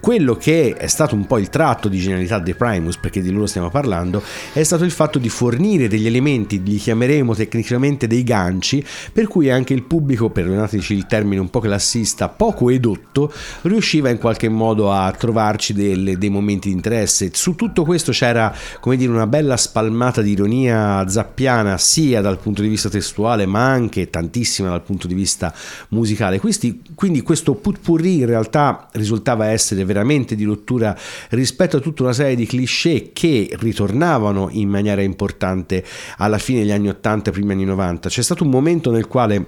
Quello 0.00 0.34
che 0.34 0.74
è 0.78 0.86
stato 0.86 1.14
un 1.14 1.26
po' 1.26 1.36
il 1.36 1.50
tratto 1.50 1.88
di 1.88 1.98
genialità 1.98 2.38
dei 2.38 2.54
Primus, 2.54 2.96
perché 2.96 3.20
di 3.20 3.30
loro 3.30 3.44
stiamo 3.44 3.68
parlando, 3.68 4.22
è 4.54 4.62
stato 4.62 4.84
il 4.84 4.90
fatto 4.92 5.18
di 5.18 5.28
fornire 5.28 5.88
degli 5.88 6.06
elementi, 6.06 6.62
li 6.62 6.78
chiameremo 6.78 7.34
tecnicamente 7.34 8.06
dei 8.06 8.24
ganci, 8.24 8.82
per 9.12 9.28
cui 9.28 9.50
anche 9.50 9.74
il 9.74 9.82
pubblico, 9.82 10.30
perdonateci 10.30 10.94
il 10.94 11.06
termine 11.06 11.42
un 11.42 11.50
po' 11.50 11.60
classista, 11.60 12.28
poco 12.28 12.70
edotto, 12.70 13.30
riusciva 13.62 14.08
in 14.08 14.16
qualche 14.16 14.48
modo 14.48 14.90
a 14.90 15.10
trovarci 15.12 15.74
delle- 15.74 16.16
dei 16.16 16.30
momenti 16.30 16.68
di 16.68 16.74
interesse. 16.74 17.30
Su 17.34 17.54
tutto 17.54 17.84
questo 17.84 18.10
c'era, 18.10 18.54
come 18.80 18.96
dire, 18.96 19.12
una 19.12 19.26
bella 19.26 19.58
spalmata 19.58 20.22
di 20.22 20.30
ironia 20.30 21.06
zappiana, 21.06 21.76
sia 21.76 22.22
dal 22.22 22.38
punto 22.38 22.62
di 22.62 22.68
vista 22.68 22.88
testuale, 22.88 23.44
ma 23.44 23.68
anche 23.68 24.08
tantissima 24.08 24.70
dal 24.70 24.82
punto 24.82 25.06
di 25.06 25.14
vista 25.14 25.52
musicale. 25.88 26.40
Questi- 26.40 26.80
quindi 26.94 27.20
questo 27.20 27.52
putpurri 27.54 28.20
in 28.20 28.26
realtà 28.26 28.88
risultava 28.92 29.48
essere 29.48 29.88
veramente 29.90 30.36
di 30.36 30.44
rottura 30.44 30.96
rispetto 31.30 31.78
a 31.78 31.80
tutta 31.80 32.04
una 32.04 32.12
serie 32.12 32.36
di 32.36 32.46
cliché 32.46 33.10
che 33.12 33.50
ritornavano 33.58 34.48
in 34.52 34.68
maniera 34.68 35.02
importante 35.02 35.84
alla 36.18 36.38
fine 36.38 36.60
degli 36.60 36.70
anni 36.70 36.88
80 36.88 37.30
e 37.30 37.32
primi 37.32 37.52
anni 37.52 37.64
90. 37.64 38.08
C'è 38.08 38.22
stato 38.22 38.44
un 38.44 38.50
momento 38.50 38.92
nel 38.92 39.08
quale 39.08 39.46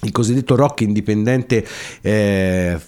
il 0.00 0.12
cosiddetto 0.12 0.56
rock 0.56 0.80
indipendente 0.80 1.66
eh, 2.00 2.78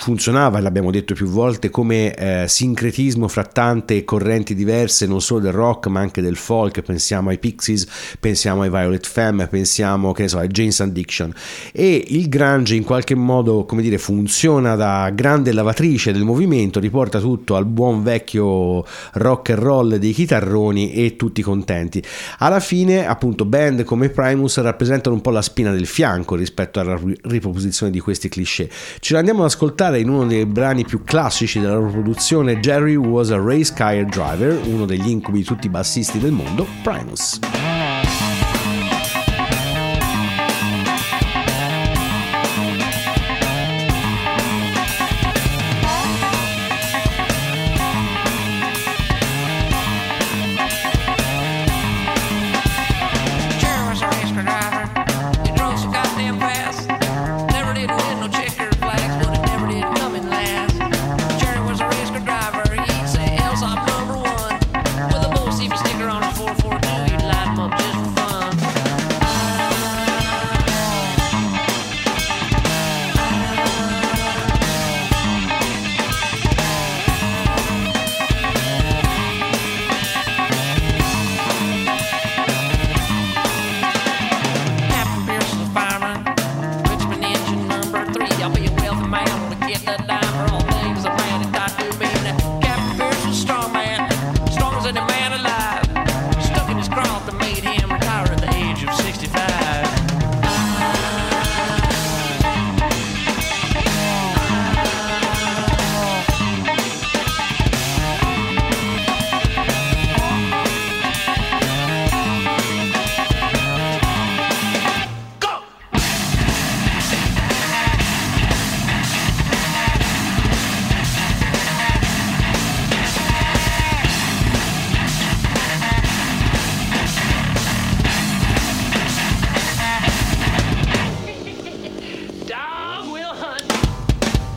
funzionava, 0.00 0.58
e 0.58 0.62
l'abbiamo 0.62 0.90
detto 0.90 1.12
più 1.12 1.26
volte, 1.26 1.68
come 1.68 2.14
eh, 2.14 2.44
sincretismo 2.48 3.28
fra 3.28 3.44
tante 3.44 4.02
correnti 4.04 4.54
diverse, 4.54 5.06
non 5.06 5.20
solo 5.20 5.40
del 5.40 5.52
rock 5.52 5.88
ma 5.88 6.00
anche 6.00 6.22
del 6.22 6.36
folk, 6.36 6.80
pensiamo 6.80 7.28
ai 7.28 7.38
Pixies, 7.38 7.86
pensiamo 8.18 8.62
ai 8.62 8.70
Violet 8.70 9.06
Femme, 9.06 9.46
pensiamo 9.46 10.12
che 10.12 10.22
ne 10.22 10.28
so, 10.28 10.38
ai 10.38 10.48
Jane's 10.48 10.80
Addiction 10.80 11.32
e 11.72 12.02
il 12.08 12.28
grunge 12.28 12.76
in 12.76 12.84
qualche 12.84 13.14
modo, 13.14 13.66
come 13.66 13.82
dire, 13.82 13.98
funziona 13.98 14.74
da 14.74 15.10
grande 15.14 15.52
lavatrice 15.52 16.12
del 16.12 16.24
movimento, 16.24 16.80
riporta 16.80 17.20
tutto 17.20 17.56
al 17.56 17.66
buon 17.66 18.02
vecchio 18.02 18.84
rock 19.12 19.50
and 19.50 19.58
roll 19.58 19.94
dei 19.96 20.12
chitarroni 20.12 20.92
e 20.92 21.16
tutti 21.16 21.42
contenti. 21.42 22.02
Alla 22.38 22.60
fine, 22.60 23.06
appunto, 23.06 23.44
band 23.44 23.84
come 23.84 24.08
Primus 24.08 24.58
rappresentano 24.60 25.14
un 25.14 25.20
po' 25.20 25.30
la 25.30 25.42
spina 25.42 25.72
del 25.72 25.86
fianco 25.86 26.36
rispetto 26.36 26.80
alla 26.80 26.96
ri- 26.96 27.18
riproposizione 27.22 27.92
di 27.92 28.00
questi 28.00 28.30
cliché. 28.30 28.70
Ce 28.98 29.12
l'andiamo 29.12 29.40
ad 29.40 29.46
ascoltare 29.46 29.89
in 29.98 30.08
uno 30.08 30.26
dei 30.26 30.46
brani 30.46 30.84
più 30.84 31.02
classici 31.04 31.60
della 31.60 31.74
loro 31.74 31.90
produzione, 31.90 32.60
Jerry 32.60 32.94
was 32.94 33.30
a 33.30 33.38
race 33.38 33.72
car 33.72 34.04
driver, 34.04 34.58
uno 34.66 34.86
degli 34.86 35.08
incubi 35.08 35.38
di 35.38 35.44
tutti 35.44 35.66
i 35.66 35.70
bassisti 35.70 36.18
del 36.18 36.32
mondo, 36.32 36.66
Primus. 36.82 37.59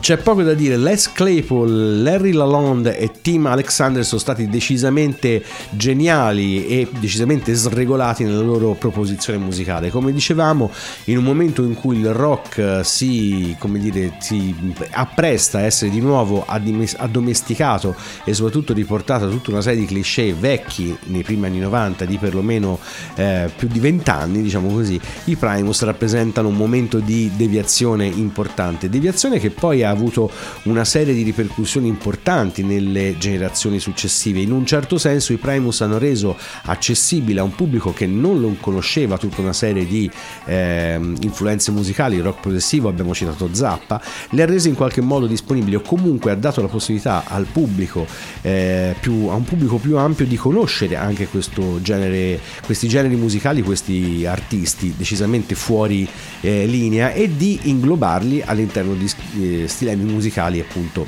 C'è 0.04 0.18
poco 0.18 0.42
da 0.42 0.52
dire, 0.52 0.76
Les 0.76 1.10
Claypool, 1.10 2.02
Larry 2.02 2.32
Lalonde 2.32 2.98
e 2.98 3.10
Tim 3.22 3.46
Alexander 3.46 4.04
sono 4.04 4.20
stati 4.20 4.50
decisamente 4.50 5.42
geniali 5.70 6.66
e 6.66 6.86
decisamente 7.00 7.54
sregolati 7.54 8.22
nella 8.22 8.42
loro 8.42 8.74
proposizione 8.74 9.38
musicale. 9.38 9.88
Come 9.88 10.12
dicevamo, 10.12 10.70
in 11.04 11.16
un 11.16 11.24
momento 11.24 11.62
in 11.62 11.72
cui 11.72 12.00
il 12.00 12.12
rock 12.12 12.84
si, 12.84 13.56
dire, 13.58 14.18
si 14.20 14.54
appresta 14.90 15.56
a 15.56 15.62
essere 15.62 15.90
di 15.90 16.00
nuovo 16.00 16.44
addomesticato 16.46 17.94
e 18.24 18.34
soprattutto 18.34 18.74
riportato 18.74 19.24
a 19.24 19.28
tutta 19.30 19.52
una 19.52 19.62
serie 19.62 19.80
di 19.80 19.86
cliché 19.86 20.34
vecchi 20.34 20.94
nei 21.04 21.22
primi 21.22 21.46
anni 21.46 21.60
90 21.60 22.04
di 22.04 22.18
perlomeno 22.18 22.78
eh, 23.14 23.50
più 23.56 23.68
di 23.68 23.80
20 23.80 24.10
anni, 24.10 24.42
diciamo 24.42 24.68
così, 24.68 25.00
i 25.24 25.36
Primus 25.36 25.80
rappresentano 25.82 26.48
un 26.48 26.56
momento 26.56 26.98
di 26.98 27.30
deviazione 27.34 28.04
importante, 28.04 28.90
deviazione 28.90 29.38
che 29.38 29.48
poi 29.48 29.82
ha 29.82 29.92
avuto 29.94 30.30
una 30.64 30.84
serie 30.84 31.14
di 31.14 31.22
ripercussioni 31.22 31.88
importanti 31.88 32.62
nelle 32.62 33.16
generazioni 33.18 33.78
successive. 33.78 34.40
In 34.40 34.52
un 34.52 34.66
certo 34.66 34.98
senso 34.98 35.32
i 35.32 35.36
Primus 35.36 35.80
hanno 35.80 35.98
reso 35.98 36.36
accessibile 36.64 37.40
a 37.40 37.42
un 37.42 37.54
pubblico 37.54 37.92
che 37.92 38.06
non 38.06 38.40
lo 38.40 38.54
conosceva 38.60 39.18
tutta 39.18 39.40
una 39.40 39.52
serie 39.52 39.86
di 39.86 40.10
ehm, 40.44 41.16
influenze 41.20 41.70
musicali, 41.70 42.20
rock 42.20 42.40
progressivo, 42.40 42.88
abbiamo 42.88 43.14
citato 43.14 43.48
Zappa, 43.52 44.00
le 44.30 44.42
ha 44.42 44.46
rese 44.46 44.68
in 44.68 44.74
qualche 44.74 45.00
modo 45.00 45.26
disponibili 45.26 45.76
o 45.76 45.80
comunque 45.80 46.30
ha 46.30 46.34
dato 46.34 46.60
la 46.60 46.68
possibilità 46.68 47.24
al 47.26 47.46
pubblico, 47.46 48.06
eh, 48.42 48.94
più, 49.00 49.28
a 49.28 49.34
un 49.34 49.44
pubblico 49.44 49.76
più 49.76 49.96
ampio 49.96 50.26
di 50.26 50.36
conoscere 50.36 50.96
anche 50.96 51.26
questo 51.28 51.80
genere, 51.80 52.40
questi 52.64 52.88
generi 52.88 53.16
musicali, 53.16 53.62
questi 53.62 54.26
artisti 54.26 54.94
decisamente 54.96 55.54
fuori 55.54 56.08
eh, 56.40 56.66
linea 56.66 57.12
e 57.12 57.34
di 57.36 57.60
inglobarli 57.64 58.42
all'interno 58.44 58.94
di 58.94 59.10
eh, 59.40 59.68
stilemi 59.84 60.10
musicali 60.10 60.60
appunto 60.60 61.06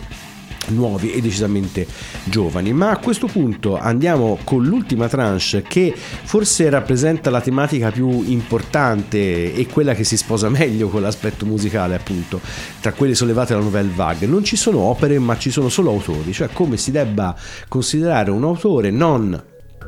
nuovi 0.69 1.13
e 1.13 1.21
decisamente 1.21 1.87
giovani. 2.25 2.73
Ma 2.73 2.91
a 2.91 2.99
questo 2.99 3.27
punto 3.27 3.79
andiamo 3.79 4.39
con 4.45 4.65
l'ultima 4.65 5.09
tranche 5.09 5.63
che 5.63 5.95
forse 5.97 6.69
rappresenta 6.69 7.31
la 7.31 7.41
tematica 7.41 7.91
più 7.91 8.23
importante 8.27 9.55
e 9.55 9.67
quella 9.67 9.95
che 9.95 10.05
si 10.05 10.17
sposa 10.17 10.49
meglio 10.49 10.89
con 10.89 11.01
l'aspetto 11.01 11.47
musicale 11.47 11.95
appunto 11.95 12.41
tra 12.81 12.93
quelle 12.93 13.15
sollevate 13.15 13.53
dalla 13.53 13.65
Nouvelle 13.65 13.93
Vague 13.95 14.27
non 14.27 14.45
ci 14.45 14.57
sono 14.57 14.81
opere 14.81 15.19
ma 15.19 15.39
ci 15.39 15.51
sono 15.51 15.69
solo 15.69 15.91
autori 15.91 16.33
cioè 16.33 16.49
come 16.53 16.77
si 16.77 16.91
debba 16.91 17.37
considerare 17.69 18.31
un 18.31 18.43
autore 18.43 18.91
non 18.91 19.41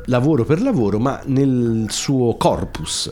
lavoro 0.05 0.45
per 0.45 0.61
lavoro 0.61 0.97
ma 0.97 1.19
nel 1.25 1.87
suo 1.89 2.35
corpus 2.37 3.11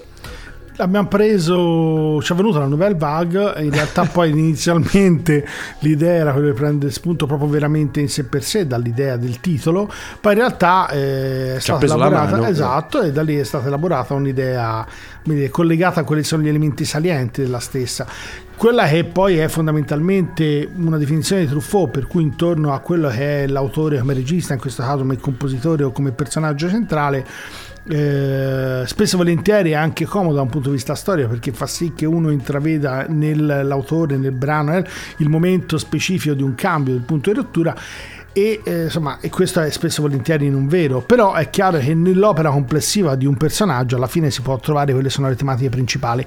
Abbiamo 0.80 1.08
preso, 1.08 2.22
ci 2.22 2.34
è 2.34 2.36
venuta 2.36 2.60
la 2.60 2.68
Nouvelle 2.68 2.96
Vague, 2.96 3.64
in 3.64 3.72
realtà 3.72 4.04
poi 4.12 4.30
inizialmente 4.30 5.46
l'idea 5.80 6.14
era 6.14 6.32
quella 6.34 6.52
di 6.52 6.54
prendere 6.54 6.92
spunto 6.92 7.26
proprio 7.26 7.50
veramente 7.50 8.00
in 8.00 8.10
sé 8.10 8.26
per 8.26 8.44
sé 8.44 8.68
dall'idea 8.68 9.18
del 9.18 9.40
titolo, 9.40 9.92
poi 10.22 10.34
in 10.34 10.38
realtà 10.40 10.88
eh, 10.90 11.56
è 11.56 11.56
Ci 11.56 11.62
stata 11.62 11.86
elaborata, 11.86 12.32
mano. 12.32 12.46
esatto, 12.46 13.02
e 13.02 13.12
da 13.12 13.24
lì 13.24 13.38
è 13.38 13.44
stata 13.44 13.66
elaborata 13.66 14.14
un'idea 14.14 14.86
dire, 15.24 15.50
collegata 15.50 16.02
a 16.02 16.04
quelli 16.04 16.22
che 16.22 16.28
sono 16.28 16.44
gli 16.44 16.48
elementi 16.48 16.86
salienti 16.86 17.42
della 17.42 17.60
stessa. 17.60 18.06
Quella 18.56 18.88
che 18.88 19.04
poi 19.04 19.38
è 19.38 19.48
fondamentalmente 19.48 20.68
una 20.78 20.98
definizione 20.98 21.44
di 21.44 21.48
Truffaut, 21.48 21.90
per 21.92 22.08
cui 22.08 22.24
intorno 22.24 22.74
a 22.74 22.80
quello 22.80 23.10
che 23.10 23.44
è 23.44 23.48
l'autore 23.48 24.00
come 24.00 24.14
regista, 24.14 24.54
in 24.54 24.60
questo 24.60 24.82
caso 24.82 25.00
come 25.00 25.18
compositore 25.18 25.84
o 25.84 25.92
come 25.92 26.12
personaggio 26.12 26.68
centrale, 26.68 27.26
eh, 27.90 28.84
spesso 28.86 29.16
e 29.16 29.18
volentieri 29.18 29.72
è 29.72 29.76
anche 29.76 30.06
comodo 30.06 30.36
da 30.36 30.42
un 30.42 30.50
punto 30.50 30.70
di 30.70 30.76
vista 30.76 30.96
storico 30.96 31.30
perché 31.30 31.52
fa 31.52 31.68
sì 31.68 31.94
che 31.96 32.06
uno 32.06 32.32
intraveda 32.32 33.06
nell'autore, 33.08 34.18
nel 34.18 34.32
brano, 34.32 34.82
il 35.18 35.30
momento 35.30 35.78
specifico 35.78 36.34
di 36.34 36.44
un 36.44 36.56
cambio, 36.56 36.94
del 36.94 37.04
punto 37.04 37.32
di 37.32 37.38
rottura 37.38 37.76
e, 38.38 38.62
eh, 38.64 38.84
insomma, 38.84 39.18
e 39.20 39.30
questo 39.30 39.62
è 39.62 39.70
spesso 39.72 40.02
e 40.02 40.04
volentieri 40.04 40.48
non 40.50 40.68
vero, 40.68 41.02
però 41.02 41.34
è 41.34 41.50
chiaro 41.50 41.80
che 41.80 41.96
nell'opera 41.96 42.52
complessiva 42.52 43.16
di 43.16 43.26
un 43.26 43.36
personaggio 43.36 43.96
alla 43.96 44.06
fine 44.06 44.30
si 44.30 44.42
può 44.42 44.60
trovare 44.60 44.94
quelle 44.94 45.10
sono 45.10 45.28
le 45.28 45.36
tematiche 45.36 45.70
principali. 45.70 46.24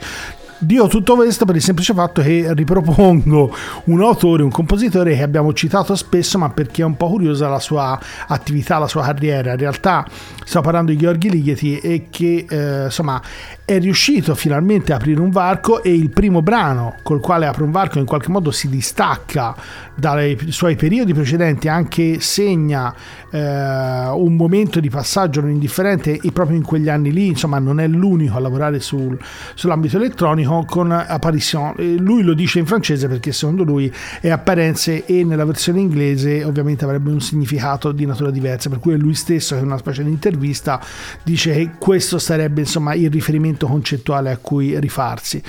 Dico 0.62 0.88
tutto 0.88 1.14
questo 1.14 1.46
per 1.46 1.56
il 1.56 1.62
semplice 1.62 1.94
fatto 1.94 2.20
che 2.20 2.52
ripropongo 2.52 3.50
un 3.84 4.02
autore, 4.02 4.42
un 4.42 4.50
compositore 4.50 5.16
che 5.16 5.22
abbiamo 5.22 5.54
citato 5.54 5.96
spesso, 5.96 6.36
ma 6.36 6.50
perché 6.50 6.82
è 6.82 6.84
un 6.84 6.98
po' 6.98 7.08
curiosa 7.08 7.48
la 7.48 7.58
sua 7.58 7.98
attività, 8.26 8.76
la 8.76 8.86
sua 8.86 9.02
carriera. 9.02 9.52
In 9.52 9.56
realtà 9.56 10.06
stiamo 10.44 10.66
parlando 10.66 10.90
di 10.90 10.98
Gheorghi 10.98 11.30
Ligeti 11.30 11.78
e 11.78 12.08
che 12.10 12.44
eh, 12.46 12.84
insomma 12.84 13.22
è 13.64 13.78
riuscito 13.78 14.34
finalmente 14.34 14.92
a 14.92 14.96
aprire 14.96 15.20
un 15.20 15.30
varco 15.30 15.82
e 15.82 15.94
il 15.94 16.10
primo 16.10 16.42
brano 16.42 16.96
col 17.02 17.20
quale 17.20 17.46
apre 17.46 17.62
un 17.62 17.70
varco 17.70 17.98
in 17.98 18.04
qualche 18.04 18.28
modo 18.28 18.50
si 18.50 18.68
distacca 18.68 19.56
dai 19.94 20.36
suoi 20.48 20.76
periodi 20.76 21.14
precedenti, 21.14 21.68
anche 21.68 22.20
segna 22.20 22.94
eh, 23.30 23.38
un 23.38 24.34
momento 24.36 24.78
di 24.78 24.90
passaggio 24.90 25.40
non 25.40 25.50
indifferente 25.50 26.18
e 26.20 26.32
proprio 26.32 26.58
in 26.58 26.64
quegli 26.64 26.90
anni 26.90 27.12
lì, 27.12 27.28
insomma 27.28 27.58
non 27.58 27.80
è 27.80 27.86
l'unico 27.86 28.36
a 28.36 28.40
lavorare 28.40 28.80
sul, 28.80 29.18
sull'ambito 29.54 29.96
elettronico 29.96 30.48
con 30.66 30.90
Apparition. 30.90 31.74
Lui 31.98 32.22
lo 32.22 32.34
dice 32.34 32.58
in 32.58 32.66
francese 32.66 33.08
perché 33.08 33.32
secondo 33.32 33.62
lui 33.62 33.92
è 34.20 34.28
apparenze 34.28 35.04
e 35.06 35.24
nella 35.24 35.44
versione 35.44 35.80
inglese 35.80 36.44
ovviamente 36.44 36.84
avrebbe 36.84 37.10
un 37.10 37.20
significato 37.20 37.92
di 37.92 38.04
natura 38.04 38.30
diversa, 38.30 38.68
per 38.68 38.78
cui 38.78 38.96
lui 38.98 39.14
stesso 39.14 39.54
in 39.54 39.64
una 39.64 39.78
specie 39.78 40.02
di 40.02 40.10
intervista 40.10 40.80
dice 41.22 41.52
che 41.52 41.70
questo 41.78 42.18
sarebbe 42.18 42.60
insomma 42.60 42.94
il 42.94 43.10
riferimento 43.10 43.66
concettuale 43.66 44.30
a 44.30 44.36
cui 44.36 44.78
rifarsi. 44.78 45.42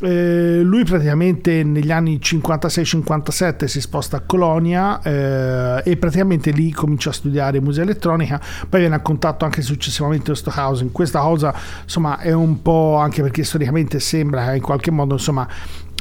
Eh, 0.00 0.60
lui 0.62 0.84
praticamente 0.84 1.64
negli 1.64 1.90
anni 1.90 2.20
56-57 2.22 3.64
si 3.64 3.80
sposta 3.80 4.18
a 4.18 4.20
Colonia 4.20 5.02
eh, 5.02 5.82
e 5.84 5.96
praticamente 5.96 6.52
lì 6.52 6.70
comincia 6.70 7.10
a 7.10 7.12
studiare 7.12 7.60
musica 7.60 7.82
elettronica 7.82 8.40
poi 8.68 8.78
viene 8.78 8.94
a 8.94 9.00
contatto 9.00 9.44
anche 9.44 9.60
successivamente 9.60 10.26
con 10.26 10.36
Stockhausen 10.36 10.92
questa 10.92 11.18
cosa 11.18 11.52
insomma 11.82 12.20
è 12.20 12.30
un 12.30 12.62
po' 12.62 12.94
anche 12.94 13.22
perché 13.22 13.42
storicamente 13.42 13.98
sembra 13.98 14.54
in 14.54 14.62
qualche 14.62 14.92
modo 14.92 15.14
insomma 15.14 15.48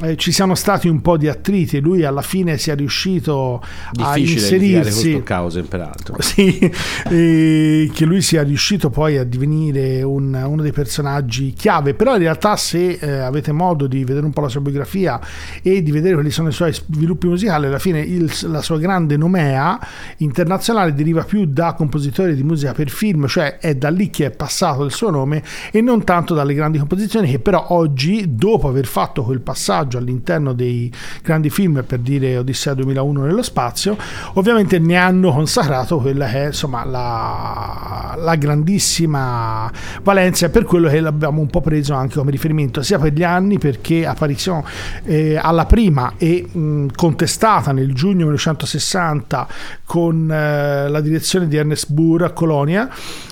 eh, 0.03 0.15
ci 0.15 0.31
siano 0.31 0.53
stati 0.55 0.87
un 0.87 1.01
po' 1.01 1.17
di 1.17 1.27
attriti 1.27 1.79
lui 1.79 2.03
alla 2.03 2.21
fine 2.21 2.57
sia 2.57 2.75
riuscito 2.75 3.55
a 3.61 4.13
difficile 4.13 4.13
con 4.49 4.65
inserirsi. 4.65 5.11
Stockhausen 5.11 5.67
peraltro. 5.67 6.15
Sì, 6.27 6.71
e 7.09 7.89
che 7.93 8.05
lui 8.05 8.21
sia 8.21 8.43
riuscito 8.43 8.89
poi 8.89 9.17
a 9.17 9.23
divenire 9.23 10.03
un- 10.03 10.33
uno 10.33 10.61
dei 10.61 10.71
personaggi 10.71 11.53
chiave, 11.53 11.93
però 11.93 12.13
in 12.13 12.19
realtà 12.19 12.55
se 12.57 12.97
eh, 12.99 13.11
avete 13.19 13.51
modo 13.51 13.87
di 13.87 14.03
vedere 14.03 14.25
un 14.25 14.33
po' 14.33 14.41
la 14.41 14.49
sua 14.49 14.61
biografia 14.61 15.19
e 15.61 15.81
di 15.81 15.91
vedere 15.91 16.13
quali 16.15 16.29
sono 16.31 16.49
i 16.49 16.51
suoi 16.53 16.73
sviluppi 16.73 17.27
musicali, 17.27 17.65
alla 17.65 17.79
fine 17.79 18.01
il- 18.01 18.31
la 18.43 18.61
sua 18.61 18.77
grande 18.77 19.17
nomea 19.17 19.79
internazionale 20.17 20.93
deriva 20.93 21.23
più 21.23 21.45
da 21.45 21.73
compositore 21.73 22.35
di 22.35 22.43
musica 22.43 22.73
per 22.73 22.89
film, 22.89 23.27
cioè 23.27 23.57
è 23.59 23.75
da 23.75 23.89
lì 23.89 24.09
che 24.09 24.25
è 24.27 24.31
passato 24.31 24.83
il 24.83 24.91
suo 24.91 25.09
nome 25.09 25.41
e 25.71 25.81
non 25.81 26.03
tanto 26.03 26.33
dalle 26.33 26.53
grandi 26.53 26.77
composizioni 26.77 27.29
che 27.31 27.39
però 27.39 27.67
oggi, 27.69 28.35
dopo 28.35 28.67
aver 28.67 28.85
fatto 28.85 29.23
quel 29.23 29.41
passaggio 29.41 29.85
all'interno 29.95 30.51
dei 30.51 30.91
grandi 31.23 31.49
film, 31.49 31.83
per 31.87 31.99
dire 31.99 32.37
Odissea 32.37 32.73
2001 32.73 33.21
nello 33.23 33.43
spazio, 33.43 33.97
ovviamente 34.33 34.79
ne 34.79 34.97
hanno 34.97 35.31
consacrato 35.31 35.99
quella 35.99 36.27
che 36.27 36.43
è 36.43 36.45
insomma 36.47 36.83
la, 36.83 38.15
la 38.17 38.35
grandissima 38.35 39.71
valenza 40.01 40.47
e 40.47 40.49
per 40.49 40.65
quello 40.65 40.89
che 40.89 40.99
l'abbiamo 40.99 41.39
un 41.39 41.47
po' 41.47 41.61
preso 41.61 41.93
anche 41.93 42.15
come 42.17 42.31
riferimento 42.31 42.81
sia 42.81 42.99
per 42.99 43.13
gli 43.13 43.23
anni 43.23 43.57
perché 43.57 44.05
Apparition 44.05 44.63
eh, 45.03 45.37
alla 45.41 45.65
prima 45.65 46.13
e 46.17 46.45
mh, 46.51 46.87
contestata 46.95 47.71
nel 47.71 47.93
giugno 47.93 48.25
1960 48.25 49.47
con 49.87 50.29
eh, 50.29 50.89
la 50.89 50.99
direzione 50.99 51.47
di 51.47 51.55
Ernest 51.55 51.89
Burr 51.89 52.23
a 52.23 52.31
Colonia. 52.31 52.89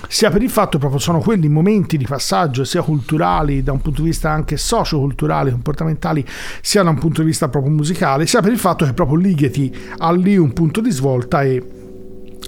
Sia 0.08 0.30
per 0.30 0.42
il 0.42 0.48
fatto 0.48 0.78
proprio 0.78 0.98
sono 0.98 1.18
quelli 1.18 1.48
momenti 1.48 1.98
di 1.98 2.06
passaggio 2.06 2.64
sia 2.64 2.80
culturali 2.80 3.62
da 3.62 3.72
un 3.72 3.82
punto 3.82 4.00
di 4.00 4.08
vista 4.08 4.30
anche 4.30 4.56
socioculturali 4.56 5.50
comportamentali 5.50 6.24
sia 6.62 6.82
da 6.82 6.88
un 6.88 6.98
punto 6.98 7.20
di 7.20 7.26
vista 7.26 7.50
proprio 7.50 7.72
musicale. 7.72 8.26
Sia 8.26 8.40
per 8.40 8.52
il 8.52 8.58
fatto 8.58 8.86
che 8.86 8.94
proprio 8.94 9.18
Ligeti 9.18 9.70
ha 9.98 10.10
lì 10.12 10.38
un 10.38 10.54
punto 10.54 10.80
di 10.80 10.90
svolta 10.90 11.42
e 11.42 11.62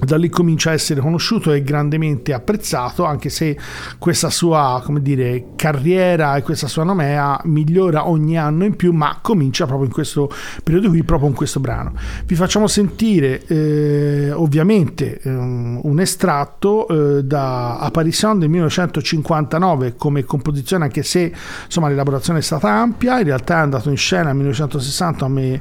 da 0.00 0.16
lì 0.16 0.28
comincia 0.28 0.70
a 0.70 0.74
essere 0.74 1.00
conosciuto 1.00 1.52
e 1.52 1.62
grandemente 1.62 2.32
apprezzato, 2.32 3.04
anche 3.04 3.30
se 3.30 3.58
questa 3.98 4.30
sua, 4.30 4.82
dire, 5.00 5.46
carriera 5.56 6.36
e 6.36 6.42
questa 6.42 6.68
sua 6.68 6.84
nomea 6.84 7.40
migliora 7.44 8.08
ogni 8.08 8.38
anno 8.38 8.64
in 8.64 8.76
più, 8.76 8.92
ma 8.92 9.18
comincia 9.20 9.66
proprio 9.66 9.86
in 9.86 9.92
questo 9.92 10.30
periodo 10.62 10.88
qui, 10.88 11.02
proprio 11.02 11.28
in 11.28 11.34
questo 11.34 11.58
brano. 11.58 11.94
Vi 12.24 12.34
facciamo 12.34 12.68
sentire 12.68 13.44
eh, 13.46 14.30
ovviamente 14.30 15.20
ehm, 15.20 15.80
un 15.82 16.00
estratto 16.00 16.86
eh, 16.88 17.24
da 17.24 17.78
Apparition 17.78 18.38
del 18.38 18.48
1959 18.50 19.96
come 19.96 20.24
composizione, 20.24 20.84
anche 20.84 21.02
se 21.02 21.32
insomma 21.64 21.88
l'elaborazione 21.88 22.38
è 22.38 22.42
stata 22.42 22.68
ampia, 22.70 23.18
in 23.18 23.24
realtà 23.24 23.56
è 23.56 23.62
andato 23.62 23.90
in 23.90 23.96
scena 23.96 24.26
nel 24.26 24.36
1960 24.36 25.24
come 25.24 25.60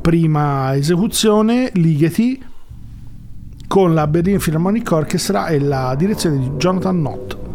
prima 0.00 0.74
esecuzione, 0.74 1.70
Ligeti 1.74 2.50
con 3.72 3.94
la 3.94 4.06
Berlin 4.06 4.36
Philharmonic 4.38 4.92
Orchestra 4.92 5.46
e 5.46 5.58
la 5.58 5.94
direzione 5.96 6.36
di 6.36 6.50
Jonathan 6.58 6.94
Knott. 6.94 7.51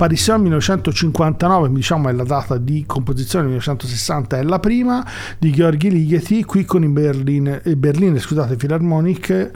Apparizione 0.00 0.40
1959, 0.44 1.70
diciamo 1.72 2.08
è 2.08 2.12
la 2.12 2.24
data 2.24 2.56
di 2.56 2.84
composizione, 2.86 3.44
1960 3.44 4.38
è 4.38 4.42
la 4.42 4.58
prima, 4.58 5.06
di 5.38 5.50
Gheorghi 5.50 5.90
Ligeti, 5.90 6.42
qui 6.44 6.64
con 6.64 6.82
i 6.82 6.88
Berlin, 6.88 7.60
eh, 7.62 7.76
Berliner, 7.76 8.18
scusate, 8.18 8.56
Philharmonic 8.56 9.50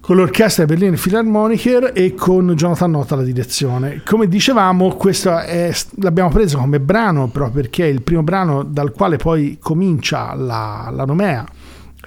con 0.00 0.16
l'orchestra 0.16 0.64
Berliner 0.64 0.98
Philharmoniker 0.98 1.92
e 1.94 2.14
con 2.14 2.52
Jonathan 2.56 2.90
Nota 2.90 3.14
alla 3.14 3.22
direzione. 3.22 4.02
Come 4.04 4.26
dicevamo, 4.26 4.96
questo 4.96 5.38
è, 5.38 5.72
l'abbiamo 6.00 6.28
preso 6.28 6.58
come 6.58 6.80
brano 6.80 7.28
proprio 7.28 7.62
perché 7.62 7.84
è 7.84 7.88
il 7.88 8.02
primo 8.02 8.24
brano 8.24 8.64
dal 8.64 8.90
quale 8.90 9.16
poi 9.16 9.58
comincia 9.60 10.34
la, 10.34 10.90
la 10.92 11.04
nomea. 11.04 11.46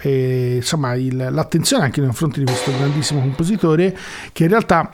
E, 0.01 0.55
insomma, 0.57 0.93
il- 0.95 1.29
l'attenzione 1.31 1.85
anche 1.85 2.01
nei 2.01 2.09
confronti 2.09 2.39
di 2.39 2.45
questo 2.45 2.71
grandissimo 2.77 3.21
compositore 3.21 3.97
che 4.33 4.43
in 4.43 4.49
realtà 4.49 4.91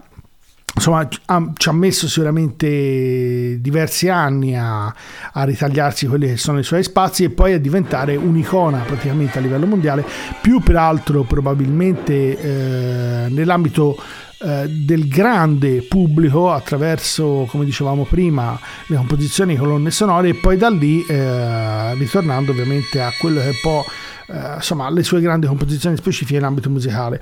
insomma 0.73 1.07
ha- 1.25 1.51
ci 1.55 1.69
ha 1.69 1.71
messo 1.73 2.07
sicuramente 2.07 3.59
diversi 3.59 4.07
anni 4.09 4.57
a, 4.57 4.85
a 4.85 5.43
ritagliarsi 5.43 6.07
quelli 6.07 6.27
che 6.27 6.37
sono 6.37 6.59
i 6.59 6.63
suoi 6.63 6.83
spazi 6.83 7.23
e 7.25 7.29
poi 7.29 7.53
a 7.53 7.59
diventare 7.59 8.15
un'icona 8.15 8.79
praticamente 8.79 9.37
a 9.37 9.41
livello 9.41 9.65
mondiale 9.65 10.05
più 10.41 10.61
peraltro 10.61 11.23
probabilmente 11.23 12.37
eh, 12.37 13.29
nell'ambito 13.29 13.97
eh, 14.43 14.67
del 14.67 15.07
grande 15.07 15.83
pubblico 15.83 16.51
attraverso 16.51 17.45
come 17.49 17.63
dicevamo 17.63 18.05
prima 18.05 18.59
le 18.87 18.95
composizioni 18.95 19.55
colonne 19.55 19.91
sonore 19.91 20.29
e 20.29 20.33
poi 20.33 20.57
da 20.57 20.69
lì 20.69 21.05
eh, 21.05 21.93
ritornando 21.95 22.51
ovviamente 22.51 23.01
a 23.01 23.11
quello 23.19 23.39
che 23.39 23.45
è 23.45 23.49
un 23.49 23.59
po' 23.61 23.85
eh, 24.27 24.55
insomma 24.55 24.89
le 24.89 25.03
sue 25.03 25.21
grandi 25.21 25.45
composizioni 25.45 25.95
specifiche 25.95 26.37
in 26.37 26.43
ambito 26.43 26.71
musicale 26.71 27.21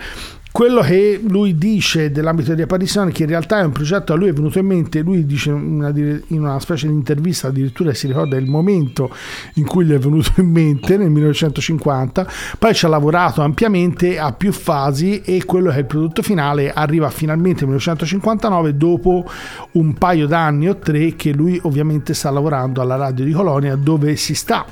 quello 0.52 0.82
che 0.82 1.22
lui 1.26 1.58
dice 1.58 2.12
dell'ambito 2.12 2.54
di 2.54 2.62
apparizione 2.62 3.12
che 3.12 3.24
in 3.24 3.30
realtà 3.30 3.60
è 3.60 3.64
un 3.64 3.72
progetto 3.72 4.14
a 4.14 4.16
lui 4.16 4.30
è 4.30 4.34
venuto 4.34 4.60
in 4.60 4.66
mente 4.66 5.02
lui 5.02 5.26
dice 5.26 5.52
una, 5.52 5.90
in 5.96 6.24
una 6.40 6.60
specie 6.60 6.88
di 6.88 6.94
intervista 6.94 7.50
addirittura 7.50 7.94
si 7.94 8.08
ricorda 8.08 8.36
il 8.36 8.48
momento 8.48 9.14
in 9.56 9.66
cui 9.66 9.86
gli 9.86 9.92
è 9.94 10.00
venuto 10.00 10.32
in 10.38 10.50
mente 10.50 10.98
nel 10.98 11.10
1950 11.10 12.28
poi 12.58 12.74
ci 12.74 12.86
ha 12.86 12.88
lavorato 12.90 13.42
ampiamente 13.42 14.18
a 14.18 14.34
più 14.34 14.52
fasi 14.52 15.22
e 15.22 15.46
quello 15.46 15.70
che 15.70 15.76
è 15.76 15.80
il 15.80 15.86
prodotto 15.86 16.22
finale 16.24 16.74
arriva 16.74 17.10
finalmente 17.10 17.66
nel 17.66 17.76
1959 17.76 18.76
dopo 18.76 19.30
un 19.74 19.94
paio 19.94 20.26
d'anni 20.26 20.68
o 20.68 20.78
tre 20.78 21.16
che 21.16 21.32
lui 21.32 21.60
ovviamente 21.64 22.14
sta 22.14 22.30
lavorando 22.32 22.82
alla 22.82 22.96
radio 22.96 23.24
di 23.24 23.32
Colonia 23.32 23.76
dove 23.76 24.16
si 24.16 24.34
sta, 24.34 24.66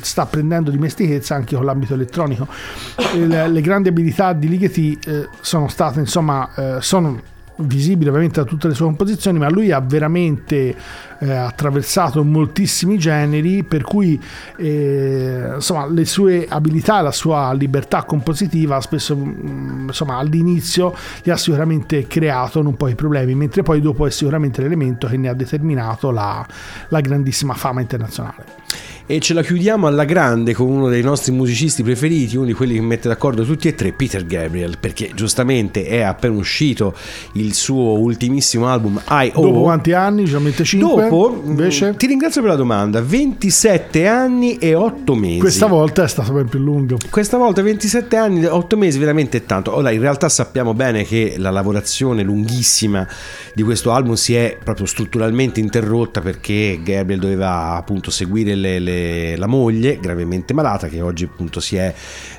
sta 0.00 0.26
prendendo 0.26 0.70
dimestichezza 0.70 1.34
anche 1.34 1.54
con 1.54 1.64
l'ambito 1.64 1.94
elettronico. 1.94 2.46
Le, 3.14 3.48
le 3.48 3.60
grandi 3.60 3.88
abilità 3.88 4.32
di 4.32 4.48
Ligeti 4.48 4.98
eh, 5.06 5.28
sono 5.40 5.68
state 5.68 6.00
insomma 6.00 6.48
eh, 6.54 6.80
sono 6.80 7.32
visibili 7.56 8.08
ovviamente 8.08 8.40
da 8.40 8.46
tutte 8.46 8.66
le 8.66 8.74
sue 8.74 8.86
composizioni 8.86 9.38
ma 9.38 9.48
lui 9.48 9.70
ha 9.70 9.78
veramente 9.78 10.74
eh, 11.20 11.30
attraversato 11.30 12.24
moltissimi 12.24 12.98
generi 12.98 13.62
per 13.62 13.82
cui 13.82 14.20
eh, 14.56 15.52
insomma 15.54 15.86
le 15.86 16.04
sue 16.04 16.46
abilità 16.48 17.00
la 17.00 17.12
sua 17.12 17.52
libertà 17.52 18.02
compositiva 18.02 18.80
spesso 18.80 19.16
mm, 19.16 19.86
insomma 19.86 20.16
all'inizio 20.16 20.96
gli 21.22 21.30
ha 21.30 21.36
sicuramente 21.36 22.08
creato 22.08 22.60
non 22.60 22.76
poi 22.76 22.96
problemi 22.96 23.34
mentre 23.34 23.62
poi 23.62 23.80
dopo 23.80 24.06
è 24.06 24.10
sicuramente 24.10 24.60
l'elemento 24.60 25.06
che 25.06 25.16
ne 25.16 25.28
ha 25.28 25.34
determinato 25.34 26.10
la, 26.10 26.44
la 26.88 27.00
grandissima 27.00 27.54
fama 27.54 27.80
internazionale 27.80 28.44
E 29.06 29.20
ce 29.20 29.34
la 29.34 29.42
chiudiamo 29.42 29.86
alla 29.86 30.06
grande 30.06 30.54
con 30.54 30.66
uno 30.66 30.88
dei 30.88 31.02
nostri 31.02 31.30
musicisti 31.30 31.82
preferiti, 31.82 32.36
uno 32.36 32.46
di 32.46 32.54
quelli 32.54 32.72
che 32.72 32.80
mette 32.80 33.06
d'accordo 33.06 33.44
tutti 33.44 33.68
e 33.68 33.74
tre, 33.74 33.92
Peter 33.92 34.24
Gabriel, 34.24 34.78
perché 34.80 35.10
giustamente 35.14 35.84
è 35.84 36.00
appena 36.00 36.34
uscito 36.38 36.94
il 37.32 37.52
suo 37.52 37.98
ultimissimo 37.98 38.66
album 38.66 38.98
I.O. 39.06 39.42
dopo 39.42 39.60
quanti 39.60 39.92
anni? 39.92 40.24
Già 40.24 40.40
5 40.40 40.78
Dopo, 40.78 41.42
invece 41.44 41.94
ti 41.98 42.06
ringrazio 42.06 42.40
per 42.40 42.52
la 42.52 42.56
domanda, 42.56 43.02
27 43.02 44.06
anni 44.06 44.56
e 44.56 44.74
8 44.74 45.14
mesi. 45.14 45.38
questa 45.38 45.66
volta 45.66 46.04
è 46.04 46.08
stato 46.08 46.32
ben 46.32 46.48
più 46.48 46.60
lungo 46.60 46.96
Questa 47.10 47.36
volta 47.36 47.60
27 47.60 48.16
anni, 48.16 48.46
8 48.46 48.76
mesi, 48.78 48.98
veramente 48.98 49.36
è 49.36 49.44
tanto. 49.44 49.76
Ora, 49.76 49.90
in 49.90 50.00
realtà 50.00 50.30
sappiamo 50.30 50.72
bene 50.72 51.04
che 51.04 51.34
la 51.36 51.50
lavorazione 51.50 52.22
lunghissima 52.22 53.06
di 53.52 53.62
questo 53.62 53.92
album 53.92 54.14
si 54.14 54.34
è 54.34 54.56
proprio 54.64 54.86
strutturalmente 54.86 55.60
interrotta 55.60 56.22
perché 56.22 56.80
Gabriel 56.82 57.20
doveva 57.20 57.74
appunto 57.74 58.10
seguire 58.10 58.54
le- 58.54 58.78
le- 58.78 58.92
la 59.36 59.46
moglie 59.46 59.98
gravemente 60.00 60.54
malata 60.54 60.88
che 60.88 61.00
oggi 61.00 61.24
appunto 61.24 61.60
si 61.60 61.76
è, 61.76 61.92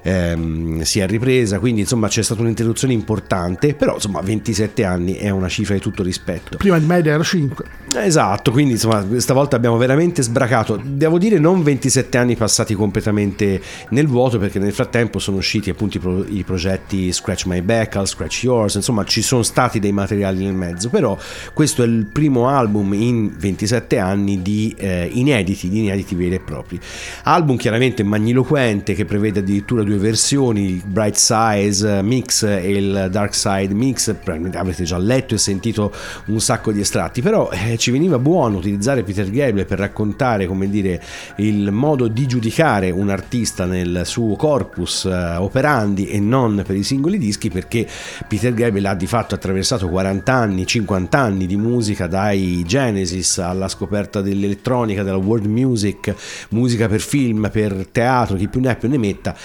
ehm, 0.03 0.81
si 0.81 0.99
è 0.99 1.07
ripresa, 1.07 1.59
quindi 1.59 1.81
insomma 1.81 2.07
c'è 2.07 2.23
stata 2.23 2.41
un'interruzione 2.41 2.93
importante, 2.93 3.73
però 3.73 3.95
insomma 3.95 4.21
27 4.21 4.83
anni 4.83 5.13
è 5.13 5.29
una 5.29 5.49
cifra 5.49 5.73
di 5.73 5.79
tutto 5.79 6.03
rispetto. 6.03 6.57
prima 6.57 6.79
di 6.79 6.85
media 6.85 7.13
era 7.13 7.23
5 7.23 7.65
Esatto, 7.95 8.51
quindi 8.51 8.73
insomma 8.73 9.05
stavolta 9.19 9.55
abbiamo 9.55 9.77
veramente 9.77 10.21
sbracato. 10.21 10.79
Devo 10.83 11.17
dire 11.17 11.39
non 11.39 11.63
27 11.63 12.17
anni 12.17 12.35
passati 12.35 12.73
completamente 12.73 13.61
nel 13.89 14.07
vuoto 14.07 14.37
perché 14.37 14.59
nel 14.59 14.73
frattempo 14.73 15.19
sono 15.19 15.37
usciti 15.37 15.69
appunto 15.69 15.97
i, 15.97 15.99
pro- 15.99 16.25
i 16.27 16.43
progetti 16.43 17.11
Scratch 17.11 17.45
My 17.45 17.61
Back, 17.61 17.95
I'll 17.95 18.05
Scratch 18.05 18.43
Yours, 18.43 18.75
insomma 18.75 19.03
ci 19.05 19.21
sono 19.21 19.43
stati 19.43 19.79
dei 19.79 19.91
materiali 19.91 20.43
nel 20.43 20.53
mezzo, 20.53 20.89
però 20.89 21.17
questo 21.53 21.83
è 21.83 21.85
il 21.85 22.07
primo 22.11 22.47
album 22.47 22.93
in 22.93 23.33
27 23.37 23.97
anni 23.97 24.41
di 24.41 24.73
eh, 24.77 25.09
inediti, 25.13 25.69
di 25.69 25.79
inediti 25.79 26.15
veri 26.15 26.35
e 26.35 26.39
propri. 26.45 26.79
Album 27.23 27.57
chiaramente 27.57 28.03
magniloquente 28.03 28.93
che 28.93 29.03
prevede 29.03 29.39
addirittura 29.39 29.83
due 29.83 29.97
versioni, 29.97 30.69
il 30.69 30.83
Bright 30.85 31.15
Size 31.15 32.01
Mix 32.03 32.43
e 32.43 32.71
il 32.71 33.07
Dark 33.11 33.35
Side 33.35 33.73
Mix, 33.73 34.15
avrete 34.53 34.83
già 34.83 34.97
letto 34.97 35.33
e 35.33 35.37
sentito 35.37 35.91
un 36.27 36.39
sacco 36.39 36.71
di 36.71 36.79
estratti, 36.79 37.21
però 37.21 37.49
eh, 37.51 37.77
ci 37.77 37.91
veniva 37.91 38.19
buono 38.19 38.57
utilizzare 38.57 39.03
Peter 39.03 39.29
Gabriel 39.29 39.65
per 39.65 39.79
raccontare, 39.79 40.45
come 40.45 40.69
dire, 40.69 41.01
il 41.37 41.71
modo 41.71 42.07
di 42.07 42.25
giudicare 42.27 42.91
un 42.91 43.09
artista 43.09 43.65
nel 43.65 44.03
suo 44.05 44.35
corpus 44.35 45.05
eh, 45.05 45.35
operandi 45.37 46.07
e 46.07 46.19
non 46.19 46.63
per 46.65 46.75
i 46.75 46.83
singoli 46.83 47.17
dischi, 47.17 47.49
perché 47.49 47.87
Peter 48.27 48.53
Gabriel 48.53 48.85
ha 48.85 48.95
di 48.95 49.07
fatto 49.07 49.35
attraversato 49.35 49.89
40 49.89 50.33
anni, 50.33 50.65
50 50.65 51.17
anni 51.17 51.45
di 51.45 51.57
musica 51.57 52.07
dai 52.07 52.63
Genesis 52.65 53.39
alla 53.39 53.67
scoperta 53.67 54.21
dell'elettronica, 54.21 55.03
della 55.03 55.17
world 55.17 55.45
music, 55.45 56.13
musica 56.49 56.87
per 56.87 57.01
film, 57.01 57.49
per 57.51 57.87
teatro, 57.91 58.35
chi 58.35 58.47
più 58.47 58.61
ne 58.61 58.69
ha 58.69 58.75
più 58.75 58.89
ne 58.89 58.97
metta 58.97 59.35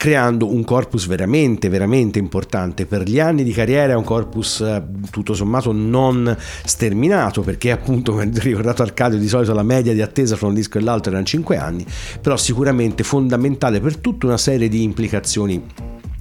creando 0.00 0.50
un 0.50 0.64
corpus 0.64 1.06
veramente 1.06 1.68
veramente 1.68 2.18
importante. 2.18 2.86
Per 2.86 3.02
gli 3.02 3.20
anni 3.20 3.42
di 3.42 3.52
carriera 3.52 3.92
è 3.92 3.96
un 3.96 4.02
corpus 4.02 4.60
eh, 4.60 4.82
tutto 5.10 5.34
sommato 5.34 5.72
non 5.72 6.34
sterminato 6.64 7.42
perché 7.42 7.70
appunto 7.70 8.12
come 8.16 8.30
ricordato 8.32 8.80
Arcadio 8.80 9.18
di 9.18 9.28
solito 9.28 9.52
la 9.52 9.62
media 9.62 9.92
di 9.92 10.00
attesa 10.00 10.36
fra 10.36 10.46
un 10.46 10.54
disco 10.54 10.78
e 10.78 10.80
l'altro 10.80 11.10
erano 11.10 11.26
5 11.26 11.56
anni 11.58 11.84
però 12.18 12.38
sicuramente 12.38 13.04
fondamentale 13.04 13.80
per 13.80 13.98
tutta 13.98 14.24
una 14.24 14.38
serie 14.38 14.70
di 14.70 14.82
implicazioni 14.82 15.62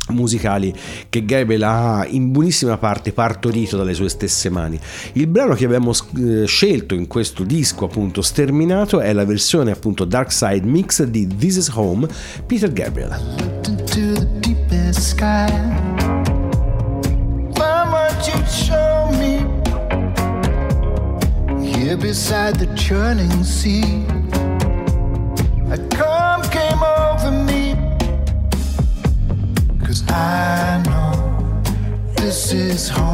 musicali 0.10 0.74
che 1.10 1.26
Gabriel 1.26 1.64
ha 1.64 2.05
in 2.07 2.32
buonissima 2.32 2.78
parte 2.78 3.12
partorito 3.12 3.78
dalle 3.78 3.93
sue 3.93 4.10
stesse 4.10 4.49
mani. 4.49 4.80
Il 5.14 5.28
brano 5.28 5.53
che 5.53 5.66
abbiamo 5.66 5.91
eh, 5.91 6.45
scelto 6.45 6.95
in 6.95 7.07
questo 7.07 7.43
disco 7.43 7.86
appunto 7.86 8.22
sterminato 8.22 8.99
è 8.99 9.14
la 9.14 9.26
versione 9.26 9.72
appunto 9.72 10.05
Dark 10.05 10.32
Side 10.32 10.66
Mix 10.66 11.03
di 11.03 11.28
This 11.28 11.57
Is 11.57 11.72
Home 11.74 12.07
Peter 12.45 12.72
Gabriel. 12.72 13.18
here 21.89 21.97
beside 21.97 22.55
the 22.55 22.68
churning 22.76 23.43
sea. 23.43 24.19
Home. 32.88 33.09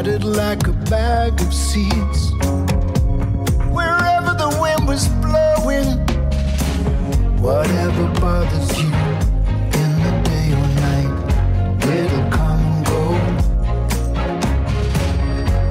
Scattered 0.00 0.24
like 0.24 0.66
a 0.66 0.72
bag 0.88 1.38
of 1.42 1.52
seeds. 1.52 2.32
Wherever 3.68 4.32
the 4.32 4.48
wind 4.58 4.88
was 4.88 5.08
blowing. 5.20 5.98
Whatever 7.38 8.08
bothers 8.18 8.70
you 8.80 8.88
in 9.80 9.90
the 10.04 10.12
day 10.24 10.52
or 10.60 10.68
night, 10.86 11.12
it'll 11.84 12.30
come 12.30 12.60
and 12.70 12.86
go. 12.86 13.04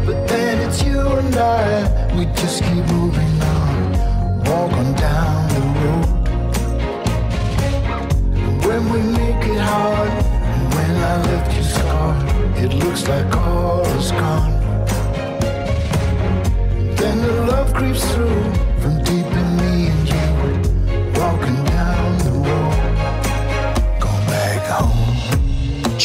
But 0.06 0.28
then 0.28 0.68
it's 0.68 0.84
you 0.84 1.00
and 1.00 1.36
I, 1.36 2.16
we 2.16 2.26
just 2.36 2.62
keep 2.62 2.86
moving 2.98 3.42
on, 3.42 4.44
walking 4.44 4.94
down 4.94 5.48
the 5.56 5.62
road. 5.80 6.08
And 8.46 8.64
when 8.64 8.82
we 8.94 9.00
make 9.18 9.44
it 9.48 9.60
hard, 9.60 10.19
it 12.62 12.74
looks 12.74 13.08
like 13.08 13.36
all 13.38 13.86
is 13.86 14.12
gone. 14.12 14.60
Then 16.96 17.22
the 17.22 17.34
love 17.48 17.74
creeps 17.74 18.04
through 18.14 18.69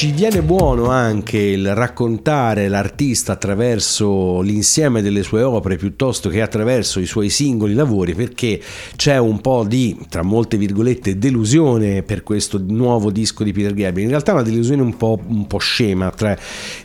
Ci 0.04 0.12
viene 0.12 0.42
buono 0.42 0.90
anche 0.90 1.38
il 1.38 1.74
raccontare 1.74 2.68
l'artista 2.68 3.32
attraverso 3.32 4.42
l'insieme 4.42 5.00
delle 5.00 5.22
sue 5.22 5.40
opere 5.42 5.76
piuttosto 5.76 6.28
che 6.28 6.42
attraverso 6.42 7.00
i 7.00 7.06
suoi 7.06 7.30
singoli 7.30 7.72
lavori 7.72 8.12
perché 8.12 8.60
c'è 8.96 9.16
un 9.16 9.40
po' 9.40 9.64
di, 9.66 9.96
tra 10.10 10.20
molte 10.20 10.58
virgolette, 10.58 11.16
delusione 11.16 12.02
per 12.02 12.22
questo 12.22 12.62
nuovo 12.62 13.10
disco 13.10 13.44
di 13.44 13.52
Peter 13.52 13.72
Gabriel. 13.72 14.02
In 14.02 14.10
realtà 14.10 14.34
una 14.34 14.42
delusione 14.42 14.82
un 14.82 14.94
po', 14.94 15.18
un 15.26 15.46
po' 15.46 15.56
scema, 15.56 16.10
tra, 16.10 16.36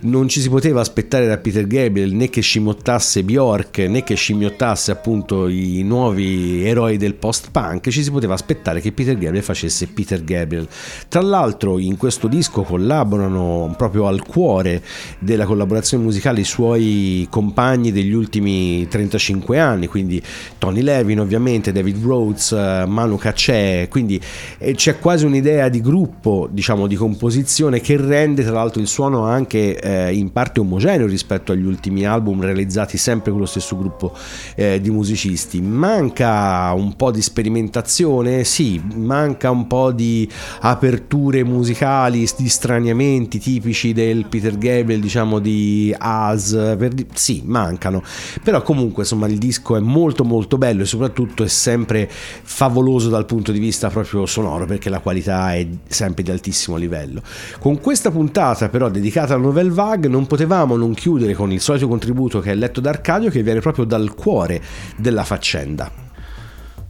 non 0.03 0.29
ci 0.29 0.39
si 0.39 0.47
poteva 0.47 0.79
aspettare 0.79 1.27
da 1.27 1.37
Peter 1.39 1.67
Gabriel 1.67 2.13
né 2.13 2.29
che 2.29 2.39
scimmiottasse 2.39 3.23
Bjork 3.23 3.79
né 3.79 4.05
che 4.05 4.15
scimmiottasse 4.15 4.91
appunto 4.91 5.49
i 5.49 5.83
nuovi 5.83 6.63
eroi 6.65 6.95
del 6.95 7.15
post-punk, 7.15 7.89
ci 7.89 8.01
si 8.01 8.11
poteva 8.11 8.35
aspettare 8.35 8.79
che 8.79 8.93
Peter 8.93 9.17
Gabriel 9.17 9.43
facesse 9.43 9.87
Peter 9.87 10.23
Gabriel. 10.23 10.69
Tra 11.09 11.19
l'altro 11.19 11.79
in 11.79 11.97
questo 11.97 12.29
disco 12.29 12.63
collaborano 13.09 13.73
proprio 13.75 14.07
al 14.07 14.23
cuore 14.23 14.81
della 15.17 15.45
collaborazione 15.45 16.03
musicale 16.03 16.41
i 16.41 16.45
suoi 16.45 17.27
compagni 17.29 17.91
degli 17.91 18.13
ultimi 18.13 18.87
35 18.87 19.59
anni, 19.59 19.87
quindi 19.87 20.21
Tony 20.59 20.81
Levin 20.81 21.19
ovviamente, 21.19 21.71
David 21.71 22.03
Rhodes, 22.03 22.51
eh, 22.51 22.85
Manu 22.87 23.17
Katché, 23.17 23.87
quindi 23.89 24.21
eh, 24.59 24.75
c'è 24.75 24.99
quasi 24.99 25.25
un'idea 25.25 25.69
di 25.69 25.81
gruppo, 25.81 26.47
diciamo 26.51 26.85
di 26.85 26.95
composizione 26.95 27.81
che 27.81 27.97
rende 27.97 28.43
tra 28.43 28.53
l'altro 28.53 28.81
il 28.81 28.87
suono 28.87 29.23
anche 29.23 29.79
eh, 29.79 30.13
in 30.13 30.31
parte 30.31 30.59
omogeneo 30.59 31.07
rispetto 31.07 31.51
agli 31.51 31.65
ultimi 31.65 32.05
album 32.05 32.41
realizzati 32.41 32.97
sempre 32.97 33.31
con 33.31 33.39
lo 33.39 33.47
stesso 33.47 33.75
gruppo 33.75 34.13
eh, 34.55 34.79
di 34.79 34.91
musicisti. 34.91 35.61
Manca 35.61 36.71
un 36.73 36.95
po' 36.95 37.11
di 37.11 37.21
sperimentazione, 37.21 38.43
sì, 38.43 38.81
manca 38.95 39.49
un 39.49 39.65
po' 39.67 39.91
di 39.91 40.29
aperture 40.61 41.43
musicali, 41.43 42.27
di 42.37 42.49
straniamenti 42.89 43.39
tipici 43.39 43.93
del 43.93 44.25
Peter 44.25 44.57
Gabriel, 44.57 44.99
diciamo 44.99 45.39
di 45.39 45.93
As, 45.97 46.51
per 46.77 46.93
sì, 47.13 47.43
mancano. 47.45 48.01
Però 48.43 48.61
comunque 48.61 49.03
insomma 49.03 49.27
il 49.27 49.37
disco 49.37 49.75
è 49.75 49.79
molto 49.79 50.23
molto 50.23 50.57
bello 50.57 50.83
e 50.83 50.85
soprattutto 50.85 51.43
è 51.43 51.47
sempre 51.47 52.09
favoloso 52.09 53.09
dal 53.09 53.25
punto 53.25 53.51
di 53.51 53.59
vista 53.59 53.89
proprio 53.89 54.25
sonoro 54.25 54.65
perché 54.65 54.89
la 54.89 54.99
qualità 54.99 55.53
è 55.53 55.67
sempre 55.87 56.23
di 56.23 56.31
altissimo 56.31 56.77
livello. 56.77 57.21
Con 57.59 57.79
questa 57.79 58.11
puntata 58.11 58.69
però 58.69 58.89
dedicata 58.89 59.35
alla 59.35 59.43
Nouvelle 59.43 59.71
Vague 59.71 60.09
non 60.09 60.25
potevamo 60.25 60.75
non 60.75 60.93
chiudere 60.93 61.33
con 61.33 61.51
il 61.51 61.61
solito 61.61 61.87
contributo 61.87 62.39
che 62.39 62.51
è 62.51 62.55
letto 62.55 62.81
da 62.81 62.89
Arcadio 62.89 63.29
che 63.29 63.43
viene 63.43 63.59
proprio 63.59 63.85
dal 63.85 64.15
cuore 64.15 64.61
della 64.97 65.23
faccenda. 65.23 65.91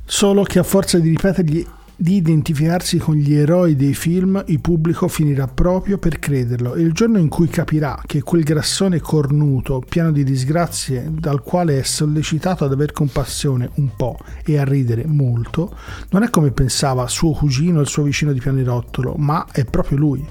Solo 0.06 0.44
che 0.44 0.60
a 0.60 0.64
forza 0.64 0.98
di 0.98 1.10
ripetergli 1.10 1.66
di 2.02 2.16
identificarsi 2.16 2.98
con 2.98 3.16
gli 3.16 3.34
eroi 3.34 3.76
dei 3.76 3.94
film, 3.94 4.42
il 4.48 4.62
pubblico 4.62 5.10
finirà 5.10 5.48
proprio 5.48 5.98
per 5.98 6.18
crederlo 6.18 6.76
e 6.76 6.82
il 6.82 6.94
giorno 6.94 7.18
in 7.18 7.28
cui 7.28 7.50
capirà 7.50 8.02
che 8.06 8.22
quel 8.22 8.44
grassone 8.44 9.02
cornuto, 9.02 9.84
pieno 9.88 10.10
di 10.14 10.24
disgrazie, 10.24 11.12
dal 11.12 11.44
quale 11.44 11.78
è 11.78 11.84
sollecitato 11.84 12.64
ad 12.64 12.72
aver 12.72 12.94
compassione 12.94 13.70
un 13.76 13.90
po' 13.98 14.18
e 14.46 14.58
a 14.58 14.64
ridere 14.64 15.06
molto, 15.08 15.76
non 16.12 16.24
è 16.24 16.30
come 16.30 16.52
pensava 16.52 17.06
suo 17.10 17.34
cugino, 17.34 17.82
il 17.82 17.88
suo 17.88 18.04
vicino 18.04 18.32
di 18.32 18.40
pianerottolo, 18.40 19.16
ma 19.18 19.46
è 19.52 19.66
proprio 19.66 19.98
lui. 19.98 20.26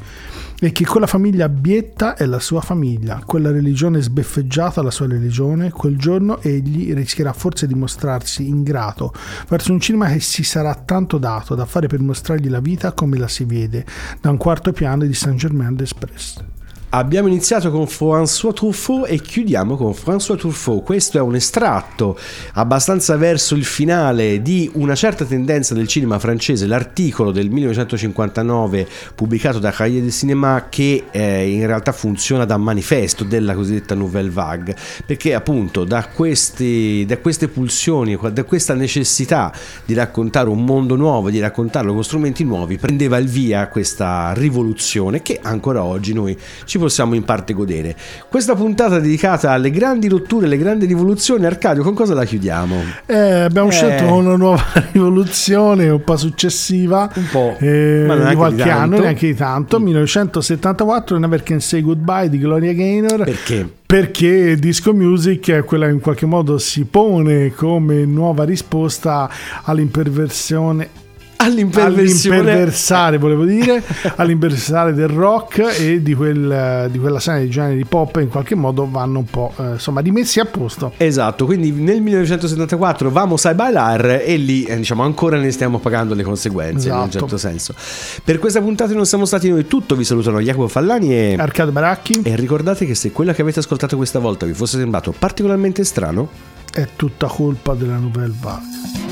E 0.61 0.73
che 0.73 0.85
quella 0.85 1.07
famiglia 1.07 1.45
abietta 1.45 2.17
è 2.17 2.27
la 2.27 2.41
sua 2.41 2.61
famiglia, 2.61 3.23
quella 3.25 3.53
religione 3.53 4.01
sbeffeggiata 4.01 4.83
la 4.83 4.91
sua 4.91 5.07
religione, 5.07 5.71
quel 5.71 5.97
giorno 5.97 6.41
egli 6.43 6.93
rischierà 6.95 7.33
forse 7.33 7.69
di 7.69 7.75
mostrarsi 7.75 8.49
ingrato 8.49 9.13
verso 9.49 9.71
un 9.71 9.79
cinema 9.79 10.09
che 10.09 10.19
si 10.19 10.43
sarà 10.43 10.75
tanto 10.75 11.19
dato 11.19 11.55
da 11.55 11.65
fare 11.65 11.87
per 11.87 12.01
mostrargli 12.01 12.49
la 12.49 12.59
vita 12.59 12.91
come 12.91 13.19
la 13.19 13.29
si 13.29 13.45
vede 13.45 13.87
da 14.21 14.31
un 14.31 14.37
quarto 14.37 14.73
piano 14.73 15.05
di 15.05 15.15
Saint-Germain-d'Express. 15.15 16.58
Abbiamo 16.91 17.28
iniziato 17.28 17.70
con 17.70 17.84
François 17.84 18.55
Truffaut 18.55 19.05
e 19.11 19.20
chiudiamo 19.20 19.76
con 19.76 19.93
François 19.93 20.39
Truffaut. 20.39 20.82
Questo 20.82 21.18
è 21.18 21.20
un 21.20 21.34
estratto 21.34 22.18
abbastanza 22.55 23.14
verso 23.18 23.55
il 23.55 23.66
finale 23.66 24.41
di 24.41 24.70
una 24.72 24.95
certa 24.95 25.26
tendenza 25.26 25.74
del 25.74 25.86
cinema 25.86 26.18
francese, 26.18 26.66
l'articolo 26.66 27.30
del 27.30 27.51
1959 27.51 28.89
pubblicato 29.14 29.59
da 29.59 29.70
Cahiers 29.70 30.03
de 30.03 30.11
Cinéma 30.11 30.68
che 30.70 31.05
eh, 31.11 31.51
in 31.51 31.66
realtà 31.66 31.93
funziona 31.93 32.47
da 32.47 32.57
manifesto 32.57 33.22
della 33.22 33.53
cosiddetta 33.53 33.95
Nouvelle 33.95 34.30
Vague, 34.30 34.74
perché 35.05 35.34
appunto 35.34 35.84
da, 35.84 36.07
questi, 36.07 37.05
da 37.07 37.18
queste 37.18 37.49
pulsioni, 37.49 38.18
da 38.32 38.45
questa 38.45 38.72
necessità 38.72 39.53
di 39.84 39.93
raccontare 39.93 40.49
un 40.49 40.64
mondo 40.64 40.97
nuovo, 40.97 41.28
di 41.28 41.39
raccontarlo 41.39 41.93
con 41.93 42.03
strumenti 42.03 42.45
nuovi, 42.45 42.78
prendeva 42.78 43.18
il 43.18 43.28
via 43.28 43.68
questa 43.68 44.32
rivoluzione 44.32 45.20
che 45.20 45.39
ancora 45.43 45.84
oggi 45.84 46.14
noi 46.14 46.34
ci 46.64 46.76
possiamo 46.79 47.14
in 47.14 47.24
parte 47.24 47.53
godere. 47.53 47.95
Questa 48.29 48.55
puntata 48.55 48.99
dedicata 48.99 49.51
alle 49.51 49.70
grandi 49.70 50.09
rotture, 50.09 50.47
alle 50.47 50.57
grandi 50.59 50.87
rivoluzioni, 50.87 51.45
Arcadio, 51.45 51.83
con 51.83 51.95
cosa 51.95 52.14
la 52.14 52.24
chiudiamo? 52.24 52.76
Eh, 53.07 53.16
abbiamo 53.18 53.68
Eh. 53.68 53.72
scelto 53.72 54.14
una 54.14 54.37
nuova 54.37 54.62
rivoluzione 54.93 55.89
un 55.89 56.03
po' 56.03 56.16
successiva 56.16 57.11
Un 57.14 57.26
po', 57.31 57.57
eh, 57.59 58.05
ma 58.07 58.16
di 58.29 58.35
qualche 58.35 58.62
di 58.62 58.68
anno, 58.70 58.99
neanche 58.99 59.26
di 59.26 59.35
tanto, 59.35 59.79
1974 59.81 61.18
Never 61.18 61.43
Can 61.43 61.61
Say 61.61 61.83
Goodbye 61.83 62.29
di 62.29 62.39
Gloria 62.39 62.72
Gaynor. 62.72 63.24
Perché? 63.24 63.68
Perché 63.89 64.57
disco 64.57 64.93
music 64.93 65.51
è 65.51 65.64
quella 65.64 65.87
che 65.87 65.93
in 65.93 66.01
qualche 66.01 66.26
modo 66.26 66.59
si 66.59 66.85
pone 66.85 67.53
come 67.55 68.05
nuova 68.05 68.45
risposta 68.45 69.29
All'imperversione. 69.64 71.07
All'imperversare 71.39 73.18
volevo 73.18 73.45
dire. 73.45 73.82
All'imperversare 74.16 74.93
del 74.93 75.09
rock 75.09 75.59
e 75.78 76.03
di, 76.03 76.14
quel, 76.14 76.89
di 76.91 76.99
quella 76.99 77.20
serie 77.20 77.45
di 77.45 77.51
generi 77.51 77.84
pop 77.84 78.16
in 78.16 78.28
qualche 78.28 78.55
modo 78.55 78.89
vanno 78.91 79.20
un 79.20 79.24
po' 79.24 79.53
eh, 79.59 79.72
insomma 79.72 80.01
rimessi 80.01 80.41
a 80.41 80.45
posto. 80.45 80.93
Esatto, 80.97 81.45
quindi 81.45 81.70
nel 81.70 82.01
1974 82.01 83.11
Vamos 83.11 83.45
a 83.45 83.55
bailar 83.55 84.22
e 84.24 84.36
lì 84.36 84.64
eh, 84.64 84.76
diciamo 84.76 85.03
ancora 85.03 85.39
ne 85.39 85.51
stiamo 85.51 85.78
pagando 85.78 86.14
le 86.14 86.22
conseguenze 86.22 86.89
in 86.89 86.95
un 86.95 87.01
Esatto. 87.03 87.18
certo 87.18 87.36
senso. 87.36 87.74
Per 88.22 88.39
questa 88.39 88.61
puntata 88.61 88.93
non 88.95 89.07
siamo 89.07 89.24
stati 89.24 89.49
noi, 89.49 89.66
tutto 89.66 89.95
vi 89.97 90.05
salutano 90.05 90.41
Jacopo 90.41 90.68
Fallani 90.68 91.14
e, 91.14 91.36
Arcade 91.39 91.70
Baracchi. 91.70 92.20
E 92.22 92.36
ricordate 92.36 92.84
che 92.84 92.95
se 92.95 93.12
quello 93.12 93.32
che 93.32 93.43
avete 93.43 93.61
ascoltato 93.61 93.97
questa 93.97 94.18
volta 94.18 94.47
vi 94.47 94.55
fosse 94.55 94.78
sembrato 94.78 95.14
particolarmente 95.16 95.84
strano, 95.84 96.28
è 96.72 96.86
tutta 96.97 97.26
colpa 97.26 97.74
della 97.74 97.97
Nouvelle 97.97 98.34
Vague 98.41 99.08